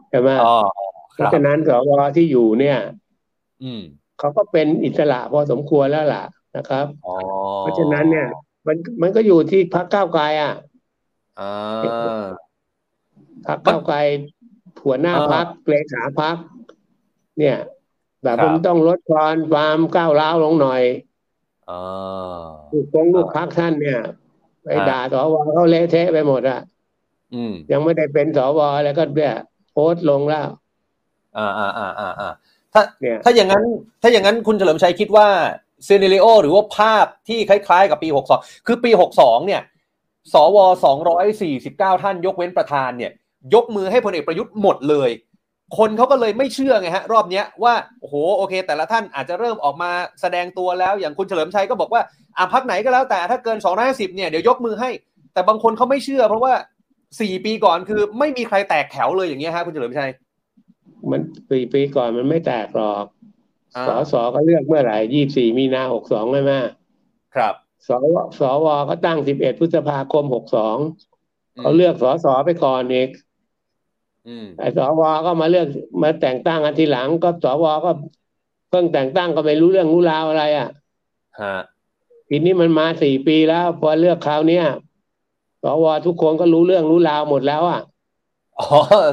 [0.10, 0.54] ใช่ไหมอ๋อ
[1.16, 2.78] คเพรับราะฉะนั้นสวที่อยู่เนี่ย
[3.64, 3.82] อืม
[4.24, 6.24] เขาก็เป็นอิสระพอสมควรแล้วล่ะ
[6.56, 7.12] นะครับอ๋อ
[7.60, 8.28] เพราะฉะนั้นเนี่ย
[8.68, 10.52] มันมันก็อยู่ที่พรรคก้าวไกลอะ
[11.38, 12.44] อ่า
[13.46, 13.96] พรรคก้าวไกล
[14.84, 16.36] หัวหน้าอ่าพรรคเลขาพรรค
[17.38, 17.58] เนี่ย
[18.24, 20.84] แบบครับผมต้องลดทอนความก้าวร้าวลงหน่อย
[21.68, 24.00] อ่าลูกของลูกพรรคท่านเนี่ย
[24.64, 26.60] ไปอ่าด่าสวเขาเละเทะไปหมดอะ
[27.34, 29.34] อืมยังไม่ได้เป็นสวแล้วก็เนี่ย
[29.72, 30.48] โพสต์ลงแล้ว
[31.36, 32.30] อ่าอ่าอ่าอ่าอ่า
[32.74, 33.64] ถ้าเนี่ยถ้าอย่างนั้น
[34.02, 35.28] ถ้าอย่างนั้นคุณเฉลิมชัยคิดว่า
[35.88, 39.62] ซีเนเรโอหรือว่าภาพที่คล้ายๆ กับปี 62 คือปี 62 เนี่ย
[40.34, 40.58] สว
[41.36, 43.12] 249 ท่านยกเว้นประธานเนี่ย
[43.54, 45.10] ยกมือให้พลเอกประยุทธ์หมดเลย
[45.78, 52.02] คนเขาก็เลยไม่เชื่อไงฮะ รอบเนี้ยว่าโอ้โหโอเค แต่ละท่านอาจจะเริ่มออกมาแสดงตัวแล้วอย่างคุณเฉลิมชัยก็บอกว่า
[52.38, 53.58] อะพักไหนก็แล้วแต่ถ้าเกิน
[53.88, 54.90] 250 เนี่ยเดี๋ยวยกมือให้
[55.34, 56.54] แต่บางคนเขาไม่เชื่อ เพราะว่า
[57.02, 60.10] 4 ปีก่อนคือไม่มีใครแตกแถวเลยอย่างเงี้ยฮะคุณเฉลิมชัย
[61.10, 63.06] มันปีปีก่อนมันไม่แตกหรอก
[63.76, 66.54] อ่าสสก็เลือกเมื่อไหร่ยี่สี่มีนาหกสองใช่ไหม
[67.36, 67.56] ครับ
[67.88, 70.78] สวสวก็ตั้งสิบเอ็ดพฤษภาคมหกสอง
[71.60, 73.10] เขาเลือกสสไปก่อนเอก
[74.28, 75.68] อืมไอ้สวก็มาเลือก
[76.02, 77.92] มาแต่งตั้งกันทีหลังก็สวก็
[78.70, 80.70] เพิ่งแต่งตั้งก็ไม่รู้เรื่องรู้ราวอะไรอะ
[81.42, 81.56] ฮะ
[82.30, 84.66] ทีนี้มันมาสี่ปีแล้ว พอเลือกคราวเนี้ย
[85.64, 87.82] สวทุกคนก็รู้เรื่องรู้ราวหมดแล้วอะ
[88.60, 88.68] อ๋อ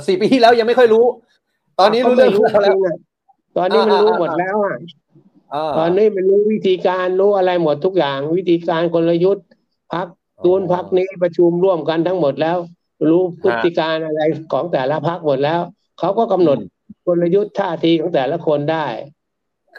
[0.07, 1.05] สี่ปีที่แล้วยังไม่ค่อยรู้
[1.81, 2.97] ตอนนี้รู้เรื่องรู้ราวแล้วจงๆอะ
[3.57, 4.77] ตอนนี้มันอ่ารู้อ่าหมดแล้วอะ
[5.55, 9.47] อ่าตอนนี้มันรู้วิธีการรู้อะไรหมดทุกอย่าง วิธีการกลยุทธ์
[9.93, 10.07] พัก
[10.45, 12.59] ตูนพักนี้ประชุมร่วมกันทั้งหมดแล้ว
[13.11, 14.21] รู้พฤติการอะไร
[14.53, 15.61] ของแต่ละพักหมดแล้ว
[15.99, 16.59] เขาก็กำหนด
[17.07, 18.87] กลยุทธ์ท่าทีของแต่ละคนได้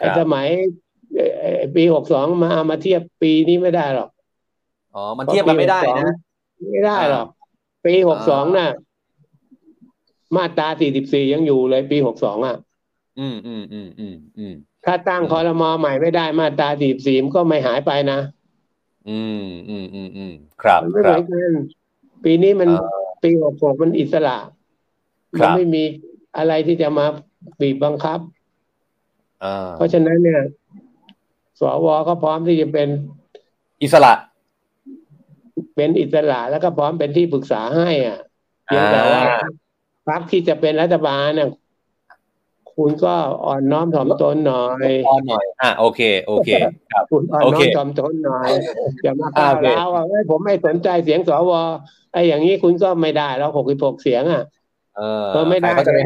[0.00, 0.48] ไอ้รับสมัย
[1.14, 4.08] เอ่อเอ่อปีหกสองมาเอามาเทียบปีนี้ไม่ได้หรอก
[4.94, 6.08] อ๋อมันเทียบกันไม่ได้นะ
[6.72, 7.26] ไม่ได้หรอก
[7.84, 8.68] ปีหกสองน่ะ
[10.36, 12.56] มาตราสี่สิบสี่ยังอยู่เลยปีหกสองอะ
[13.18, 14.52] อืมอืมอืมอืมอืม
[14.84, 18.18] ถ้าตั้งอืมคอรมอใหม่ไม่ได้มาตราสี่สี่ก็ไม่หายไปนะ
[19.08, 21.52] อืมอืมอืมอืมครับมันไม่คเหมืรัอบนกัน
[22.24, 22.76] ปีนี้มันอ่า
[23.22, 24.36] ปีหกหกมันอิสระ
[25.38, 25.82] ครัมับไม่มี
[26.36, 27.06] อะไรที่จะมา
[27.60, 28.18] บีบบังคับ
[29.42, 30.42] อ่าเพราะฉะนั้นเนี่ย
[31.60, 32.88] สวก็พร้อมที่จะเป็น
[33.82, 34.12] อิสระ
[35.76, 38.18] เป็นอิสระแล้วก็พร้อมเป็นที่ปรึกษาให้อะ
[38.66, 39.61] เพียงแต่ว่าอ่า
[40.08, 41.48] พรรคที่จะเป็นรัฐบาลเนี่ย
[42.76, 46.50] คุณก็อ่อนน้อมถ่อมตนหน่อยตอนหน่อยอ่าโอเค โอเค
[46.92, 48.48] ครับคุณอ่อนน้อมถ่อมตนหน่อย
[49.02, 51.52] อย่ามาก้าวโอเคร้าวว่าเอ้ผมไม่สนใจเสียงสว
[52.12, 54.44] ไอ้อย่างนี้คุณก็ไม่ได้แล้วหกสิบหกเสียงอะ
[54.96, 55.00] เอ
[55.40, 55.98] อไม่ได้เขาจะไป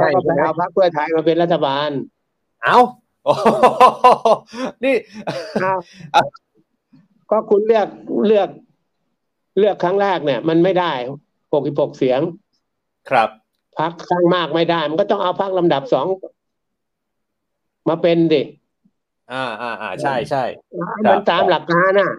[0.43, 1.89] เอาพรรคเพื่อไทยมาเป็นรัฐบาล
[2.65, 2.79] เอา
[3.25, 3.45] โอ้โห
[4.85, 4.97] นี่
[5.65, 5.79] อ้าว
[7.31, 7.89] ก็คุณเลือก
[8.27, 8.49] เลือก
[9.59, 10.93] เลือกครั้งแรกเนี่ย มันไม่ได้
[11.53, 12.21] หกสิบหกเสียง
[13.11, 13.29] ครับ
[13.79, 16.07] พักข้างมากไม่ได้ มันก็ต้องเอาพักลำดับสอง
[17.89, 18.43] มาเป็นดิ
[19.33, 20.43] อ่าอ่าอ่าใช่ใช่
[21.09, 22.11] มันตามหลักการน่ะ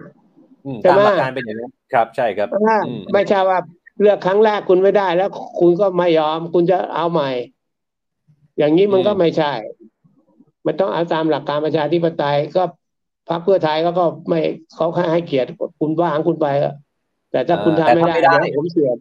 [0.64, 3.58] อืมใช่ตามไหมหลักการเป็นอย่างนั้นครับ ใช่ครับถ้าอืมไม่ใช่ว่า
[4.00, 5.30] เลือกครั้งแรกคุณไม่ได้ แล้ว
[5.60, 7.30] คุณก็ไม่ยอม คุณจะเอาใหม่
[8.58, 9.52] อย่างนี้มันก็ไม่ใช่
[10.66, 12.62] มันต้องเอาตามหลักการประชาธิปไตยก็
[13.28, 14.40] พรรคเพื่อไทยเขาก็ไม่
[14.74, 15.48] เขาให้เกียรติ
[15.80, 16.72] คุณว่างคุณไปอะ
[17.30, 18.98] แต่ถ้าคุณทำไม่ได้เดี๋ยวผมเสียบ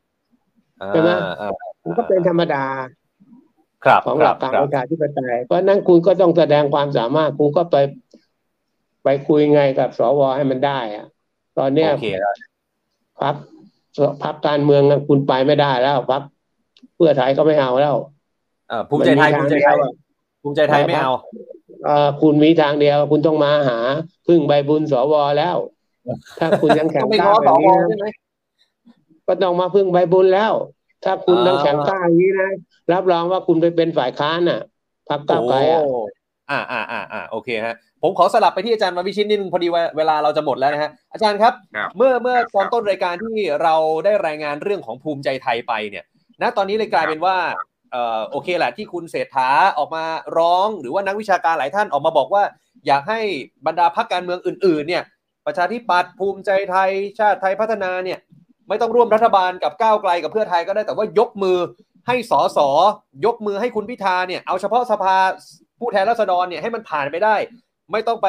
[0.91, 1.49] ใช่ไหมอ่าอ่า
[1.87, 2.63] มันก็เป็นธรรมดา
[3.85, 7.75] ครับของคหรัลับกการครัปบระชาธิปไตยเพราะฉะนั้นคุณก็ต้องแสดงความสามารถคุณก็ไป
[9.03, 11.05] ไปคุยไงกับสวให้มันได้อะ
[11.57, 12.35] ตอนเนี้ยโอเคครับ
[13.21, 13.35] พัก
[14.23, 16.21] พักการเมืองอะคุณไปไม่ได้แล้วพัก
[16.95, 17.95] เพื่อไทยก็ไม่เอาแล้ว
[18.69, 19.91] เอ่อภูมิใจไทยมันภูมีมิใจทางไทยเดียวอะ
[20.41, 21.11] ภูภูมิใจไทยไม่เอา
[21.85, 23.79] เอ่อคุณมีทางเดียว คุณต้องมาหา
[24.27, 25.57] พึ่งใบบุญสวแล้ว
[26.39, 28.05] ถ้าคุณยังแข็ต้งองไปกล้าง้อแบสบวนี้นะใช่ไหม
[29.27, 30.53] ก็ต้องมาพึ่งใบบุญแล้ว
[31.03, 32.49] ถ้าคุณอ่ายังแข็งกล้าอย่างนี้นะ
[32.93, 34.61] รับรองว่าคุณไปเป็นฝ่ายค้านน่ะ
[35.09, 43.75] พรรคก้าวไกลอะโอ่าอ่าอ่าอ่าโอเคฮะผมขอสลับไปที่อาจารย์มาวิชิตนิดนึงพอดีว่าเวลาเราจะหมดแล้วนะฮะอาจารย์ครับครับเมื่อเมื่อครับตอนต้นรายการที่เรา
[44.05, 46.03] ได้รายงานเรื่องของภูมิใจไทยไปเนี่ย
[46.41, 47.37] ณตอนนี้เลยกลายเป็นว่า
[47.91, 50.05] เอ่อโอเคแหละที่คุณเศรษฐาออกมา
[50.37, 52.43] ร้อง หรือว่านักวิชาการหลายท่านออกมาบอกว่า
[52.87, 53.19] อยากให้
[53.65, 55.03] บรรดาพรรคการเมืองอื่น ๆ เนี่ย
[55.45, 58.19] ประชาธิปัตย์ภูมิใจไทยชาติไทยพัฒนาเนี่ย
[58.69, 61.57] ไม่ต้องร่วมรัฐบาลกับก้าวไกลกับเพื่อไทยก็ได้แต่ว่ายกมือ
[62.07, 62.69] ให้สอสอ
[63.25, 65.15] ยกมือให้คุณพิธาเนี่ยเอาเฉพาะสภา
[65.79, 67.35] ผู้แทนราษฎรเนี่ยให้มันผ่านไปได้
[67.91, 68.27] ไม่ต้องไป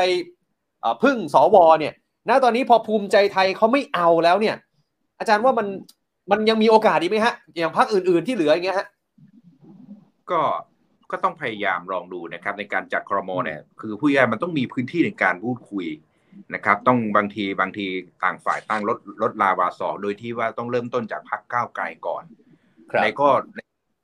[1.03, 1.95] พึ่งสวเนี่ย
[2.29, 4.57] ณตอนนี้พอภูมิใจไทยเขาไม่เอาแล้วเนี่ย
[5.19, 5.67] อาจารย์ว่ามัน
[6.31, 8.87] มันยังมีโอกาสอีไหมฮะ อย่างพรรคอื่น ๆที่เหลืออย่างเงี้ยฮะ
[10.31, 10.41] ก็
[11.11, 15.87] ก็ต้องพยายามลองดูนะครับ ในการจัดครมเนี่ยคือผู้ใหญ่มันต้องมีพื้นที่ในการพูดคุย
[16.55, 17.87] นะครับ ต้องบางทีบางที
[18.25, 22.25] ต่างฝ่ายตั้งลดลดลาวาสอกโดยที่ว่าต้องเริ่มต้นจากพักก้าวไกลก่อน
[22.91, 23.29] ครับในก็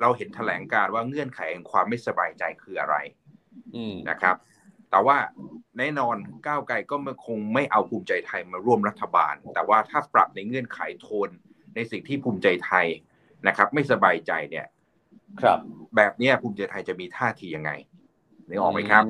[0.01, 2.97] เราเห็นแถลงการว่าเงื่อนไขแห่งความไม่สบายใจคืออะไร
[3.77, 4.37] อืมนะครับ
[4.91, 5.17] แต่ว่า
[5.79, 6.17] แน่นอน
[6.47, 11.31] ก้าวไกลก็ไม่คงไม่เอาภูมิใจไทยมาร่วมรัฐบาล แต่ว่าถ้าปรับในเงื่อนไขโทน
[11.75, 12.87] ในสิ่งที่ภูมิใจไทย
[13.47, 14.67] นะครับ ไม่สบายใจเนี่ย
[15.41, 15.59] ครับ
[15.97, 17.71] แบบเนี้ยภูมิใจไทยจะมีท่าทียังไง
[18.49, 19.05] นึกออกไหมครับ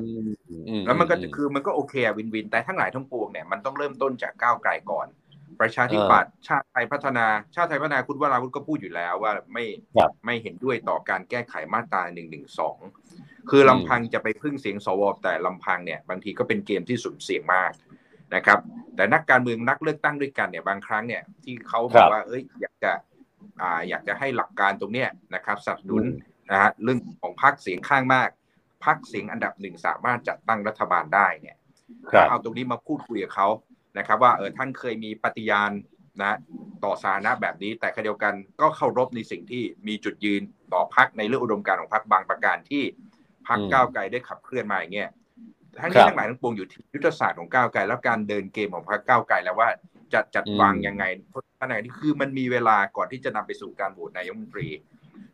[0.69, 5.07] อืแล้วมันก็คือมันก็โอเคอะวินวิน แต่ทั้งหลายทั้งปวงเนี่ยมันต้องเริ่มต้นจากก้าวไกลก่อน
[5.61, 7.25] ประชาธิปัตย์ชาติไทยพัฒนา
[7.55, 9.65] ชาติไทยพัฒนาคุณวราวุฒิก็พูดอยู่แล้วว่าไม่
[9.97, 12.77] ครับไม่เห็นด้วยต่อการแก้ไขมาตราหนึ่งหนึ่งสอง
[13.49, 17.71] คือลำพังจะไปพึ่งเสียงสวแต่ลำพังเนี่ยบางทีก็เป็นเกมที่สุ่มเสี่ยงมาก
[18.35, 18.59] นะครับ
[18.95, 22.91] แต่นักการเมืองนักเลือกตั้งด้วยกันเนี่ยบางครั้งเนี่ยที่เขาบครัอกบว่าเอ้ยอยากจะ
[23.61, 28.29] อ่าอยากจะให้หลักการตรงเนี้ยนะครับสนับสนุนอืมนะฮะเรื่องของพรรคเสียงข้างมาก
[28.85, 31.57] พรรคเสียงอันดับหนึ่งสามารถจัดตั้งรัฐบาลได้เนี่ย
[32.11, 33.47] ครับเอาตรงนี้มาพูดคุยกับเขา
[33.97, 35.71] นะครับ ว่าเออท่านเคยมีปฏิญาณ
[36.21, 36.37] นะ
[36.83, 40.41] ต่อสาธารณะแบบนี้ แต่ขณะเดียวกันก็เคารพในสิ่งที่มีจุดยืน
[40.73, 42.83] ต่อพักในเรื่องอุดมการณ์ของพักบางประการที่
[43.47, 45.09] พักอืมก้าวไกลได้ขับเคลื่อนมาอย่างเงี้ย
[45.79, 49.69] ทั้งครันี้บทั้งหลายทั้งปวงอยู่ที่ยุทธศาสตร์ของก้าวไกลแล้วการเดินเกมของพักก้าวไกลแล้วว่า
[50.13, 54.67] จะจัดวางอืมยังไงเพราะขณะที่คือมันมีเวลาก่อนที่จะนำไปสู่การโหวตนายกรัฐมนตรี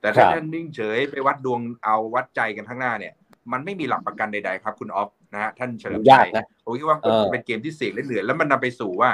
[0.02, 3.14] แต่ถ้าครับท่านนิ่งเฉยไปวัดดวงเอาวัดใจกันข้างหน้าเนี่ย
[3.52, 9.10] มันไม่มีหลักประกันใดๆครับคุณออฟนะฮะท่านเฉลิมยาชักยนะผมคิดว่าเออเป็นเกมที่เสี่ยงและเหนื่อยแล้วมันนำไปสู่ว่า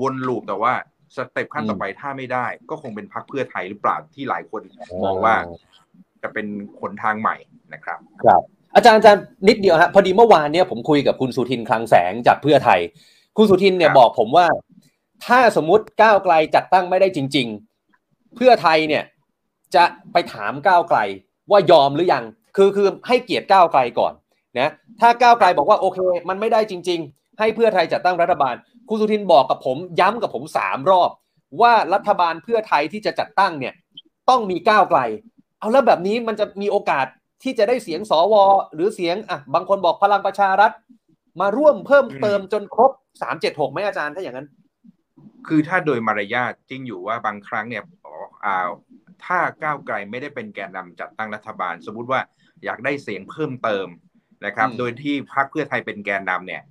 [0.00, 0.72] วนลูปแต่ว่า
[1.16, 4.62] สเต็ปขั้นต่อไปถ้าไม่ได้ ก็คงเป็นพักเพื่อไทยหรือเปล่าที่หลายคน
[5.04, 5.34] มองว่า
[6.22, 6.46] จะเป็น
[6.80, 7.36] หนทางใหม่
[7.74, 8.42] นะครับ ครับ
[8.74, 12.80] อาจารย์อาจารย์นิดเดียวฮะพอดีเมื่อวานเนี่ยผมคุยกับคุณสุทินคลังแสงจากเพื่อไทย
[13.36, 14.46] คุณสุทินเนี่ยครับบอกผมว่า
[15.26, 17.46] ถ้าสมมติก้าวไกลจัดตั้งไม่ได้จริง
[17.90, 19.04] ๆ เพื่อไทยเนี่ย
[19.74, 20.98] จะไปถามก้าวไกล
[21.50, 22.24] ว่ายอมหรือยัง
[22.56, 24.12] คือคือให้เกียรติก้าวไกลก่อน
[24.58, 24.70] นะ
[25.00, 28.54] ถ้าก้าวไกลบอกว่าโอเค มันไม่ได้จริง ๆ ให้เพื่อไทยจัดตั้งรัฐบาล
[28.88, 31.10] คุณสุทินบอกกับผมย้ำกับผมสามรอบ
[31.62, 33.74] ว่ารัฐบาลเพื่อไทยที่จะจัดตั้งเนี่ย
[34.28, 35.00] ต้องมีก้าวไกล
[35.58, 37.06] เอาแล้วแบบนี้มันจะมีโอกาส
[37.42, 38.34] ที่จะได้เสียงสว
[38.74, 40.70] หรือเสียงอะบางคนบอกพลังประชารัฐ
[41.40, 42.90] มาร่วมเพิ่มเติมจนครบ
[43.22, 44.48] สามเจ็ดหกไหมอาจารย์ถ้าอย่างนั้น
[45.46, 48.68] คือถ้าโดยมารยาทจริงอยู่ว่าบางครั้งเนี่ยอ๋ออ่า
[49.24, 52.20] ถ้าก้าวไกลไม่ได้เป็นแกนนำจัดตั้งรัฐบาล สมมุติว่า
[52.64, 53.86] อยากได้เสียงเพิ่มเติม
[54.46, 56.62] นะครับอืมโดยที่พรรคเพื่อไทยเป็นแกนนำเนี่ย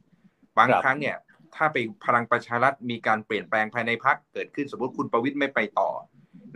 [0.57, 1.15] บางครับครั้งเนี่ย
[1.55, 5.89] ถ้าไปพลังประชารัฐมีการเปลี่ยนแปลงภายในพรรคเกิดขึ้นสมมติคุณประวิตยไม่ไปต่อ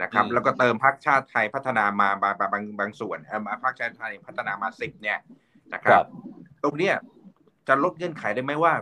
[0.01, 5.19] นะครับอืมแล้วก็เติมพรรคชาติไทยพัฒนามาบางบางบางบางส่วนเอ่อมาพรรคชาติไทยพัฒนามาสิบเนี่ย
[5.73, 6.05] นะคครัรับบ
[6.63, 6.95] ตรงเนี้ย
[7.67, 8.73] จะลดเงื่อนไขได้ไหมว่า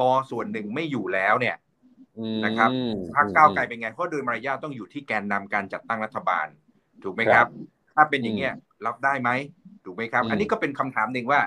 [0.00, 1.56] ปอส่วนหนึ่งไม่อยู่แล้วเนี่ย
[2.44, 6.46] นะครับอืมพรรคก้าวไกลเป็นไงเพราะโดยมารยาทต้องอยู่ที่แกนนำการจัดตั้งรัฐบาล
[7.02, 7.46] ถูกไหมครับ
[7.94, 8.54] ถ้าเป็นอย่างเงี้ย
[8.86, 9.30] รับได้ไหม
[9.84, 11.40] ถูกไหมครับอืมอันนี้ก็เป็นคำถามหนึ่งว่า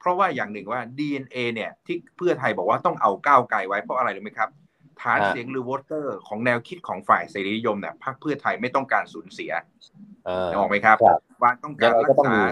[0.00, 4.50] เพราะว่าอย่างหนึ่งว่า DNA เนี่ยที่เพื่อไทยบอกว่าต้องเอาก้าวไกลไว้เพราะอะไรรู้ไหมครับ
[5.02, 9.52] ฐานฮะเสียงหรือวอเตอร์ของแนวคิดของฝ่ายเสรีนิยมเนี่ยพรรคเพื่อไทยไม่ต้องการสูญเสีย
[10.26, 12.42] เออนึกออกไหมครับครับว่าต้องการยังไงรัก็กต้องษามี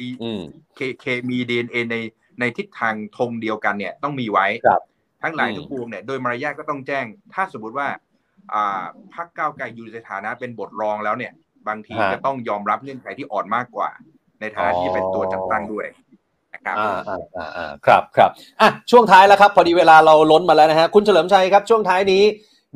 [0.00, 0.40] ดีอืม
[0.76, 1.96] เคเคมีดีเอใน
[2.40, 4.80] ในทิศทางธงเดียวกันเนี่ยต้องมีไว้ครับ
[5.24, 7.04] ทั้งหลายอืมทั้งปวงเนี่ยโดยมารยาทก็ต้องแจ้ง
[7.34, 7.88] ถ้าสมมติว่า
[8.54, 8.82] อ่า
[9.14, 11.32] พรรคก้าวไกลอยู่ในฐานะเป็นบทรองแล้วเนี่ย
[11.68, 13.88] บางทีฮะจะต้องยอมรับเงื่อนไขที่อ่อนมากกว่า
[14.40, 15.86] ในฐานะที่เป็นตัวจัดตั้งด้วย
[16.54, 22.22] นะครับอ่าอ่าอ่าอ่าครับครับอะช่วงท้ายแล้วครับ พอดีเวลาเราล้นมาแล้วนะฮะคุณเฉลิมชัยครับ ช่วงท้ายนี้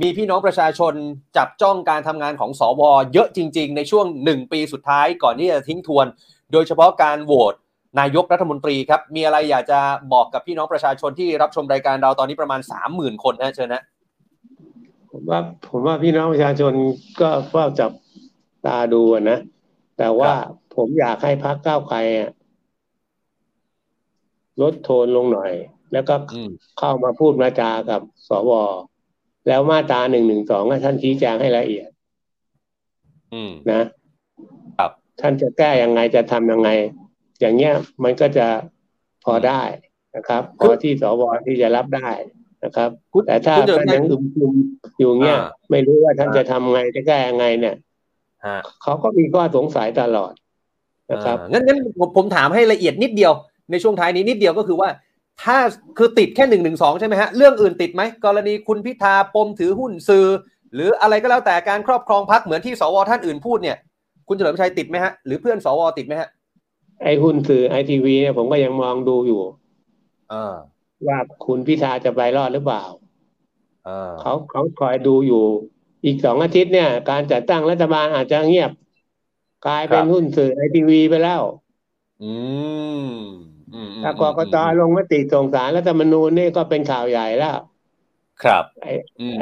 [0.02, 0.94] มีพี่น้องประชาชน
[1.36, 2.82] จับจ้องการทำงานของสว
[3.12, 6.06] เยอะจริง ๆ ในช่วงหนึ่งปีสุดท้ายก่อนที่จะทิ้งทวน
[6.52, 7.54] โดยเฉพาะการโหวต
[7.98, 9.80] นายกรัฐมนตรีครับ มีอะไรอยากจะ
[10.12, 13.82] บอกกับพี่น้องประชาชนที่รับชมรายการเราตอนนี้ประมาณสามหมื่นคนนะเชิญนะ
[15.10, 16.72] ผมว่าผมว่าพี่น้องประชาชน
[17.20, 17.90] ก็เฝ้าจับ
[18.66, 19.38] ตาดูอะนะ
[19.98, 20.32] แต่ว่า
[20.74, 22.30] ผมอยากให้พักก้าวไกลอะ
[24.62, 25.52] ลดโทนลงหน่อย
[25.92, 28.50] แล้วก็อืมเข้ามาพูดมาจากับสว
[29.48, 31.88] แล้วมาตราหนึ่งหนึ่งสองท่านชี้แจงให้ละเอียด
[33.32, 33.82] อืมนะ
[34.78, 34.90] ครับ
[35.20, 36.68] ท่านจะแก้ยังไงจะทำยังไง
[37.40, 37.74] อย่างเงี้ย
[38.04, 38.46] มันก็จะ
[39.24, 39.62] พอได้
[40.16, 42.08] นะครับพอที่สวที่จะรับได้
[42.64, 44.52] นะครับคุณแต่ถ้าคุณเฉลิมท่านชัยยังอึมครึม
[44.98, 47.74] อยู่เงี้ยอ่าไม่รู้ว่าท่านจะทำไงจะแก้ยังไงเนี่ย
[48.46, 50.32] ฮะเขาก็มีข้อสงสัยตลอด
[51.12, 53.32] นะครับอ่างั้นงั้นผมผมถามให้ละเอียดนิดเดียว
[53.70, 54.88] ในช่วงท้ายนี้นิดเดียวก็คือว่า
[55.42, 55.56] ถ้า
[55.98, 60.26] คือติดแค่หนึ่งหนึ่งสองใช่ไหมฮะเรื่องอื่นติดไหมกรณีคุณพิธาปมถือหุ้นสื่อ
[60.74, 63.76] หรืออะไรก็แล้วแต่การครอบครองพักเหมือนที่สวท่านอื่นพูดเนี่ย
[64.28, 66.28] คุณเฉลิมชัยติดไหมฮะหรือเพื่อนสวติดไหมฮะ
[67.02, 69.42] ไอ้หุ้นสื่อไอทีวีเนี่ยผมก็ยังมองดูอยู่
[70.32, 70.54] อ่า
[71.06, 72.84] ว่าคุณพิธาจะไปรอดหรือเปล่า
[73.88, 75.44] อ่าเขาเขาคอยดูอยู่
[76.04, 78.70] อีกสองอาทิตย์เนี่ย การจัดตั้งรัฐบาลอาจจะเงียบ
[79.66, 81.42] กลายเป็นหุ้นสื่อไอทีวีไปแล้ว
[82.22, 82.32] อื
[83.08, 83.10] ม
[83.74, 87.56] อืมถ้ากกตลงมติส่งสารรัฐธรรมนูญนี่ก็เป็นข่าวใหญ่แล้ว
[88.42, 89.38] ครับไอ้อืม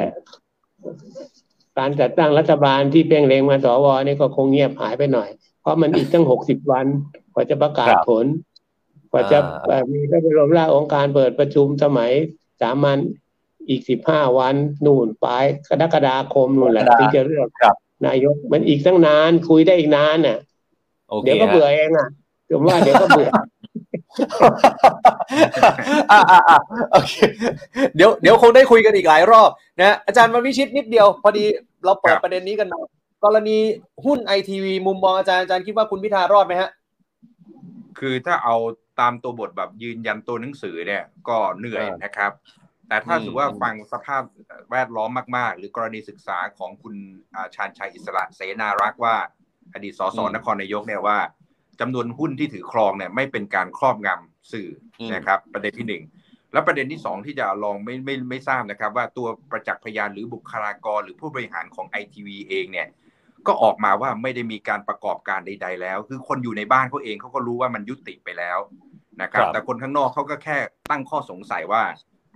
[1.77, 5.29] การจัดตั้งรัฐบาลที่เพ่งเล็งมาสวนี่ก็คงเงียบหายไปหน่อย
[5.61, 6.85] เพราะมันอีกตั้งหกสิบวัน
[7.26, 8.25] ก ว่าจะประกาศครับผล
[9.11, 12.11] กว่าจะอ่าเอ่อมีพระบรมราชโองการเปิดประชุมสมัย
[12.61, 12.97] สามัญ
[13.69, 17.75] อีกสิบห้าวันนู่นปลายกรกฎาคมนู่นแหละที่จะเลือกครับ
[18.05, 20.37] นายกมันอีกตั้งนานคุยได้อีกนานน่ะ
[21.09, 22.07] โอเคเดี๋ยวก็ฮะเบื่อเองอะ
[22.51, 23.29] ผมว่าเดี๋ยวก็เบื่อ
[26.11, 26.57] อ่าอ่าอ่า
[26.91, 27.13] โอเค
[27.95, 31.43] เดี๋ยวเดี๋ยวคงได้คุยกันอีกหลายรอบนะอาจารย์มันวิชิตนิดเดียว พอดี
[31.85, 32.79] เราเปิดครับประเด็นนี้กันมา
[33.23, 33.57] กรณี
[34.05, 36.69] หุ้นไอทีวีมุมมองอาจารย์อาจารย์คิดว่าคุณพิธารอดไหมฮะ
[37.99, 38.55] คือถ้าเอา
[38.99, 42.31] ตามตัวบทแบบยืนยันตัวหนังสือเนี่ย ก็เหนื่อยอ่านนะครับ
[42.87, 44.23] แต่ถ้าอืมถือว่าฟังสภาพ
[44.71, 46.95] แวดล้อมมาก ๆ หรือกรณีศึกษาของคุณ
[47.35, 49.15] อ่าชาญชัยอิสระเสนารักษ์ว่า
[49.73, 51.19] อดีตสสนครนายกเนี่ยว่า
[51.79, 54.69] จำนวนหุ้นที่ถือครองเนี่ยไม่เป็นการครอบงำสื่อ
[54.99, 56.03] อมนะครับ ประเด็นที่หนึ่ง
[56.53, 62.87] แล้วประเด็นที่สองที่จะลองไม่ไม่ไม่ทราบนะครับ ว่าตัวประจักษ์พยานหรือบุคลากรหรือผู้บริหารของไอทีวีเองเนี่ย
[63.47, 68.57] ก็ออกมาว่าไม่ได้มีการประกอบการใด ๆ แล้ว คือคนอยู่ในบ้านเขาเองเขาก็รู้ว่ามันยุติไปแล้ว
[69.21, 70.57] นะครับครับ แต่คนข้างนอกเขาก็แค่
[70.91, 71.83] ตั้งข้อสงสัยว่า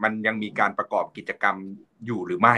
[0.04, 1.56] มันยังมีการประกอบกิจกรรม
[2.06, 2.56] อยู่หรือไม่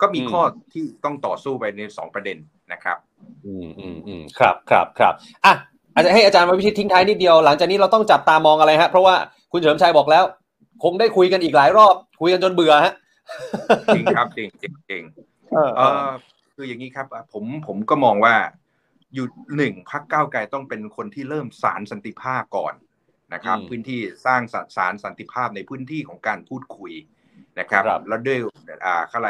[0.00, 2.38] ก็มีข้อที่ต้องต่อสู้ไปในสองประเด็น
[2.72, 2.98] นะครับ
[3.46, 5.14] อืมอืมอืมครับครับครับ
[5.44, 5.54] อะ
[5.94, 9.14] อาจจะให้อาจารย์มาวิชิตทิ้งท้ายนิดเดียวหลังจากนี้เราต้องจับตามองอะไรฮะ เพราะว่า
[9.52, 10.24] คุณเฉลิมชัยบอกแล้ว
[10.84, 12.92] คงได้คุยกันอีกหลายรอบ คุยกันจนเบื่อฮะ
[13.94, 15.02] จริงครับจริงจริงจริง
[15.52, 16.08] เออเออ
[16.54, 18.34] คืออย่างนี้ครับอะผมผมก็มองว่า
[19.14, 19.26] อยู่
[19.56, 22.74] หนึ่งพักก้าวไกลต้องเป็นคนที่เริ่มสารสันติภาพก่อน
[23.34, 26.92] นะครับ พื้นที่สร้างสสารสันติภาพในพื้นที่ของการพูดคุย
[27.60, 28.38] นะครับครับแล้วด้วย
[28.84, 29.28] อ่าอะไร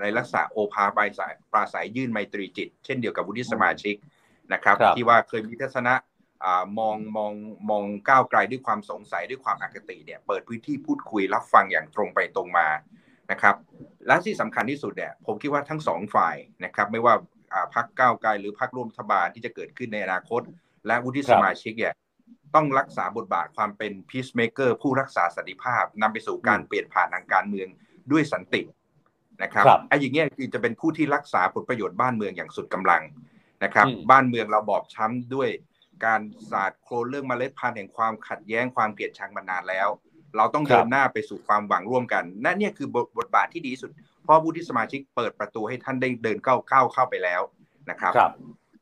[0.00, 3.94] ในลักษณะโอภาปลายสายปราศัยยื่นไมตรีจิต เช่นเดียวกับวุฒิสมาชิก
[4.52, 5.94] นะครับครับที่ว่าเคยมีทัศนะ
[6.44, 7.32] อ่ามองมอง
[7.70, 12.68] มองก้าวไกลด้วยความสงสัยด้วยความอคติเนี่ยเปิดพื้นที่พูดคุยรับฟังอย่างตรงไปตรงมา
[13.30, 13.56] นะครับ
[14.06, 17.14] และที่สำคัญที่สุดเนี่ยผมคิดว่าทั้งสองฝ่ายนะครับไม่ว่า
[17.52, 20.42] อ่าพรรคก้าวไกลหรือพรรคร่วมรัฐบาลที่จะเกิดขึ้นในอนาคต
[20.86, 21.94] และวุฒิสมาชิกเนี่ย
[22.54, 27.68] ต้องรักษาบทบาทความเป็น peacemaker ผู้รักษาสันติภาพนำไปสู่การเปลี่ยนผ่านทางการเมือง
[28.12, 28.62] ด้วยสันติ
[29.42, 33.02] นะครับครับไอ้อย่างเงี้ยคือจะเป็นผู้ที่รักษาผลประโยชน์บ้านเมืองอย่างสุดกำลัง
[33.64, 35.48] นะครับอืมบ้านเมืองเราบอบช้ำด้วย
[36.04, 36.20] การ
[36.50, 39.88] สาดโคลนเรื่องเมล็ดพันธุ์แห่งความขัดแย้งความเกลียดชังมานานแล้ว
[40.36, 43.90] เราต้องเดินหน้าไปสู่ความหวังร่วมกันนั่นเนี่ยคือบทบทบาทที่ดีที่สุด
[44.24, 47.40] เพราะผู้ที่สมาชิกเปิดประตูให้ท่านได้เดินเข้าเข้าเข้าไปแล้ว
[47.90, 48.32] นะครับครับ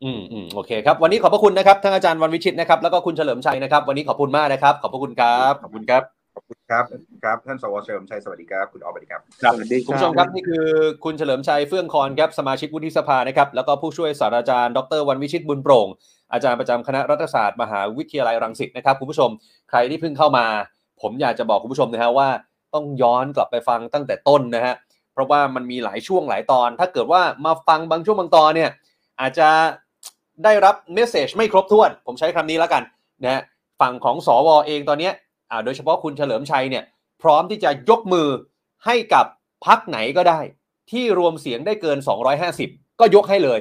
[0.05, 6.03] อืมอืมโอเคครับวันนี้ขอบพระคุณนะครับทั้งอาจารย์วันวิชิตนะครับแล้วก็คุณเฉลิมชัยนะครับ วันนี้ขอบคุณมากนะครับ ขอบพระคุณครับขอบคุณครับ
[6.35, 6.85] ขอบคุณครับ
[7.25, 10.67] ครับท่านสวเฉลิมชัยสวัสดีครับคุณออฟสวัสดีครับครับสวัสดีคุณผู้ชมครับนี่คือ
[11.05, 15.89] คุณเฉลิมชัยเฟื่องคอนครับสมาชิกวุฒิสภานะครับแล้วก็ผู้ช่วยศาสตราจารย์ ดรวันวิชิตบุญโปร่ง
[16.33, 19.31] อาจารย์ประจำคณะรัฐศาสตร์มหาวิทยาลัยรังสิตนะครับคุณผู้ชม
[19.71, 20.47] ใครที่เพิ่งเข้ามา
[21.05, 22.29] ผมอยากจะบอกคุณผู้ชมนะฮะว่า
[22.75, 24.75] ต้องย้อนกลับไปฟังตั้งแต่ต้นนะฮะ
[25.13, 28.71] เพราะว่ามันมีหลายช่วงหลายตอน ถ้าเกิดว่ามาฟังบางช่วงบางตอนเนี่ย
[29.21, 29.49] อาจจะ
[30.45, 32.83] ได้รับเมสเซจไม่ครบถ้วน ผมใช้คำนี้แล้วกัน
[33.23, 33.43] นะฮะ
[33.81, 35.11] ฝั่งของสวเองตอนนี้
[35.65, 36.85] โดยเฉพาะคุณเฉลิมชัยเนี่ย
[37.23, 38.29] พร้อมที่จะยกมือ
[38.87, 39.27] ให้กับ
[39.67, 40.41] พักไหนก็ได้
[40.91, 41.99] ที่รวมเสียงได้เกิน
[42.49, 43.59] 250 ก็ยกให้เลย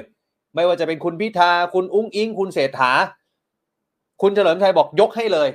[0.54, 2.92] ไม่ว่าจะเป็นคุณพิธา คุณอุ้งอิง คุณเศรษฐา
[4.22, 5.48] คุณเฉลิมชัยบอกยกให้เลย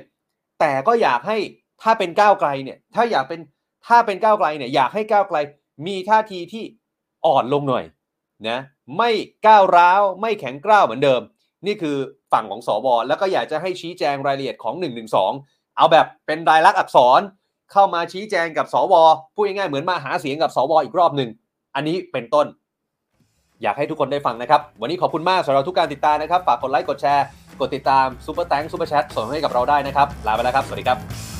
[0.60, 1.38] แต่ก็อยากให้
[1.82, 3.40] ถ้าเป็นก้าวไกลเนี่ย ถ้าอยากเป็น
[3.86, 5.36] ถ้าเป็นก้าวไกลเนี่ยอยากให้ก้าวไกล
[5.86, 6.64] มีท่าทีที่
[7.26, 7.84] อ่อนลงหน่อย
[8.48, 8.58] นะ
[8.96, 9.10] ไม่
[9.46, 11.20] ก้าวร้าวไม่แข็งกร้าวเหมือนเดิม
[11.66, 11.96] นี่คือ
[12.32, 14.74] ฝั่งของสวแล้วก็อยากจะให้ชี้แจงรายละเอียดของ
[15.26, 17.20] 112เอาแบบเป็นรายลักษณ์อักษร
[17.72, 18.94] เข้ามาชี้แจงกับสว
[19.34, 21.30] พูดง่ายๆเหมือนมาหาเสียงกับสวอีกรอบหนึ่ง
[21.74, 22.46] อันนี้เป็นต้น
[23.62, 27.24] อยากให้ทุกคนได้ฟังนะครับ วันนี้ขอบคุณมากสำหรับทุกการติดตามนะครับ ฝากกดไลค์กดแชร์
[27.60, 31.39] กดติดตามซูเปอร์แตงซูเปอร์แชทส่งให้กับเราได้นะครับ ลาไปแล้วครับ สวัสดีครับ